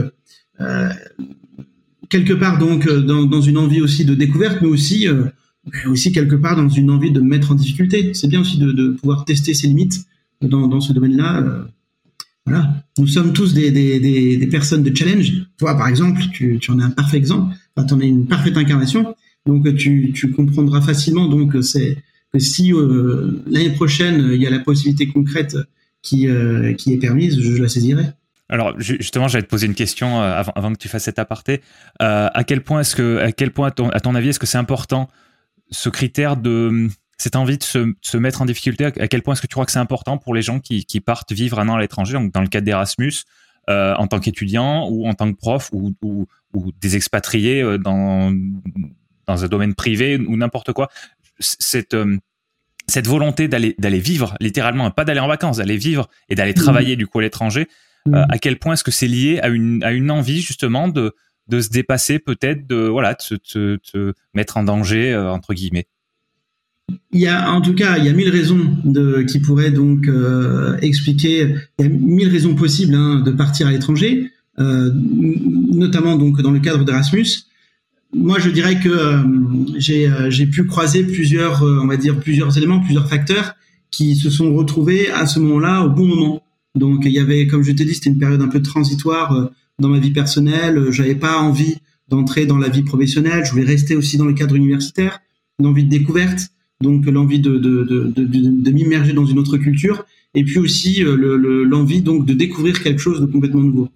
[0.62, 0.90] euh,
[2.10, 5.26] quelque part donc dans, dans, une envie aussi de découverte, mais aussi, euh,
[5.88, 8.14] aussi quelque part dans une envie de mettre en difficulté.
[8.14, 10.06] C'est bien aussi de, de, pouvoir tester ses limites
[10.42, 11.68] dans, dans ce domaine-là.
[12.48, 12.84] Euh, voilà.
[12.98, 15.32] Nous sommes tous des, personnes de challenge.
[15.58, 17.56] Toi, par exemple, tu, en es un parfait exemple.
[17.76, 19.16] Enfin, tu en es une parfaite incarnation.
[19.46, 21.98] Donc, tu, comprendras facilement donc c'est
[22.34, 25.56] que si euh, l'année prochaine il y a la possibilité concrète
[26.02, 28.04] qui, euh, est permise, je, la saisirai.
[28.50, 31.62] Alors justement, j'allais te poser une question euh, avant, que tu fasses cet aparté.
[32.00, 35.10] à quel point est-ce que, à quel point, à ton avis, est-ce que c'est important
[35.70, 39.42] ce critère de cette envie de se, se mettre en difficulté À quel point est-ce
[39.42, 41.76] que tu crois que c'est important pour les gens qui, qui, partent vivre un an
[41.76, 43.24] à l'étranger, donc dans le cadre d'Erasmus,
[43.70, 48.34] euh, en tant qu'étudiant ou en tant que prof ou, ou, ou des expatriés dans
[49.26, 50.90] dans un domaine privé ou n'importe quoi
[51.40, 52.18] cette euh,
[52.90, 56.64] cette volonté d'aller vivre littéralement, pas d'aller en vacances, d'aller vivre et d'aller mmh.
[56.64, 57.68] travailler du coup à l'étranger.
[58.06, 58.14] Mmh.
[58.14, 61.14] Euh, à quel point est-ce que c'est lié à une à une envie justement de
[61.50, 65.88] de se dépasser peut-être de voilà de se, te mettre en danger euh, entre guillemets?
[67.12, 70.08] Il y a en tout cas il y a mille raisons de qui pourraient donc
[70.08, 76.16] euh, expliquer il y a mille raisons possibles hein, de partir à l'étranger, euh, notamment
[76.16, 77.48] donc dans le cadre d'Erasmus
[78.14, 79.24] moi, je dirais que euh,
[79.90, 83.56] euh, j'ai pu croiser plusieurs, euh, on va dire, plusieurs éléments, plusieurs facteurs
[83.92, 86.44] qui se sont retrouvés à ce moment-là au bon moment.
[86.76, 89.50] Donc, il y avait, comme je t'ai dit, c'était une période un peu transitoire
[89.80, 90.92] dans ma vie personnelle.
[90.92, 91.78] J'avais pas envie
[92.08, 93.46] d'entrer dans la vie professionnelle.
[93.46, 95.20] Je voulais rester aussi dans le cadre universitaire,
[95.60, 96.50] une envie de découverte,
[96.82, 100.06] donc l'envie de, m'immerger dans une autre culture,
[100.36, 103.90] et puis aussi l'envie donc de découvrir quelque chose de complètement nouveau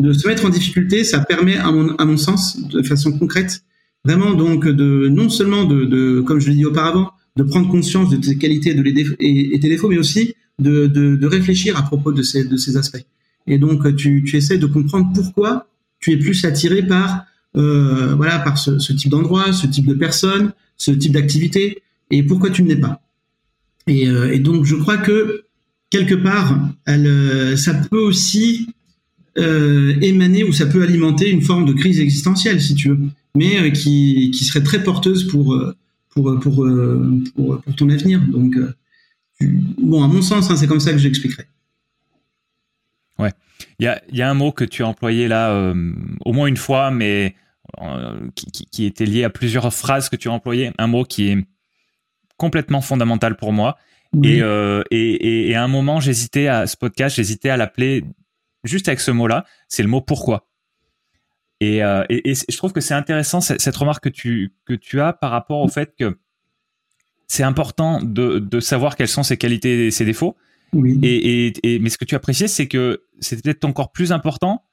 [0.00, 3.62] de se mettre en difficulté, ça permet, à mon, sens, de façon concrète,
[4.04, 8.16] vraiment donc de non seulement de, comme je l'ai dit auparavant, de prendre conscience de
[8.16, 12.44] tes qualités de les et, tes défauts, mais aussi de, réfléchir à propos de ces,
[12.44, 13.04] de ces aspects.
[13.46, 17.24] Et donc tu, tu essaies de comprendre pourquoi tu es plus attiré par
[17.56, 22.50] euh, voilà par ce type d'endroit, ce type de personne, ce type d'activité, et pourquoi
[22.50, 23.02] tu ne l'es pas?
[23.86, 25.44] Et, euh, et, donc je crois que
[25.90, 26.58] quelque part,
[26.88, 28.68] euh, ça peut aussi
[29.38, 32.98] euh, émaner ou ça peut alimenter une forme de crise existentielle, si tu veux,
[33.34, 35.60] mais qui, qui serait très porteuse pour,
[36.10, 36.66] pour, pour
[37.76, 38.20] ton avenir.
[38.28, 38.56] Donc,
[39.78, 41.44] bon, à mon sens, hein, c'est comme ça que j'expliquerai.
[43.18, 43.32] Ouais.
[43.78, 45.74] Il y a, y a, un mot que tu as employé là
[46.24, 47.34] au moins une fois, mais
[48.34, 50.72] qui, qui, était lié à plusieurs phrases que tu as employées.
[50.78, 51.44] Un mot qui est
[52.40, 53.76] complètement fondamental pour moi.
[54.24, 58.02] Et, et, et, et, à un moment, j'hésitais à ce podcast, j'hésitais à l'appeler
[58.64, 60.48] juste avec ce mot-là, c'est le mot pourquoi.
[61.60, 64.72] Et, euh, et, et, je trouve que c'est intéressant cette, cette, remarque que tu, que
[64.72, 66.18] tu as par rapport au fait que
[67.28, 70.36] c'est important de, de savoir quelles sont ses qualités et ses défauts.
[70.72, 70.98] Oui.
[71.02, 74.64] Et, et, mais ce que tu as précisé, c'est que c'est peut-être encore plus important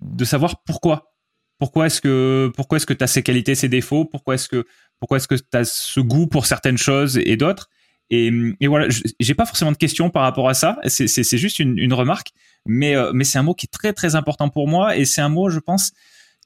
[0.00, 1.12] de savoir pourquoi.
[1.58, 4.04] Pourquoi est-ce que pourquoi est-ce que tu as ces qualités, ces défauts?
[4.04, 4.66] Pourquoi est-ce que
[4.98, 7.68] pourquoi est-ce que tu as ce goût pour certaines choses et d'autres?
[8.08, 8.86] Et, et, voilà,
[9.18, 10.78] j'ai pas forcément de questions par rapport à ça.
[10.86, 12.30] C'est juste une, une, remarque,
[12.64, 15.28] mais mais c'est un mot qui est très très important pour moi et c'est un
[15.28, 15.90] mot, je pense,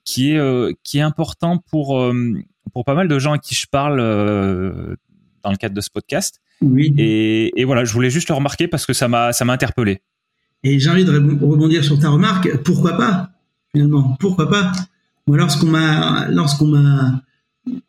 [0.04, 0.40] qui est
[0.84, 2.02] qui est important pour
[2.72, 3.98] pour pas mal de gens à qui je parle
[5.42, 6.40] dans le cadre de ce podcast.
[6.62, 6.92] Oui.
[6.98, 10.02] Et, et, voilà, je voulais juste le remarquer parce que ça m'a ça m'a interpellé.
[10.62, 12.62] Et j'ai envie de rebondir sur ta remarque.
[12.64, 13.30] Pourquoi pas
[13.72, 14.16] finalement?
[14.20, 14.72] Pourquoi pas?
[15.26, 17.22] Moi, lorsqu'on m'a lorsqu'on m'a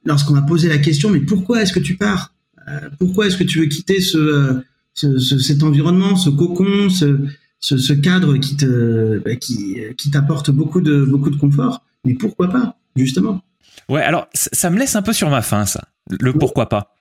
[0.06, 2.34] lorsqu'on m'a posé la question, mais pourquoi est-ce que tu pars?
[2.68, 4.62] Euh, Pourquoi est-ce que tu veux quitter ce,
[4.94, 7.28] ce, cet environnement, ce cocon, ce,
[7.60, 11.84] ce, cadre qui te bah, qui, qui t'apporte beaucoup de beaucoup de confort?
[12.06, 13.42] Mais pourquoi pas justement?
[13.90, 15.84] Ouais, alors ça me laisse un peu sur ma faim, ça.
[16.20, 16.96] Le pourquoi pas.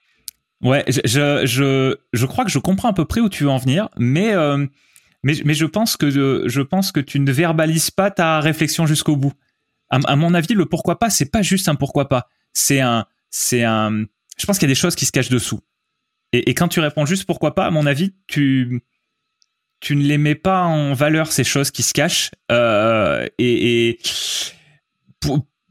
[0.63, 1.01] Ouais, je,
[1.45, 4.33] je, je, crois que je comprends à peu près où tu veux en venir, mais,
[4.33, 4.65] euh,
[5.23, 8.85] mais, mais je, pense que, je, je pense que tu ne verbalises pas ta réflexion
[8.85, 9.33] jusqu'au bout.
[9.89, 12.29] À, mon avis, le pourquoi pas, c'est pas juste un pourquoi pas.
[12.53, 14.05] C'est un, c'est un.
[14.37, 15.59] Je pense qu'il y a des choses qui se cachent dessous.
[16.33, 18.81] Et, et, quand tu réponds juste pourquoi pas, à mon avis, tu,
[19.81, 22.31] tu ne les mets pas en valeur ces choses qui se cachent.
[22.51, 23.99] Euh, et,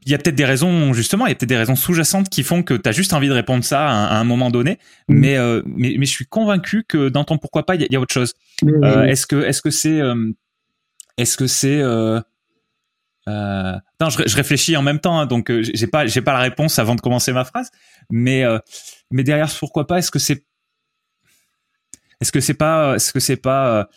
[0.03, 2.43] il y a peut-être des raisons justement, il y a peut-être des raisons sous-jacentes qui
[2.43, 4.79] font que tu as juste envie de répondre ça à, un moment donné.
[5.07, 5.15] Mm.
[5.15, 7.99] Mais, euh, mais, mais je suis convaincu que dans ton pourquoi pas, il y, a
[7.99, 8.33] autre chose.
[8.63, 10.01] Euh, est-ce que est-ce que c'est
[11.17, 11.81] est-ce que c'est
[13.27, 16.39] euh, euh, non, je, réfléchis en même temps, hein, donc j'ai pas j'ai pas la
[16.39, 17.69] réponse avant de commencer ma phrase.
[18.09, 18.43] Mais
[19.11, 20.45] mais derrière pourquoi pas, est-ce que c'est
[22.19, 23.87] est-ce que c'est pas est-ce que c'est pas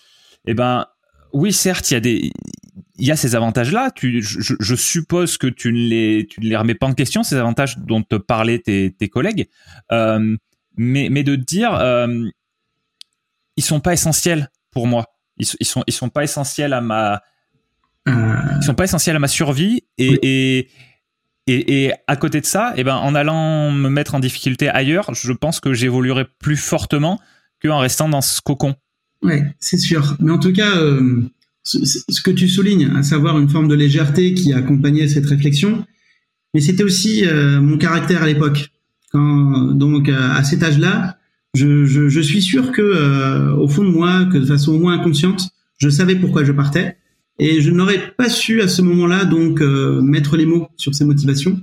[0.47, 0.87] eh ben
[1.33, 2.33] oui, certes, il y a des
[2.97, 3.91] il y a ces avantages-là.
[3.91, 7.23] Tu, je, je, suppose que tu ne les, tu ne les remets pas en question
[7.23, 9.49] ces avantages dont te parlaient tes, tes collègues,
[9.91, 10.37] euh,
[10.77, 12.29] mais, mais de dire, euh,
[13.57, 15.07] ils sont pas essentiels pour moi.
[15.39, 17.21] Ils, ils sont, ils sont pas essentiels à ma,
[18.07, 20.69] ils sont pas essentiels à ma survie et, et,
[21.47, 25.15] et, et, à côté de ça, eh ben, en allant me mettre en difficulté ailleurs,
[25.15, 27.21] je pense que j'évoluerai plus fortement
[27.63, 28.75] qu'en restant dans ce cocon.
[29.23, 30.17] Ouais, c'est sûr.
[30.21, 31.23] Mais en tout cas, euh,
[31.65, 35.85] ce que tu soulignes, à savoir une forme de légèreté qui accompagnait cette réflexion,
[36.53, 38.71] mais c'était aussi euh, mon caractère à l'époque.
[39.11, 41.19] Quand donc à cet âge-là,
[41.55, 44.79] je, je, je, suis sûr que euh, au fond de moi, que de façon au
[44.79, 46.97] moins inconsciente, je savais pourquoi je partais,
[47.39, 51.05] et je n'aurais pas su à ce moment-là donc euh, mettre les mots sur ces
[51.05, 51.61] motivations.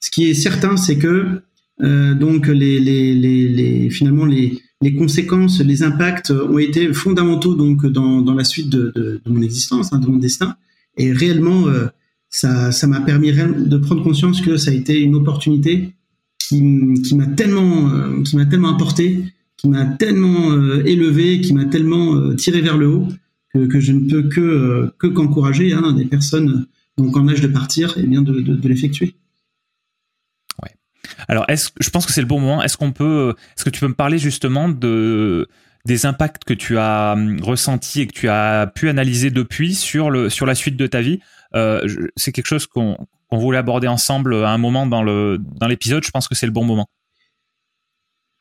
[0.00, 1.40] Ce qui est certain, c'est que
[1.78, 8.22] donc les, les, les, les finalement les conséquences, les impacts ont été fondamentaux donc dans,
[8.22, 10.56] dans la suite de, de, de mon existence, hein, de mon destin.
[10.96, 11.86] Et réellement, euh,
[12.30, 15.94] ça, m'a permis de prendre conscience que ça a été une opportunité
[16.38, 16.62] qui,
[17.04, 19.24] qui m'a tellement, euh, qui m'a tellement apporté,
[19.56, 23.08] qui m'a tellement euh, élevé, qui m'a tellement tiré vers le haut
[23.64, 26.66] que, je ne peux que que qu'encourager hein, des personnes
[26.98, 29.14] donc en âge de partir, et eh bien de, de, de l'effectuer.
[31.28, 32.62] Alors, est-ce, je pense que c'est le bon moment.
[32.62, 35.48] Est-ce qu'on peut, est-ce que tu peux me parler justement de
[35.84, 40.10] des impacts que tu as hum, ressentis et que tu as pu analyser depuis sur
[40.10, 41.20] le sur la suite de ta vie?
[41.54, 42.96] Euh, C'est quelque chose qu'on
[43.28, 46.04] qu'on voulait aborder ensemble à un moment dans le dans l'épisode.
[46.04, 46.88] Je pense que c'est le bon moment.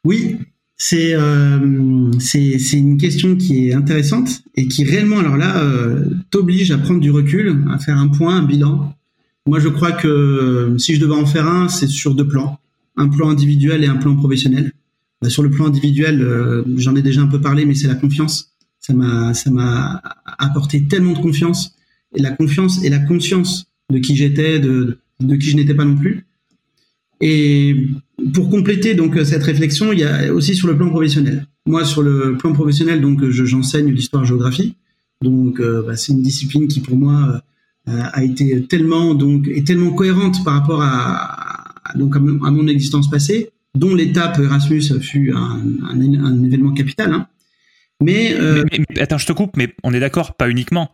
[0.05, 0.37] Oui,
[0.77, 6.06] c'est euh, c'est c'est une question qui est intéressante et qui réellement alors là euh,
[6.31, 8.93] t'oblige à prendre du recul, à faire un point, un bilan.
[9.47, 12.60] Moi, je crois que si je devais en faire un, c'est sur deux plans
[12.97, 14.72] un plan individuel et un plan professionnel.
[15.22, 17.95] Bah, sur le plan individuel, euh, j'en ai déjà un peu parlé, mais c'est la
[17.95, 18.56] confiance.
[18.80, 20.02] Ça m'a, ça m'a
[20.38, 21.76] apporté tellement de confiance
[22.15, 25.85] et la confiance et la conscience de qui j'étais, de, de qui je n'étais pas
[25.85, 26.26] non plus.
[27.21, 27.75] Et
[28.33, 31.45] pour compléter donc cette réflexion, il y a aussi sur le plan professionnel.
[31.65, 34.75] Moi, sur le plan professionnel, donc j'enseigne l'histoire-géographie.
[35.21, 37.41] Donc, euh, bah, c'est une discipline qui pour moi
[37.87, 43.09] euh, a été tellement donc est tellement cohérente par rapport à, donc à mon, existence
[43.09, 47.13] passée, dont l'étape Erasmus fut un, un, événement capital.
[47.13, 47.27] Hein.
[48.07, 50.91] Euh, mais, attends, je te coupe, mais on est d'accord, pas uniquement.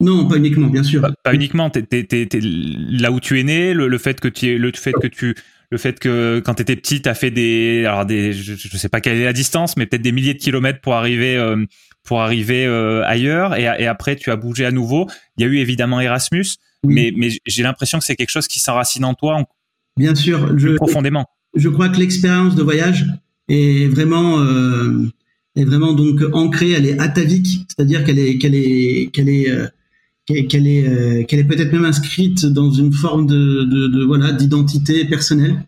[0.00, 1.06] Non, pas uniquement, bien sûr.
[1.22, 1.70] Pas, uniquement.
[1.70, 5.34] là où tu es né, le, fait que tu le fait que tu
[5.74, 8.78] le fait que quand tu étais petit, tu as fait des alors des je, ne
[8.78, 11.66] sais pas quelle est la distance, mais peut-être des milliers de kilomètres pour arriver euh,
[12.04, 15.08] pour arriver euh, ailleurs et, après tu as bougé à nouveau.
[15.36, 16.46] Il y a eu évidemment Erasmus,
[16.86, 19.42] mais mais j'ai l'impression que c'est quelque chose qui s'enracine en toi
[19.96, 21.26] Bien sûr, je, profondément.
[21.56, 23.06] Je crois que l'expérience de voyage
[23.48, 25.08] est vraiment euh,
[25.56, 29.48] est vraiment donc ancrée, elle est atavique, c'est-à-dire qu'elle est qu'elle est qu'elle est
[30.26, 34.32] qu'elle est euh, qu'elle est peut-être même inscrite dans une forme de, de, de voilà
[34.32, 35.64] d'identité personnelle.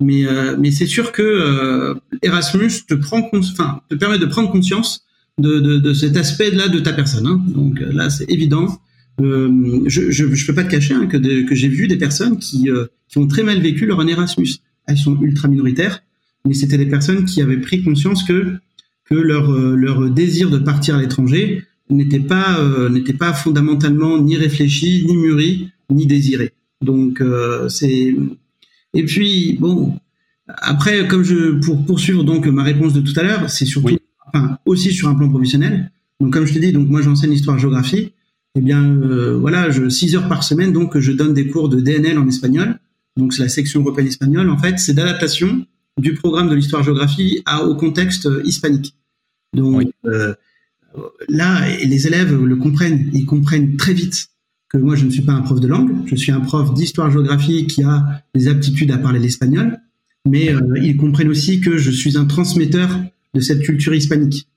[0.00, 4.50] Mais euh, mais c'est sûr que euh, Erasmus te prend enfin te permet de prendre
[4.50, 5.04] conscience
[5.38, 7.26] de, de, de cet aspect-là de ta personne.
[7.26, 7.44] Hein.
[7.48, 8.80] Donc là, c'est évident.
[9.20, 11.16] Euh, je, je, je peux pas te cacher hein, que,
[11.48, 14.96] que j'ai vu des personnes qui, euh, qui ont très mal vécu leur Erasmus, elles
[14.96, 16.04] sont ultra minoritaires,
[16.46, 18.54] mais c'était des personnes qui avaient pris conscience que
[19.06, 22.58] que leur leur désir de partir à l'étranger n'était pas
[22.90, 26.52] n'était pas fondamentalement ni réfléchi, ni mûri, ni désiré.
[26.84, 27.22] Donc
[27.68, 28.14] c'est
[28.94, 29.94] et puis bon
[30.46, 33.96] après comme je pour poursuivre donc ma réponse de tout à l'heure, c'est surtout
[34.32, 35.90] enfin, aussi sur un plan professionnel.
[36.20, 38.12] Donc comme je te dis, donc moi j'enseigne l'histoire-géographie.
[38.54, 41.80] Eh bien euh, voilà, je 6 heures par semaine, donc je donne des cours de
[41.80, 42.78] DNL en espagnol.
[43.16, 44.48] Donc c'est la section européenne espagnole.
[44.48, 45.66] En fait, c'est d'adaptation
[45.98, 48.94] du programme de l'histoire-géographie au contexte hispanique.
[49.52, 50.34] Donc euh,
[51.28, 53.10] là, les élèves le comprennent.
[53.12, 54.28] Ils comprennent très vite
[54.68, 55.90] que moi je ne suis pas un prof de langue.
[56.06, 59.78] Je suis un prof d'histoire-géographie qui a des aptitudes à parler l'espagnol.
[60.26, 63.00] Mais euh, ils comprennent aussi que je suis un transmetteur
[63.34, 64.48] de cette culture hispanique.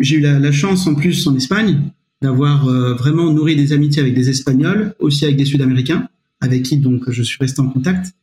[0.00, 1.82] J'ai eu la, chance en plus en Espagne
[2.22, 6.08] d'avoir euh, vraiment nourri des amitiés avec des Espagnols, aussi avec des Sud-Américains,
[6.40, 8.14] avec qui donc je suis resté en contact.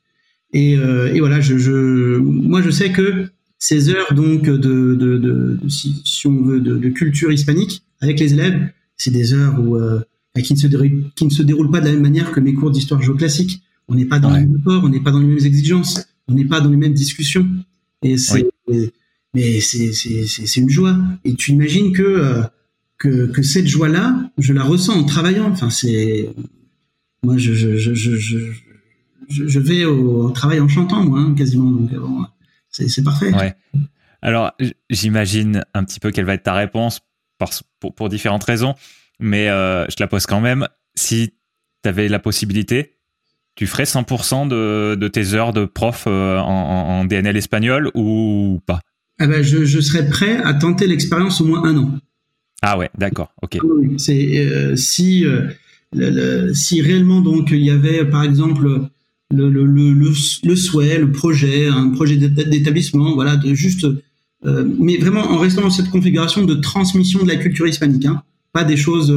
[0.53, 5.17] Et, euh, et voilà, je, je, moi je sais que ces heures donc de, de,
[5.17, 9.75] de, si, si, on veut de, culture hispanique avec les élèves, c'est des heures où
[9.77, 10.01] euh,
[10.41, 12.53] qui ne se déroulent, qui ne se déroulent pas de la même manière que mes
[12.53, 13.63] cours d'histoire géoclassique.
[13.87, 16.33] On n'est pas dans les mêmes ports, on n'est pas dans les mêmes exigences, on
[16.33, 17.47] n'est pas dans les mêmes discussions.
[18.03, 18.45] Et c'est
[19.33, 20.97] mais c'est une joie.
[21.23, 22.43] Et tu imagines que, euh,
[22.97, 25.49] que, que cette joie-là, je la ressens en travaillant.
[25.49, 26.29] Enfin, c'est
[27.23, 28.37] moi, je, je, je, je,
[29.29, 31.71] je vais au, travail en chantant, moi, hein, quasiment.
[31.71, 32.25] Donc, euh, bon,
[32.87, 33.33] c'est parfait.
[33.33, 33.55] Ouais.
[34.21, 34.51] Alors,
[34.89, 37.01] j'imagine un petit peu quelle va être ta réponse
[37.79, 38.75] pour, pour différentes raisons,
[39.19, 40.67] mais euh, je te la pose quand même.
[40.95, 41.33] Si
[41.83, 42.97] tu avais la possibilité,
[43.55, 48.79] tu ferais 100% de, de, tes heures de prof en, en, DNL espagnol ou pas?
[49.19, 51.91] Ah ben je, je serais prêt à tenter l'expérience au moins un an.
[52.61, 53.57] Ah ouais, d'accord, ok.
[53.97, 55.47] C'est euh, si euh,
[55.93, 58.89] le, si réellement donc il y avait par exemple
[59.31, 63.85] le, le, le, le souhait, le projet, un projet d'établissement, voilà, de juste,
[64.45, 68.23] euh, mais vraiment en restant dans cette configuration de transmission de la culture hispanique, hein,
[68.53, 69.11] pas des choses,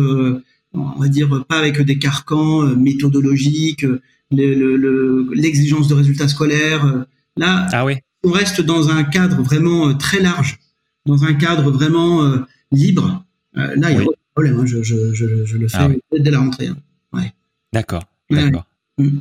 [0.74, 3.86] on va dire, pas avec des carcans méthodologiques,
[4.30, 7.06] l'exigence de résultats scolaires.
[7.36, 10.58] là, ah oui on reste dans un cadre vraiment euh, très large,
[11.06, 12.38] dans un cadre vraiment euh,
[12.70, 13.24] libre,
[13.56, 14.60] euh, là, il n'y a pas de problème.
[14.60, 15.88] Hein, je, je, je, je, le fais ah
[16.18, 16.68] dès la rentrée.
[16.68, 16.76] Hein.
[17.12, 17.32] Ouais.
[17.72, 18.04] D'accord.
[18.30, 18.66] D'accord.
[18.98, 19.18] Mm.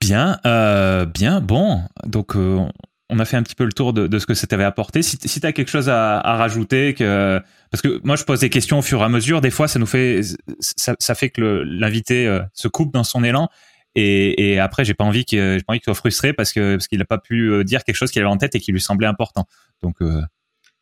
[0.00, 1.40] Bien, euh, bien.
[1.40, 4.46] Bon, donc on a fait un petit peu le tour de, de ce que ça
[4.46, 5.02] t'avait apporté.
[5.02, 7.40] Si, si tu as quelque chose à, à, rajouter, que
[7.70, 9.40] parce que moi je pose des questions au fur et à mesure.
[9.40, 10.20] Des fois, ça nous fait,
[10.60, 13.48] ça, ça fait que l'invité se coupe dans son élan.
[13.94, 16.76] Et, et après, j'ai pas envie qu'il, j'ai pas envie qu'il soit frustré parce que
[16.76, 18.70] parce qu'il a pas pu euh, dire quelque chose qu'il avait en tête et qui
[18.70, 19.46] lui semblait important.
[19.82, 20.22] Donc euh,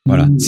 [0.05, 0.27] voilà.
[0.27, 0.39] Mmh.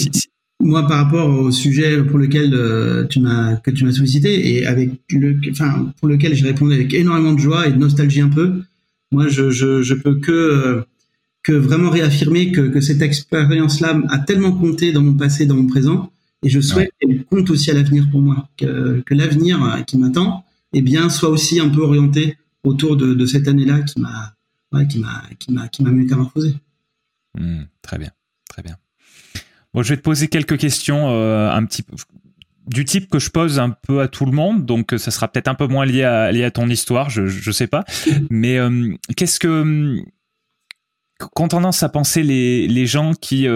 [0.60, 4.66] Moi, par rapport au sujet pour lequel euh, tu m'as que tu m'as sollicité et
[4.66, 8.28] avec le, enfin pour lequel j'ai répondu avec énormément de joie et de nostalgie un
[8.28, 8.62] peu.
[9.12, 10.84] Moi, je je, je peux que
[11.44, 15.66] que vraiment réaffirmer que, que cette expérience-là a tellement compté dans mon passé, dans mon
[15.66, 16.12] présent,
[16.42, 20.44] et je souhaite qu'elle compte aussi à l'avenir pour moi, que, que l'avenir qui m'attend,
[20.72, 24.34] eh bien, soit aussi un peu orienté autour de, cette année-là qui m'a
[24.90, 26.54] qui m'a qui m'a qui m'a métamorphosé.
[27.38, 28.10] Hmm, très bien,
[28.48, 28.76] très bien.
[29.78, 31.84] Bon, je vais te poser quelques questions euh, un petit
[32.66, 35.28] du type que je pose un peu à tout le monde, donc euh, ça sera
[35.28, 37.84] peut-être un peu moins lié à lié à ton histoire, je je sais pas.
[38.28, 40.02] Mais euh, qu'est-ce que
[41.20, 43.46] qu'ont tendance à penser les les gens qui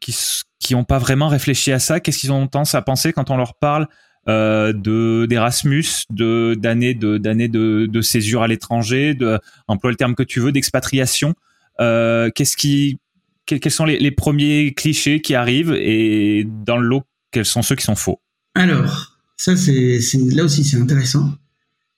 [0.00, 0.14] qui
[0.60, 3.38] qui ont pas vraiment réfléchi à ça Qu'est-ce qu'ils ont tendance à penser quand on
[3.38, 3.88] leur parle
[4.28, 9.96] euh, de d'Erasmus, de d'années de d'années de, de césure à l'étranger, de emploie le
[9.96, 11.32] terme que tu veux, d'expatriation.
[11.80, 12.98] Euh, qu'est-ce qui
[13.46, 17.84] quels sont les, premiers clichés qui arrivent et dans le lot quels sont ceux qui
[17.84, 18.20] sont faux?
[18.54, 19.98] Alors ça c'est
[20.32, 21.32] là aussi c'est intéressant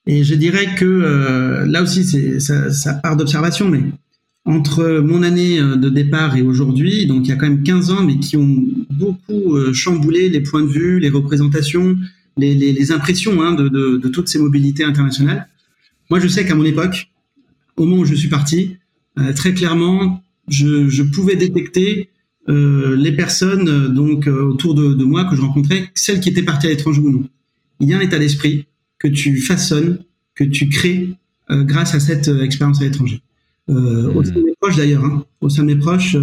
[0.07, 3.83] et je dirais que euh, là aussi ça, part d'observation mais
[4.45, 7.91] entre mon année euh, de départ et aujourd'hui, donc il y a quand même 15
[7.91, 11.97] ans, mais qui ont beaucoup euh, chamboulé les points de vue, les représentations,
[12.37, 15.49] les, impressions hein, de, toutes ces mobilités internationales.
[16.11, 17.09] Moi, je sais qu'à mon époque,
[17.77, 18.77] au moment où je suis parti,
[19.35, 22.11] très clairement, je, je pouvais détecter
[22.49, 26.43] euh, les personnes euh, donc autour de, de, moi que je rencontrais, celles qui étaient
[26.43, 27.25] parties à l'étranger ou non.
[27.81, 28.67] Il y a un état d'esprit
[28.99, 29.99] que tu façonnes,
[30.35, 31.11] que tu crées
[31.51, 33.21] grâce à cette expérience à l'étranger.
[33.69, 36.17] au sein de mes proches d'ailleurs, hein, au sein de mes proches,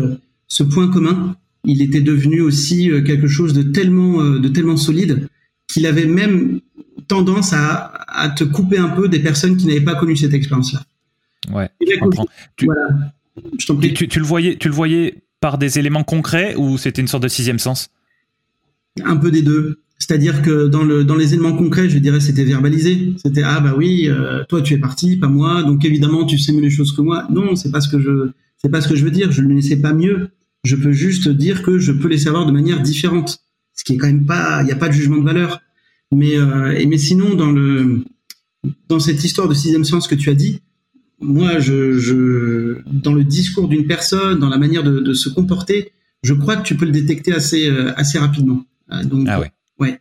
[0.47, 5.29] ce point commun, il était devenu aussi quelque chose de tellement, de tellement solide
[5.67, 6.59] qu'il avait même
[7.07, 10.83] tendance à, à, te couper un peu des personnes qui n'avaient pas connu cette expérience-là.
[11.53, 12.27] Ouais, je comprends.
[12.55, 12.67] Tu,
[13.57, 17.23] Tu, tu, le voyais, tu le voyais par des éléments concrets ou c'était une sorte
[17.23, 17.89] de sixième sens?
[19.03, 19.79] Un peu des deux.
[19.97, 23.13] C'est-à-dire que dans, le, dans les éléments concrets, je dirais, c'était verbalisé.
[23.23, 26.51] C'était ah bah oui, euh, toi tu es parti, pas moi, donc évidemment tu sais
[26.51, 27.27] mieux les choses que moi.
[27.31, 29.31] Non, c'est pas ce que je, c'est pas ce que je veux dire.
[29.31, 30.29] Je ne les sais pas mieux.
[30.63, 33.39] Je peux juste dire que je peux les savoir de manière différente,
[33.73, 35.61] ce qui est quand même pas, il n'y a pas de jugement de valeur.
[36.11, 38.03] Mais euh, mais sinon dans le
[38.89, 40.61] dans cette histoire de sixième sens que tu as dit,
[41.19, 45.93] moi je, je dans le discours d'une personne, dans la manière de, de, se comporter,
[46.21, 48.65] je crois que tu peux le détecter assez euh, assez rapidement.
[49.05, 49.51] Donc, ah ouais.
[49.79, 49.99] Ouais.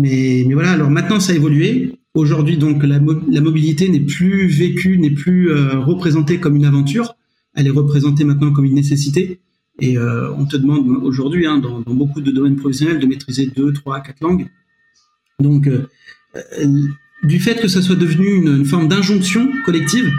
[0.00, 1.92] Mais, mais voilà, alors maintenant ça a évolué.
[2.14, 7.16] Aujourd'hui, donc, la, la mobilité n'est plus vécue, n'est plus euh, représentée comme une aventure.
[7.54, 9.40] Elle est représentée maintenant comme une nécessité.
[9.80, 13.46] Et euh, on te demande aujourd'hui, hein, dans, dans, beaucoup de domaines professionnels, de maîtriser
[13.46, 14.46] deux, trois, quatre langues.
[15.40, 15.86] Donc, euh,
[17.22, 20.10] du fait que ça soit devenu une, forme d'injonction collective,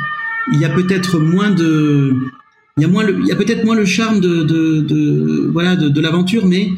[0.54, 2.14] il y a peut-être moins de,
[2.78, 5.50] il y a moins le, il y a peut-être moins le charme de, de, de
[5.52, 6.70] voilà, de, l'aventure, mais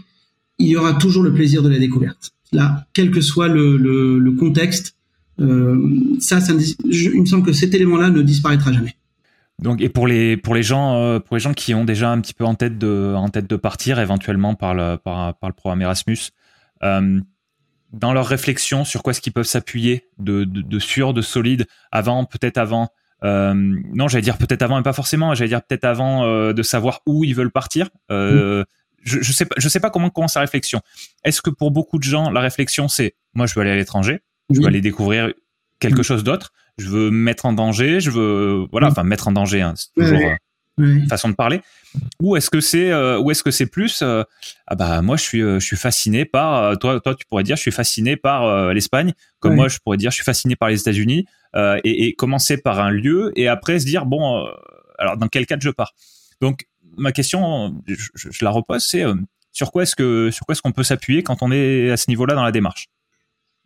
[0.59, 2.31] il y aura toujours le plaisir de la découverte.
[2.51, 4.95] Là, quel que soit le, contexte,
[5.39, 5.77] euh,
[6.19, 6.53] ça, ça
[6.85, 8.95] il me semble que cet élément-là ne disparaîtra jamais.
[9.61, 12.19] Donc, et pour les pour les gens euh, pour les gens qui ont déjà un
[12.19, 15.55] petit peu en tête de en tête de partir éventuellement par le par, par le
[15.55, 16.17] programme Erasmus,
[16.83, 17.21] euh,
[17.91, 21.65] dans leur réflexion sur quoi est-ce qu'ils peuvent s'appuyer de, de, de sûr, de solide
[21.91, 22.89] avant peut-être avant
[23.23, 25.33] euh, non, j'allais dire peut-être avant, mais pas forcément.
[25.33, 27.89] J'allais dire peut-être avant euh, de savoir où ils veulent partir.
[28.11, 28.65] Euh, mmh
[29.05, 30.81] je, je sais pas, je sais pas comment commence la réflexion.
[31.23, 34.21] Est-ce que pour beaucoup de gens, la réflexion c'est, moi, je veux aller à l'étranger,
[34.49, 35.31] je veux aller découvrir
[35.79, 39.61] quelque chose d'autre, je veux mettre en danger, je veux, voilà, enfin mettre en danger,
[39.61, 40.19] hein, c'est toujours
[41.07, 41.61] façon de parler.
[42.21, 44.23] Ou est-ce que c'est, euh, ou est-ce que c'est plus, euh,
[44.67, 47.55] ah bah moi je suis, euh, je suis fasciné par, toi, toi tu pourrais dire,
[47.55, 50.79] je suis fasciné par l'Espagne, comme moi je pourrais dire, je suis fasciné par les
[50.79, 51.25] États-Unis,
[51.55, 54.45] et, et, commencer par un lieu et après se dire bon,
[54.99, 55.93] alors dans quel cadre je pars?
[56.41, 59.03] Donc ma question, je, la repose, c'est
[59.51, 62.09] sur quoi est-ce que sur quoi est-ce qu'on peut s'appuyer quand on est à ce
[62.09, 62.89] niveau-là dans la démarche?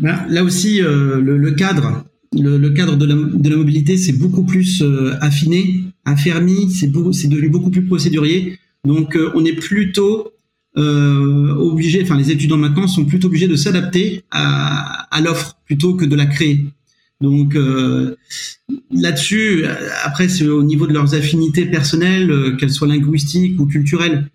[0.01, 4.81] Là aussi, euh, le, cadre, le, cadre de la, de la mobilité, c'est beaucoup plus
[4.81, 8.59] euh, affiné, affermi, c'est devenu beaucoup plus procédurier.
[8.85, 10.31] Donc, on est plutôt
[10.75, 16.05] obligé, enfin, les étudiants maintenant sont plutôt obligés de s'adapter à, à l'offre plutôt que
[16.05, 16.63] de la créer.
[17.21, 18.15] Donc euh,
[18.91, 19.65] là-dessus,
[20.03, 24.29] après c'est au niveau de leurs affinités personnelles, euh, qu'elles soient linguistiques ou culturelles.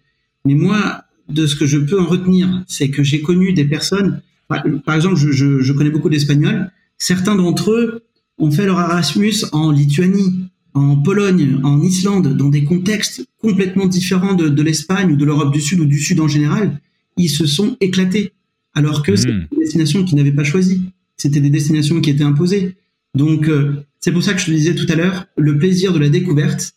[0.45, 4.21] Mais moi, de ce que je peux en retenir, c'est que j'ai connu des personnes.
[4.49, 6.71] Par exemple, je, je, je connais beaucoup d'Espagnols.
[6.99, 8.05] Certains d'entre eux
[8.39, 14.35] ont fait leur Erasmus en Lituanie, en Pologne, en Islande, dans des contextes complètement différents
[14.35, 16.81] de, de l'Espagne ou de l'Europe du Sud ou du Sud en général.
[17.17, 18.33] Ils se sont éclatés,
[18.75, 19.49] alors que c'est mmh.
[19.53, 20.83] une destination qu'ils n'avaient pas choisie
[21.17, 22.77] c'était des destinations qui étaient imposées.
[23.15, 25.99] Donc euh, c'est pour ça que je te disais tout à l'heure, le plaisir de
[25.99, 26.75] la découverte,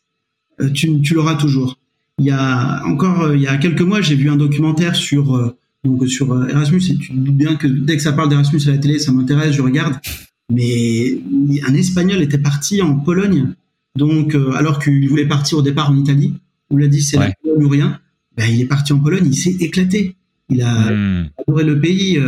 [0.61, 1.79] euh, tu, tu l'auras toujours.
[2.19, 5.53] Il y a encore euh, il y a quelques mois, j'ai vu un documentaire sur
[5.87, 8.77] donc sur Erasmus et tu dis bien que dès que ça parle d'Erasmus à la
[8.77, 9.95] télé, ça m'intéresse, je regarde.
[10.51, 11.19] Mais
[11.67, 13.53] un Espagnol était parti en Pologne,
[13.95, 16.33] donc alors qu'il voulait partir au départ en Italie,
[16.69, 17.33] on l'a dit c'est ouais.
[17.43, 17.99] ou rien.
[18.37, 20.15] Ben, il est parti en Pologne, il s'est éclaté.
[20.49, 21.29] Il a mmh.
[21.39, 22.21] adoré le pays.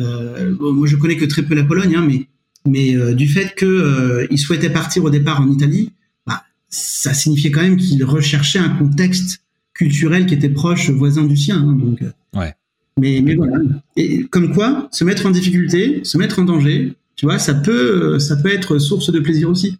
[0.00, 2.26] Euh, moi, je connais que très peu la Pologne, hein, mais
[2.66, 5.92] mais euh, du fait que euh, il souhaitait partir au départ en Italie,
[6.26, 9.42] bah, ça signifiait quand même qu'il recherchait un contexte
[9.74, 11.58] culturel qui était proche, voisin du sien.
[11.58, 12.02] Hein, donc,
[12.34, 12.54] ouais.
[12.98, 13.58] Mais, mais voilà.
[13.96, 18.18] Et comme quoi, se mettre en difficulté, se mettre en danger, tu vois, ça peut,
[18.18, 19.78] ça peut être source de plaisir aussi.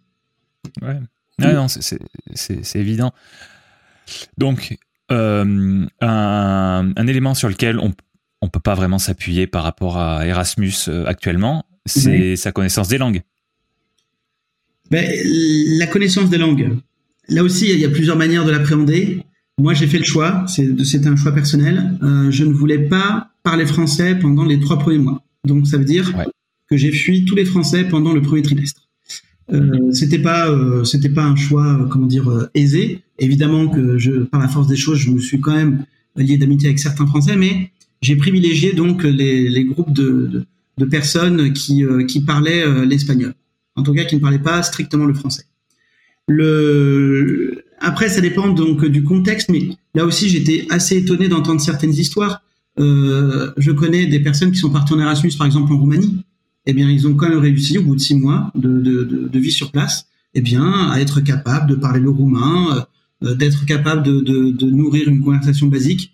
[0.81, 0.99] Ouais.
[1.41, 3.13] Ah non, c'est évident.
[4.37, 4.77] Donc,
[5.11, 7.93] euh, un, un, élément sur lequel on,
[8.41, 12.97] on peut pas vraiment s'appuyer par rapport à Erasmus euh, actuellement, c'est sa connaissance des
[12.97, 13.21] langues.
[14.91, 15.05] Ben,
[15.79, 16.77] la connaissance des langues.
[17.27, 19.23] Là aussi, il y a plusieurs manières de l'appréhender.
[19.59, 21.97] Moi, j'ai fait le choix, c'est un choix personnel.
[22.03, 25.23] Euh, je ne voulais pas parler français pendant les trois premiers mois.
[25.45, 26.11] Donc, ça veut dire
[26.69, 28.81] que j'ai fui tous les français pendant le premier trimestre.
[29.53, 33.01] Euh, c'était pas, euh, c'était pas un choix, comment dire, aisé.
[33.19, 36.69] Évidemment que je, par la force des choses, je me suis quand même lié d'amitié
[36.69, 37.71] avec certains français, mais
[38.01, 40.45] j'ai privilégié donc les, les groupes de, de,
[40.77, 43.33] de, personnes qui, euh, qui parlaient euh, l'espagnol.
[43.75, 45.45] En tout cas, qui ne parlaient pas strictement le français.
[46.27, 47.64] Le...
[47.79, 52.41] Après, ça dépend donc du contexte, mais là aussi, j'étais assez étonné d'entendre certaines histoires.
[52.79, 56.23] Euh, je connais des personnes qui sont parties en Erasmus, par exemple en Roumanie.
[56.65, 59.71] Eh bien, ils ont quand même réussi, au bout de six mois de, vie sur
[59.71, 62.85] place, eh bien, à être capable de parler le roumain,
[63.23, 66.13] euh, d'être capable de, nourrir une conversation basique.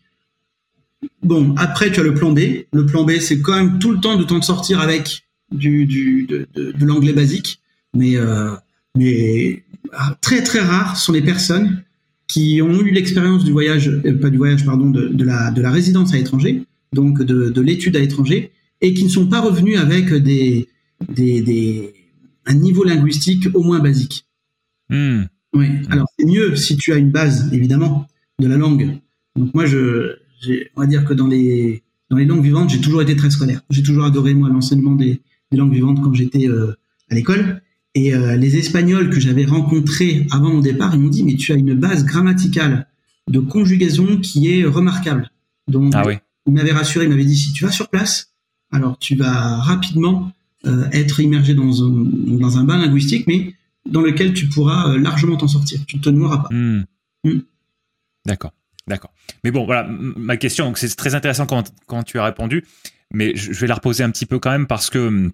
[1.23, 2.39] Bon, après, tu as le plan B.
[2.73, 6.27] Le plan B, c'est quand même tout le temps de t'en sortir avec du, du
[6.27, 7.59] de l'anglais basique.
[7.93, 8.55] Mais, euh,
[8.97, 9.63] mais
[9.93, 11.83] ah, très très rares sont les personnes
[12.27, 15.61] qui ont eu l'expérience du voyage, euh, pas du voyage, pardon, de, de, la, de
[15.61, 16.63] la résidence à l'étranger,
[16.93, 20.67] donc de, l'étude à l'étranger, et qui ne sont pas revenus avec des,
[21.09, 21.93] des,
[22.45, 24.25] un niveau linguistique au moins basique.
[24.89, 25.23] Hmm.
[25.53, 25.67] Oui.
[25.89, 28.07] Alors c'est mieux si tu as une base évidemment
[28.39, 28.97] de la langue.
[29.35, 30.15] Donc moi je,
[30.75, 33.61] on va dire que dans les dans les langues vivantes, j'ai toujours été très scolaire.
[33.69, 36.73] J'ai toujours adoré moi l'enseignement des, des langues vivantes quand j'étais euh,
[37.09, 37.61] à l'école.
[37.93, 41.51] Et euh, les Espagnols que j'avais rencontrés avant mon départ, ils m'ont dit mais tu
[41.51, 42.87] as une base grammaticale
[43.29, 45.29] de conjugaison qui est remarquable.
[45.67, 46.15] Donc ah oui.
[46.47, 48.33] il m'avait rassuré, il m'avait dit si tu vas sur place,
[48.71, 50.31] alors tu vas rapidement
[50.65, 53.55] euh, être immergé dans un, dans un bain linguistique, mais
[53.89, 55.81] dans lequel tu pourras largement t'en sortir.
[55.85, 56.49] Tu ne te noieras pas.
[56.51, 56.85] Hmm.
[57.23, 57.39] Hmm.
[58.25, 58.53] D'accord.
[58.87, 59.13] D'accord.
[59.43, 62.65] Mais bon, voilà, ma question, c'est très intéressant quand, quand tu as répondu,
[63.13, 65.31] mais je vais la reposer un petit peu quand même parce que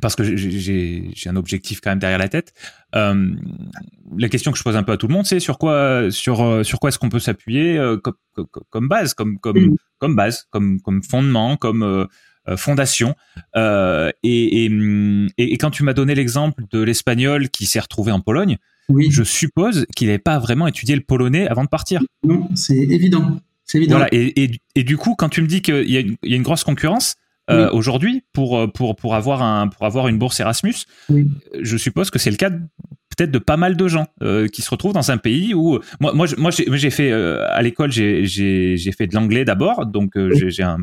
[0.00, 2.54] parce que j'ai un objectif quand même derrière la tête.
[2.94, 3.30] Euh,
[4.16, 6.64] la question que je pose un peu à tout le monde, c'est sur quoi sur
[6.64, 8.14] sur quoi est-ce qu'on peut s'appuyer euh, comme,
[8.70, 12.06] comme, base, comme comme comme base, comme comme fondement, comme euh,
[12.48, 13.14] euh fondation.
[13.56, 14.72] Euh, et, et,
[15.36, 18.56] et, quand tu m'as donné l'exemple de l'espagnol qui s'est retrouvé en Pologne,
[18.88, 19.08] oui.
[19.10, 22.02] je suppose qu'il n'avait pas vraiment étudié le polonais avant de partir.
[22.24, 23.40] Non, c'est évident.
[23.64, 23.96] C'est évident.
[23.96, 24.08] Voilà.
[24.12, 27.14] Et, et, du coup, quand tu me dis qu'il y, y, a une grosse concurrence,
[27.50, 30.86] euh, aujourd'hui pour, euh, pour, pour, avoir un, pour avoir une bourse Erasmus.
[31.60, 34.70] Je suppose que c'est le cas peut-être de pas mal de gens euh, qui se
[34.70, 39.08] retrouvent dans un pays où moi moi moi j'ai fait à l'école j'ai j'ai fait
[39.08, 40.78] de l'anglais d'abord donc j'ai un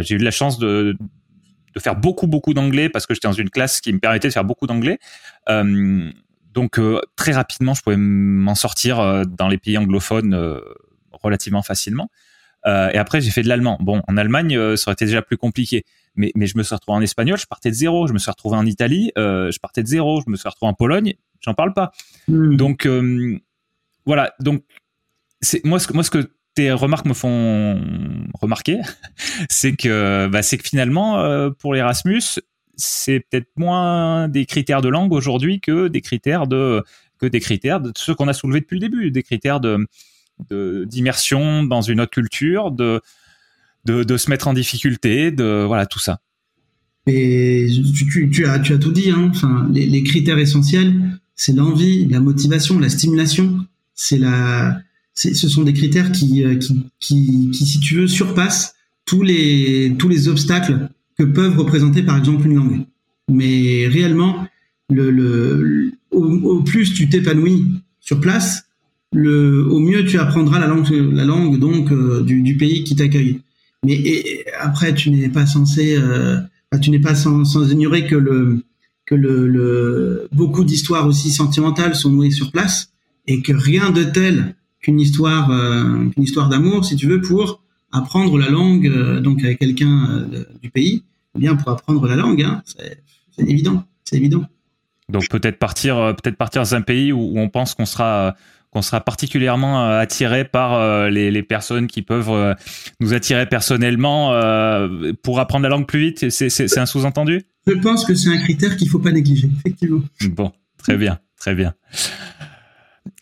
[0.00, 0.94] j'ai eu la chance de
[1.74, 4.32] de faire beaucoup beaucoup d'anglais parce que j'étais dans une classe qui me permettait de
[4.34, 4.98] faire beaucoup d'anglais.
[6.52, 6.78] Donc
[7.16, 10.60] très rapidement je pouvais m'en sortir dans les pays anglophones
[11.12, 12.10] relativement facilement
[12.66, 13.78] euh, et après, j'ai fait de l'allemand.
[13.80, 15.84] Bon, en Allemagne, euh, ça aurait été déjà plus compliqué.
[16.16, 18.06] Mais, mais je me suis retrouvé en espagnol, je partais de zéro.
[18.06, 20.20] Je me suis retrouvé en Italie, euh, je partais de zéro.
[20.24, 21.92] Je me suis retrouvé en Pologne, j'en parle pas.
[22.26, 22.56] Hmm.
[22.56, 22.88] Donc,
[24.04, 24.34] voilà.
[24.40, 24.62] Donc,
[25.40, 27.80] c'est moi, ce, moi, ce que tes remarques me font
[28.40, 28.80] remarquer,
[29.48, 32.40] c'est que, bah, c'est que finalement, pour l'Erasmus,
[32.76, 36.82] c'est peut-être moins des critères de langue aujourd'hui que des critères de
[37.18, 39.86] que des critères de ceux qu'on a soulevés depuis le début, des critères de
[40.50, 43.00] d'immersion dans une autre culture, de,
[43.84, 46.20] de, se mettre en difficulté, de voilà tout ça.
[47.06, 47.66] Et
[48.30, 49.10] tu, as, tout dit.
[49.10, 49.30] Hein.
[49.30, 50.94] Enfin, les, critères essentiels,
[51.34, 53.66] c'est l'envie, la motivation, la stimulation.
[53.94, 54.80] C'est la,
[55.14, 56.56] ce sont des critères qui, euh,
[57.00, 58.74] qui, qui, si tu veux, surpassent
[59.06, 62.80] tous les, tous les obstacles que peuvent représenter, par exemple, une langue.
[63.30, 64.46] Mais réellement,
[64.90, 67.66] le, le, au plus tu t'épanouis
[68.00, 68.67] sur place,
[69.12, 73.40] le, au mieux tu apprendras la langue, la langue donc euh, du, pays qui t'accueille.
[73.84, 76.38] Mais après, tu n'es pas censé, euh,
[76.80, 78.62] tu n'es pas sans, ignorer que
[80.32, 82.92] beaucoup d'histoires aussi sentimentales sont nouées sur place
[83.26, 87.62] et que rien de tel qu'une histoire euh, qu'une histoire d'amour, si tu veux, pour
[87.92, 90.28] apprendre la langue donc avec quelqu'un
[90.62, 91.04] du pays,
[91.36, 94.44] eh bien pour apprendre la langue, hein, c'est évident, c'est évident.
[95.08, 98.36] Donc peut-être partir, peut-être partir dans un pays où on pense qu'on sera
[98.70, 102.54] qu'on sera particulièrement euh, attiré par euh, les, les, personnes qui peuvent euh,
[103.00, 104.32] nous attirer personnellement
[105.22, 106.30] pour apprendre la langue plus vite.
[106.30, 107.42] C'est un sous-entendu?
[107.66, 110.02] Je pense que c'est un critère qu'il faut pas négliger, effectivement.
[110.30, 111.74] Bon, très bien, très bien.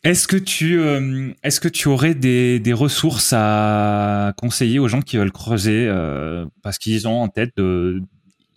[0.05, 0.81] Est-ce que tu
[1.43, 5.90] est-ce que tu aurais des, des, ressources à conseiller aux gens qui veulent creuser
[6.62, 8.02] parce qu'ils ont en tête de,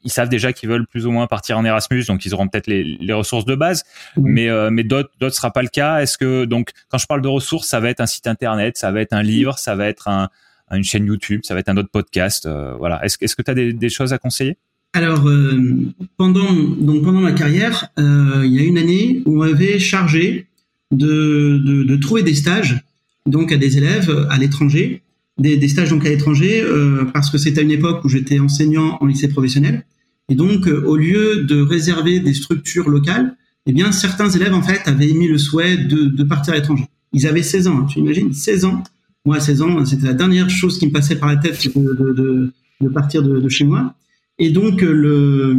[0.09, 2.67] ils savent déjà qu'ils veulent plus ou moins partir en Erasmus, donc ils auront peut-être
[2.67, 3.83] les, les, ressources de base,
[4.17, 6.01] mais euh, mais d'autres d'autres sera pas le cas.
[6.01, 8.91] Est-ce que donc quand je parle de ressources, ça va être un site internet, ça
[8.91, 10.29] va être un livre, ça va être un,
[10.71, 13.03] une chaîne YouTube, ça va être un autre podcast, euh, voilà.
[13.05, 14.57] Est-ce est-ce que tu as des, des, choses à conseiller?
[14.93, 15.61] Alors euh,
[16.17, 20.47] pendant donc pendant ma carrière, il y a une année où on m'avait chargé
[20.91, 22.81] de, de, de trouver des stages
[23.25, 25.01] donc à des élèves à l'étranger.
[25.37, 28.39] Des, des, stages donc à l'étranger euh, parce que c'était à une époque où j'étais
[28.39, 29.85] enseignant en lycée professionnel
[30.29, 33.35] et donc euh, au lieu de réserver des structures locales,
[33.65, 36.85] eh bien certains élèves en fait avaient émis le souhait de, partir à l'étranger.
[37.13, 38.83] Ils avaient 16 ans, hein, tu imagines 16 ans.
[39.25, 42.53] Moi à 16 ans, c'était la dernière chose qui me passait par la tête de,
[42.93, 43.95] partir de, chez moi.
[44.37, 45.57] Et donc le,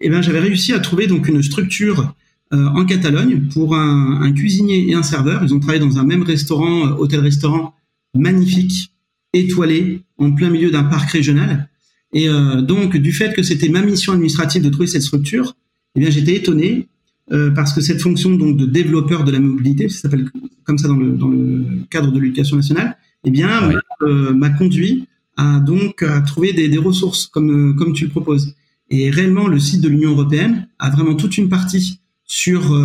[0.00, 2.14] eh ben j'avais réussi à trouver donc une structure
[2.54, 5.42] euh, en Catalogne pour un, un, cuisinier et un serveur.
[5.44, 7.74] Ils ont travaillé dans un même restaurant, hôtel-restaurant
[8.14, 8.92] magnifique
[9.32, 11.68] étoilé en plein milieu d'un parc régional.
[12.12, 15.56] Et euh, donc, du fait que c'était ma mission administrative de trouver cette structure,
[15.94, 16.88] eh bien, j'étais étonné
[17.32, 20.30] euh, parce que cette fonction donc de développeur de la mobilité, ça s'appelle
[20.64, 23.72] comme ça dans le, dans le cadre de l'éducation nationale, eh bien,
[24.02, 25.06] euh, m'a conduit
[25.36, 28.54] à donc à trouver des, des ressources comme comme tu le proposes.
[28.90, 32.76] Et réellement, le site de l'Union européenne a vraiment toute une partie sur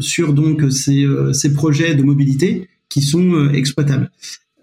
[0.00, 4.10] sur donc ces, ces projets de mobilité qui sont exploitables.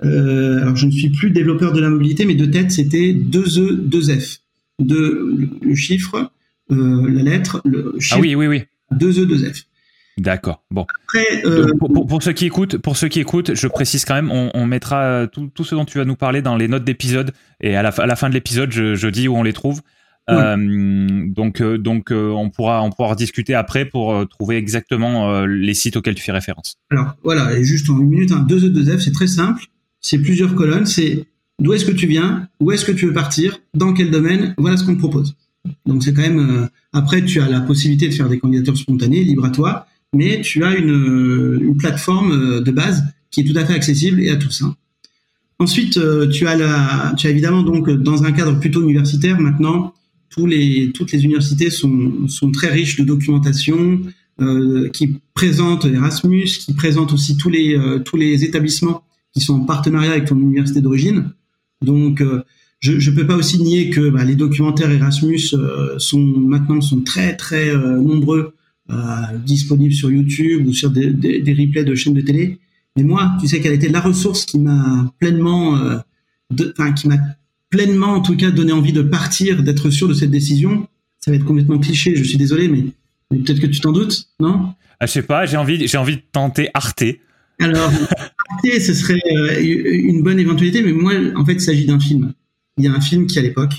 [0.05, 3.88] Euh, alors je ne suis plus développeur de la mobilité, mais de tête, c'était 2E,
[3.89, 4.39] 2F.
[4.80, 6.31] De, le chiffre,
[6.71, 8.15] euh, la lettre, le chiffre.
[8.17, 8.63] Ah oui, oui, oui.
[8.91, 9.65] 2E, 2F.
[10.17, 10.63] D'accord.
[10.71, 10.85] Bon.
[11.05, 14.65] Après, euh, pour, ceux qui écoutent, pour ceux qui écoutent, je précise quand même, on,
[14.65, 17.31] mettra tout, tout, ce dont tu vas nous parler dans les notes d'épisode
[17.61, 19.81] et à la, à la fin de l'épisode, je, je, dis où on les trouve.
[20.30, 20.55] Euh,
[21.27, 26.23] donc, donc on pourra, on pourra discuter après pour trouver exactement les sites auxquels tu
[26.23, 26.77] fais référence.
[26.91, 29.63] Alors voilà, et juste en une minute, hein, 2E2F, c'est très simple.
[30.03, 30.85] C'est plusieurs colonnes.
[30.85, 31.25] C'est
[31.59, 34.53] d'où est-ce que tu viens, où est-ce que tu veux partir, dans quel domaine.
[34.59, 35.35] Voilà ce qu'on te propose.
[35.88, 36.69] Donc c'est quand même.
[36.91, 40.63] après, tu as la possibilité de faire des candidatures spontanées, libre à toi, mais tu
[40.63, 44.61] as une, une plateforme de base qui est tout à fait accessible et à tous.
[44.61, 44.75] Hein.
[45.57, 45.97] Ensuite,
[46.30, 49.93] tu as la, tu as évidemment donc dans un cadre plutôt universitaire maintenant
[50.34, 54.01] toutes les universités sont, très riches de documentation,
[54.41, 59.03] euh, qui présentent Erasmus, qui présentent aussi euh, tous les établissements
[59.34, 61.31] qui sont en partenariat avec ton université d'origine.
[61.81, 62.43] Donc, euh,
[62.80, 65.55] je ne peux pas aussi nier que bah, les documentaires Erasmus
[65.97, 68.55] sont maintenant sont très très nombreux,
[69.45, 72.60] disponibles sur YouTube ou sur des, des, des, replays de chaînes de télé.
[72.97, 75.80] Mais moi, tu sais quelle était la ressource qui m'a pleinement,
[76.77, 77.19] enfin qui m'a
[77.73, 80.88] pleinement, en tout cas, donné envie de partir, d'être sûr de cette décision.
[81.19, 82.84] Ça va être complètement cliché, je suis désolé, mais,
[83.30, 84.73] peut-être que tu t'en doutes, non?
[84.99, 87.03] Ah, Je sais pas, j'ai envie, j'ai envie de tenter Arte.
[87.60, 87.91] Alors,
[88.63, 92.34] Ce serait euh, une bonne éventualité, mais moi, en fait, il s'agit d'un film.
[92.77, 93.73] Il y a un film qui, à l'époque,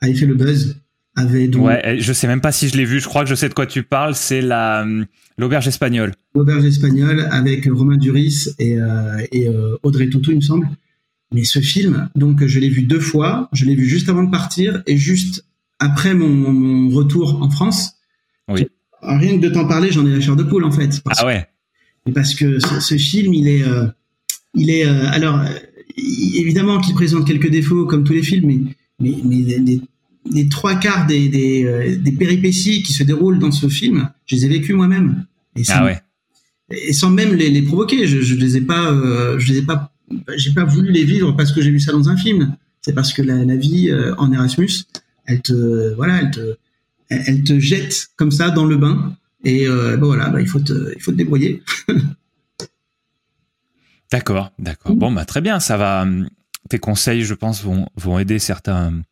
[0.00, 0.76] avait fait le buzz.
[1.16, 1.66] Avait donc...
[1.66, 3.00] Ouais, je sais même pas si je l'ai vu.
[3.00, 4.14] Je crois que je sais de quoi tu parles.
[4.14, 5.06] C'est la hum,
[5.38, 6.12] l'auberge espagnole.
[6.34, 10.68] L'auberge espagnole avec Romain Duris et, euh, et euh, Audrey Tautou, il me semble.
[11.32, 13.48] Mais ce film, donc je l'ai vu deux fois.
[13.52, 15.44] Je l'ai vu juste avant de partir et juste
[15.78, 17.94] après mon, retour en France.
[18.48, 18.66] Oui.
[19.02, 21.02] Rien que de t'en parler, j'en ai la chair de poule en fait.
[21.06, 21.46] ah ouais.
[22.14, 23.86] Parce que ce, film, il est, euh,
[24.54, 25.40] il est euh, alors
[25.96, 28.60] évidemment qu'il présente quelques défauts comme tous les films, mais
[29.00, 29.80] mais, mais
[30.32, 34.36] les, trois quarts des, des, euh, des, péripéties qui se déroulent dans ce film, je
[34.36, 35.26] les ai vécues moi-même.
[35.56, 36.00] Et sans, ah ouais.
[36.70, 38.94] Et sans même les, les provoquer, je, je les ai pas,
[39.36, 39.94] je les ai pas
[40.36, 42.56] j'ai pas voulu les vivre parce que j'ai vu ça dans un film.
[42.82, 44.84] C'est parce que la, vie euh, en Erasmus,
[45.24, 46.56] elle te, voilà, elle te,
[47.08, 49.16] elle te jette comme ça dans le bain.
[49.44, 51.62] Et euh, voilà, bah, il faut te, il faut te débrouiller.
[54.18, 54.94] d'accord, d'accord.
[54.94, 56.02] Bon, bah très bien, ça va.
[56.02, 56.28] Hum,
[56.68, 59.02] tes conseils, je pense, vont, vont aider certains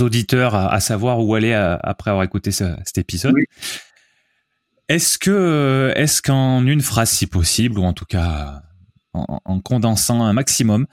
[0.00, 3.34] auditeurs à, savoir où aller euh, après avoir écouté cet épisode.
[4.88, 8.62] Est-ce que, est-ce qu'en une phrase, si possible, ou en tout cas
[9.14, 10.86] en, condensant un maximum.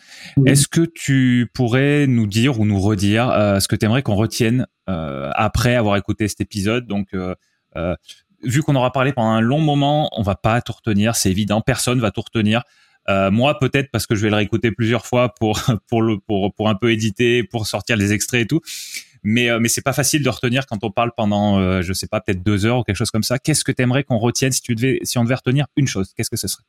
[0.45, 4.15] Est-ce que tu pourrais nous dire ou nous redire euh, ce que tu aimerais qu'on
[4.15, 6.85] retienne euh, après avoir écouté cet épisode?
[6.85, 7.35] Donc, euh,
[8.43, 11.61] vu qu'on aura parlé pendant un long moment, on va pas tout retenir, c'est évident,
[11.61, 12.63] personne va tout retenir.
[13.07, 16.69] Moi, peut-être parce que je vais le réécouter plusieurs fois pour pour le pour pour
[16.69, 18.61] un peu éditer, pour sortir les extraits et tout.
[19.23, 22.43] Mais mais c'est pas facile de retenir quand on parle pendant je sais pas peut-être
[22.43, 23.39] deux heures ou quelque chose comme ça.
[23.39, 26.13] Qu'est-ce que tu aimerais qu'on retienne si tu devais si on devait retenir une chose?
[26.15, 26.63] Qu'est-ce que ce serait?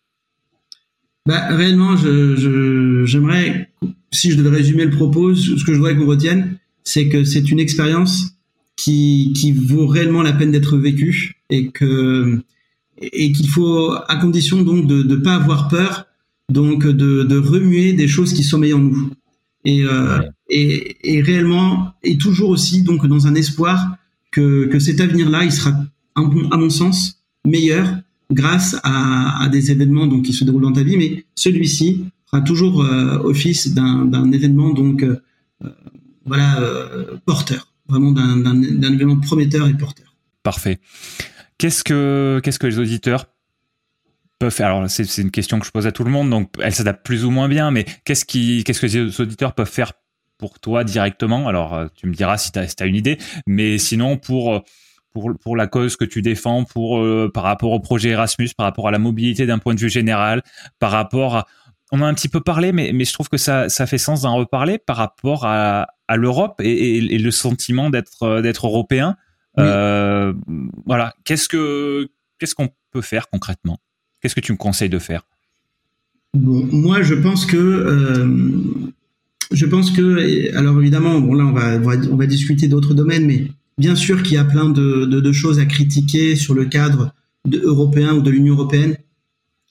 [1.26, 3.70] Bah, réellement, je, j'aimerais,
[4.10, 7.50] si je devais résumer le propos, ce que je voudrais qu'on retienne, c'est que c'est
[7.50, 8.36] une expérience
[8.76, 12.42] qui, qui vaut réellement la peine d'être vécue et que
[13.02, 16.06] et qu'il faut, à condition donc de ne pas avoir peur,
[16.50, 19.10] donc de, de remuer des choses qui sommeillent en nous.
[19.64, 23.96] Et, euh, et, et réellement, et toujours aussi donc dans un espoir
[24.32, 25.72] que, que cet avenir-là, il sera,
[26.14, 27.86] à mon sens, meilleur
[28.30, 32.82] grâce à, des événements donc qui se déroulent dans ta vie, mais celui-ci fera toujours
[32.82, 35.20] euh, office d'un événement donc euh,
[36.24, 36.60] voilà
[37.26, 40.14] porteur, vraiment d'un événement prometteur et porteur.
[40.42, 40.78] Parfait.
[41.58, 43.26] Qu'est-ce que qu'est-ce que les auditeurs
[44.40, 46.74] peuvent faire Alors c'est une question que je pose à tout le monde, donc elle
[46.74, 49.92] s'adapte plus ou moins bien, mais qu'est-ce qui qu'est-ce que les auditeurs peuvent faire
[50.38, 51.46] pour toi directement?
[51.46, 54.64] Alors tu me diras si tu as, as, une idée, mais sinon pour
[55.12, 58.64] pour, pour la cause que tu défends, pour euh, par rapport au projet Erasmus, par
[58.64, 60.42] rapport à la mobilité d'un point de vue général,
[60.78, 61.46] par rapport à
[61.92, 64.22] on a un petit peu parlé, mais, mais je trouve que ça, ça fait sens
[64.22, 69.16] d'en reparler par rapport à, à l'Europe et, et, le sentiment d'être euh, d'être européen.
[69.58, 70.32] Euh,
[70.86, 72.08] voilà, qu'est-ce que
[72.38, 73.78] qu'est-ce qu'on peut faire concrètement?
[74.20, 75.22] Qu'est-ce que tu me conseilles de faire?
[76.34, 78.28] Moi, je pense que euh,
[79.50, 81.78] je pense que alors évidemment, bon là on va
[82.10, 83.48] on va discuter d'autres domaines, mais
[83.80, 87.14] Bien sûr qu'il y a plein de, choses à critiquer sur le cadre
[87.50, 88.98] européen ou de l'Union européenne,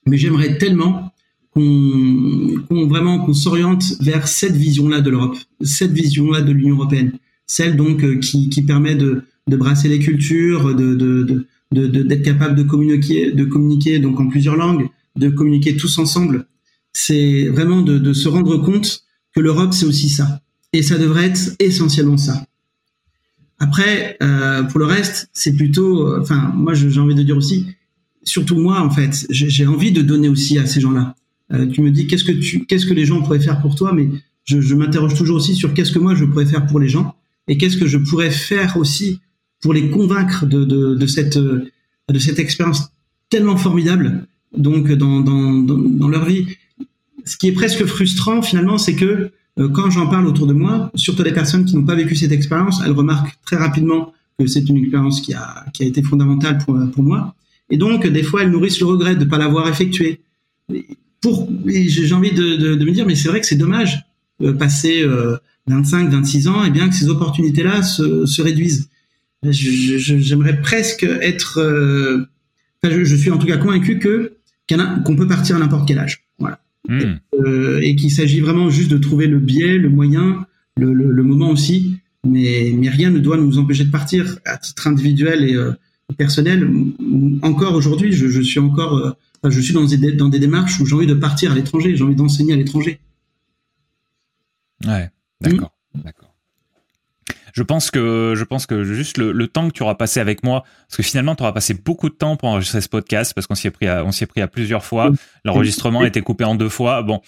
[0.07, 1.13] mais j'aimerais tellement
[1.51, 7.11] qu'on vraiment qu'on s'oriente vers cette vision-là de l'Europe, cette vision-là de l'Union européenne,
[7.45, 13.45] celle donc euh, qui, permet de, brasser les cultures, de, d'être capable de communiquer, de
[13.45, 16.45] communiquer donc en plusieurs langues, de communiquer tous ensemble.
[16.93, 19.03] c'est vraiment de, se rendre compte
[19.35, 20.41] que l'Europe, c'est aussi ça.
[20.73, 22.45] Et ça devrait être essentiellement ça.
[23.59, 27.67] Après, euh, pour le reste, c'est plutôt, enfin, moi, j'ai envie de dire aussi,
[28.23, 31.15] surtout moi, en fait, j'ai envie de donner aussi à ces gens-là.
[31.51, 33.93] Euh, tu me dis qu'est-ce que tu, qu'est-ce que les gens pourraient faire pour toi,
[33.93, 34.09] mais
[34.45, 37.15] je, je m'interroge toujours aussi sur qu'est-ce que moi je pourrais faire pour les gens
[37.47, 39.19] et qu'est-ce que je pourrais faire aussi
[39.61, 42.91] pour les convaincre de, de, de cette de cette expérience
[43.29, 44.25] tellement formidable
[44.57, 46.47] donc dans, dans, dans, leur vie.
[47.25, 50.91] Ce qui est presque frustrant finalement, c'est que euh, quand j'en parle autour de moi,
[50.95, 54.67] surtout les personnes qui n'ont pas vécu cette expérience, elles remarquent très rapidement que c'est
[54.67, 57.35] une expérience qui a, qui a été fondamentale pour, pour moi.
[57.69, 60.21] Et donc, des fois, elles nourrissent le regret de ne pas l'avoir effectué.
[61.21, 64.05] Pour, j'ai envie de, de, de, me dire, mais c'est vrai que c'est dommage,
[64.41, 65.37] euh, passer euh,
[65.67, 68.89] 25, 26 ans, et bien que ces opportunités-là se, se réduisent.
[69.43, 72.25] J'aimerais presque être, euh,
[72.83, 74.39] enfin, je, je, suis en tout cas convaincu que
[75.05, 76.25] qu'on peut partir à n'importe quel âge.
[76.37, 76.59] Voilà.
[76.87, 77.17] Hmm.
[77.35, 80.45] Euh, et qu'il s'agit vraiment juste de trouver le biais, le moyen,
[80.77, 81.97] le, le, le, moment aussi.
[82.25, 85.71] Mais, mais rien ne doit nous empêcher de partir à titre individuel et euh,
[86.17, 86.69] personnel.
[87.41, 89.11] Encore aujourd'hui, je, je, suis encore, euh,
[89.41, 91.95] enfin, je suis dans des, dans des démarches où j'ai envie de partir à l'étranger,
[91.95, 92.99] j'ai envie d'enseigner à l'étranger.
[94.85, 95.09] Ouais,
[95.41, 96.01] d'accord, hmm.
[96.03, 96.28] d'accord
[97.53, 100.63] je pense que je pense que juste le, temps que tu auras passé avec moi,
[100.87, 103.55] parce que finalement tu auras passé beaucoup de temps pour enregistrer ce podcast, parce qu'on
[103.55, 105.11] s'y est pris à, on s'y est pris à plusieurs fois.
[105.45, 107.01] L'enregistrement a été coupé en deux fois.
[107.03, 107.21] Bon,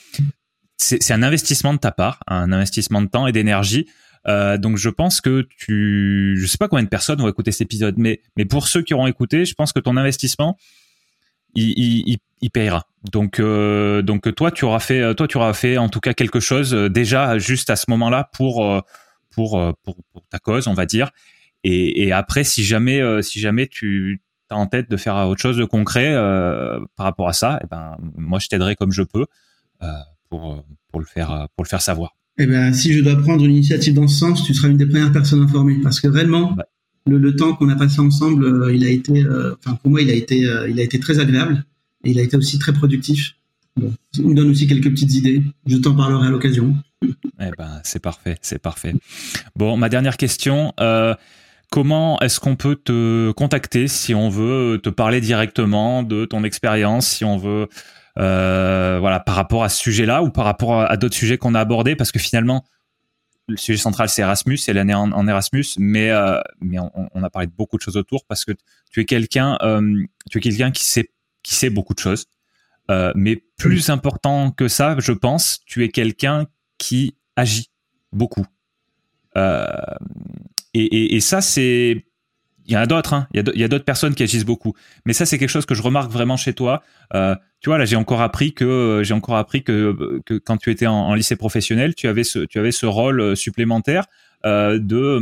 [0.78, 3.88] c'est un investissement de ta part, un investissement de temps et d'énergie.
[4.28, 7.62] Euh, donc je pense que tu, je sais pas combien de personnes vont écouter cet
[7.62, 10.58] épisode, mais mais pour ceux qui auront écouté, je pense que ton investissement,
[11.56, 12.86] il, il, il payera.
[13.12, 16.40] Donc euh, donc toi tu auras fait, toi tu auras fait en tout cas quelque
[16.40, 18.82] chose euh, déjà juste à ce moment-là pour euh,
[19.32, 21.12] pour, euh, pour, pour ta cause, on va dire.
[21.64, 25.42] Et, et après, si jamais, euh, si jamais tu as en tête de faire autre
[25.42, 28.92] chose de concret euh, par rapport à ça, et eh ben, moi, je t'aiderai comme
[28.92, 29.26] je peux
[30.30, 32.16] pour, pour, le faire, pour le faire savoir.
[32.38, 34.86] Eh ben, si je dois prendre une initiative dans ce sens, tu seras une des
[34.86, 35.80] premières personnes informées.
[35.82, 36.56] Parce que réellement,
[37.06, 39.24] le, le, temps qu'on a passé ensemble, il a été,
[39.58, 40.38] enfin pour moi, il a été,
[40.70, 41.66] il a été très agréable
[42.04, 43.36] et il a été aussi très productif.
[44.16, 45.44] Il me donne aussi quelques petites idées.
[45.66, 46.76] Je t'en parlerai à l'occasion.
[47.04, 48.94] Eh ben, c'est parfait, c'est parfait.
[49.56, 50.74] Bon, ma dernière question.
[50.80, 51.16] Euh,
[51.72, 57.08] comment est-ce qu'on peut te contacter si on veut te parler directement de ton expérience,
[57.08, 57.68] si on veut,
[58.20, 61.60] euh, voilà, par rapport à ce sujet-là ou par rapport à, d'autres sujets qu'on a
[61.60, 62.64] abordés, parce que finalement,
[63.48, 67.48] le sujet central c'est Erasmus, c'est l'année en, Erasmus, mais euh, mais on, a parlé
[67.48, 68.52] de beaucoup de choses autour parce que
[68.92, 69.58] tu es quelqu'un,
[70.30, 71.10] tu es qui sait
[71.44, 72.28] qui sait beaucoup de choses.
[73.16, 76.48] Mais plus important que ça, je pense, tu es quelqu'un
[76.78, 77.70] qui agit
[78.12, 78.46] beaucoup.
[79.38, 79.66] Euh,
[80.74, 82.06] et, ça, c'est.
[82.68, 83.28] Il y en a d'autres, hein.
[83.34, 84.74] il y a d'autres personnes qui agissent beaucoup.
[85.06, 86.84] Mais ça, c'est quelque chose que je remarque vraiment chez toi.
[87.14, 90.70] Euh, tu vois, là, j'ai encore appris que j'ai encore appris que, que quand tu
[90.72, 94.06] étais en, lycée professionnel, tu avais ce, tu avais ce rôle supplémentaire
[94.46, 95.20] euh, de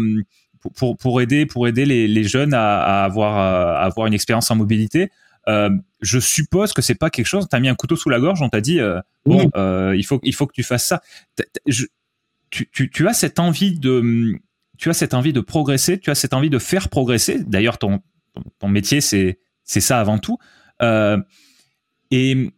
[0.75, 4.51] pour, pour aider pour aider les, les jeunes à, à avoir à avoir une expérience
[4.51, 5.09] en mobilité.
[5.47, 5.69] Euh,
[6.01, 7.47] je suppose que c'est pas quelque chose.
[7.49, 10.19] T'as mis un couteau sous la gorge, on t'a dit euh, bon, euh, il faut
[10.23, 11.01] il faut que tu fasses ça.
[12.49, 14.37] tu, as cette envie de
[14.77, 17.43] tu as cette envie de progresser, tu as cette envie de faire progresser.
[17.43, 18.01] D'ailleurs, ton,
[18.59, 20.37] ton, métier c'est c'est ça avant tout.
[22.11, 22.53] et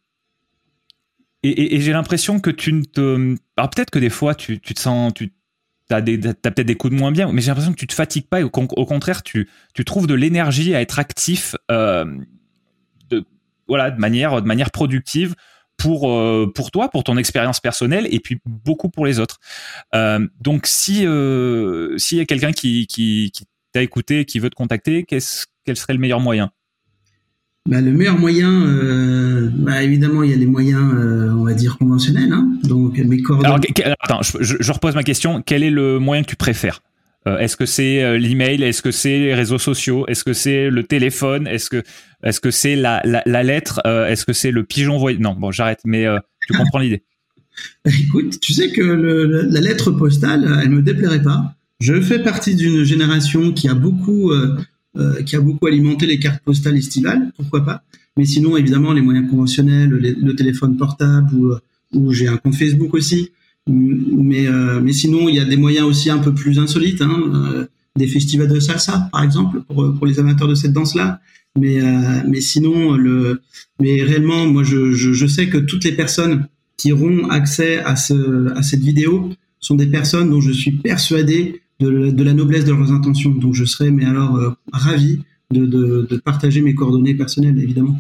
[1.44, 3.36] et, j'ai l'impression que tu ne te.
[3.58, 5.34] Alors peut-être que des fois tu, tu te sens, tu
[5.90, 8.28] as, as peut-être des coups de moins bien, mais j'ai l'impression que tu te fatigues
[8.28, 11.56] pas et au, contraire tu, tu trouves de l'énergie à être actif
[13.72, 15.34] voilà, de manière, de manière productive
[15.78, 19.40] pour euh, pour toi, pour ton expérience personnelle et puis beaucoup pour les autres.
[19.96, 24.50] Euh, donc si euh, s'il y a quelqu'un qui, qui, qui t'a écouté, qui veut
[24.50, 26.52] te contacter, qu'est-ce quel serait le meilleur moyen?
[27.66, 32.34] Bah, le meilleur moyen, bah, évidemment, il y a les moyens, on va dire conventionnels.
[32.34, 32.58] Hein.
[32.64, 33.68] donc mes coordonnées.
[33.86, 35.42] Alors, attends, je, je, repose ma question.
[35.42, 36.82] Quel est le moyen que tu préfères?
[37.28, 38.64] Euh, est-ce que c'est euh, l'email?
[38.64, 40.06] Est-ce que c'est les réseaux sociaux?
[40.08, 41.48] Est-ce que c'est le téléphone?
[41.48, 41.84] Est-ce que
[42.24, 43.82] est-ce que c'est la, lettre?
[43.86, 45.82] Euh, Est-ce que c'est le pigeon voyage Non, bon, j'arrête.
[45.86, 46.06] Mais
[46.48, 47.04] tu comprends l'idée.
[47.86, 51.56] Écoute, tu sais que la lettre postale, elle me déplairait pas.
[51.80, 54.32] Je fais partie d'une génération qui a beaucoup
[55.26, 57.84] qui a beaucoup alimenté les cartes postales estivales, pourquoi pas.
[58.18, 61.54] Mais sinon, évidemment, les moyens conventionnels, le téléphone portable ou,
[61.94, 63.32] ou j'ai un compte Facebook aussi.
[63.68, 67.22] Mais, euh, mais sinon, il y a des moyens aussi un peu plus insolites, hein,
[67.34, 67.66] euh,
[67.96, 71.20] des festivals de salsa, par exemple, pour, pour les amateurs de cette danse-là.
[71.58, 73.42] Mais, euh, mais sinon, le,
[73.80, 76.48] mais réellement, moi, je, je, je, sais que toutes les personnes
[76.78, 79.30] qui auront accès à, ce, à cette vidéo
[79.60, 83.32] sont des personnes dont je suis persuadé de, de la noblesse de leurs intentions.
[83.32, 85.20] Donc, je serais, mais alors, ravi
[85.52, 88.00] de, de, de partager mes coordonnées personnelles, évidemment.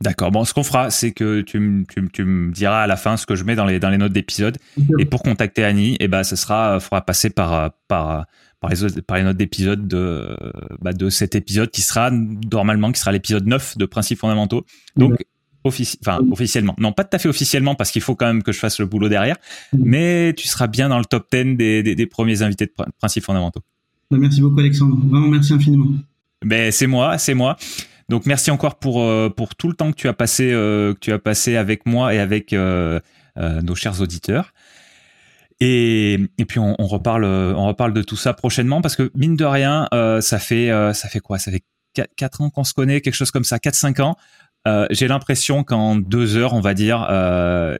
[0.00, 0.30] D'accord.
[0.30, 3.42] Bon, ce qu'on fera, c'est que tu, me diras à la fin ce que je
[3.44, 4.58] mets dans les, dans les notes d'épisode.
[4.98, 8.26] Et pour contacter Annie, eh ben, ce sera, faudra passer par, par,
[8.60, 10.36] par les, par les notes d'épisode de,
[10.80, 14.64] bah, de cet épisode qui sera normalement, qui sera l'épisode 9 de Principes fondamentaux.
[14.96, 15.16] Donc,
[15.64, 16.76] enfin, officiellement.
[16.78, 18.86] Non, pas tout à fait officiellement parce qu'il faut quand même que je fasse le
[18.86, 19.36] boulot derrière.
[19.76, 23.60] Mais tu seras bien dans le top 10 des, des, premiers invités de Principes fondamentaux.
[24.12, 24.96] Bah, merci beaucoup, Alexandre.
[25.04, 25.88] Vraiment, merci infiniment.
[26.44, 27.56] Ben, c'est moi, c'est moi.
[28.08, 30.98] Donc merci encore pour euh, pour tout le temps que tu as passé euh, que
[30.98, 33.00] tu as passé avec moi et avec euh,
[33.36, 34.52] nos chers auditeurs.
[35.60, 39.36] Et, et puis on, on, reparle on reparle de tout ça prochainement parce que mine
[39.36, 39.88] de rien
[40.20, 41.38] ça fait ça fait quoi?
[41.38, 41.64] Ça fait
[42.16, 44.16] 4 ans qu'on se connaît quelque chose comme ça 4 5 ans.
[44.90, 47.06] J'ai l'impression qu'en deux heures on va dire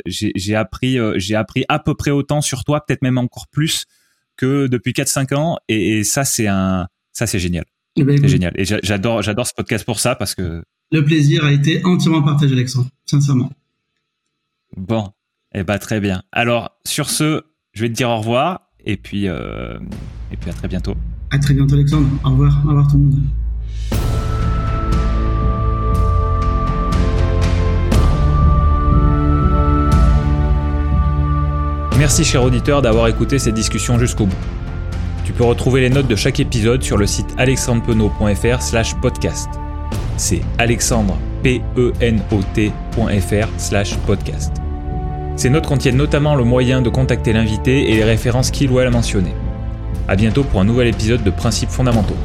[0.06, 3.84] j'ai appris j'ai appris à peu près autant sur toi peut-être même encore plus
[4.36, 5.58] que depuis 4 5 ans.
[5.68, 7.64] Et, et ça c'est un ça c'est génial
[7.98, 8.52] eh ben, c'est génial.
[8.56, 10.62] Et j'adore, j'adore ce podcast pour ça parce que.
[10.90, 12.88] Le plaisir a été entièrement partagé, Alexandre.
[13.06, 13.50] Sincèrement.
[14.76, 15.12] Bon.
[15.54, 16.22] Eh ben, très bien.
[16.32, 17.42] Alors, sur ce,
[17.72, 18.70] je vais te dire au revoir.
[18.84, 19.78] Et puis, euh,
[20.32, 20.94] et puis à très bientôt.
[21.30, 22.08] À très bientôt, Alexandre.
[22.24, 22.62] Au revoir.
[22.64, 23.22] Au revoir tout le monde.
[31.98, 34.36] Merci, cher auditeur, d'avoir écouté cette discussion jusqu'au bout.
[35.28, 39.50] Tu peux retrouver les notes de chaque épisode sur le site alexandrepenot.fr slash podcast.
[40.16, 44.54] C'est alexandrepenot.fr slash podcast.
[45.36, 48.86] Ces notes contiennent notamment le moyen de contacter l'invité et les références qu'il ou elle
[48.86, 49.34] a mentionnées.
[50.08, 52.16] A bientôt pour un nouvel épisode de Principes fondamentaux.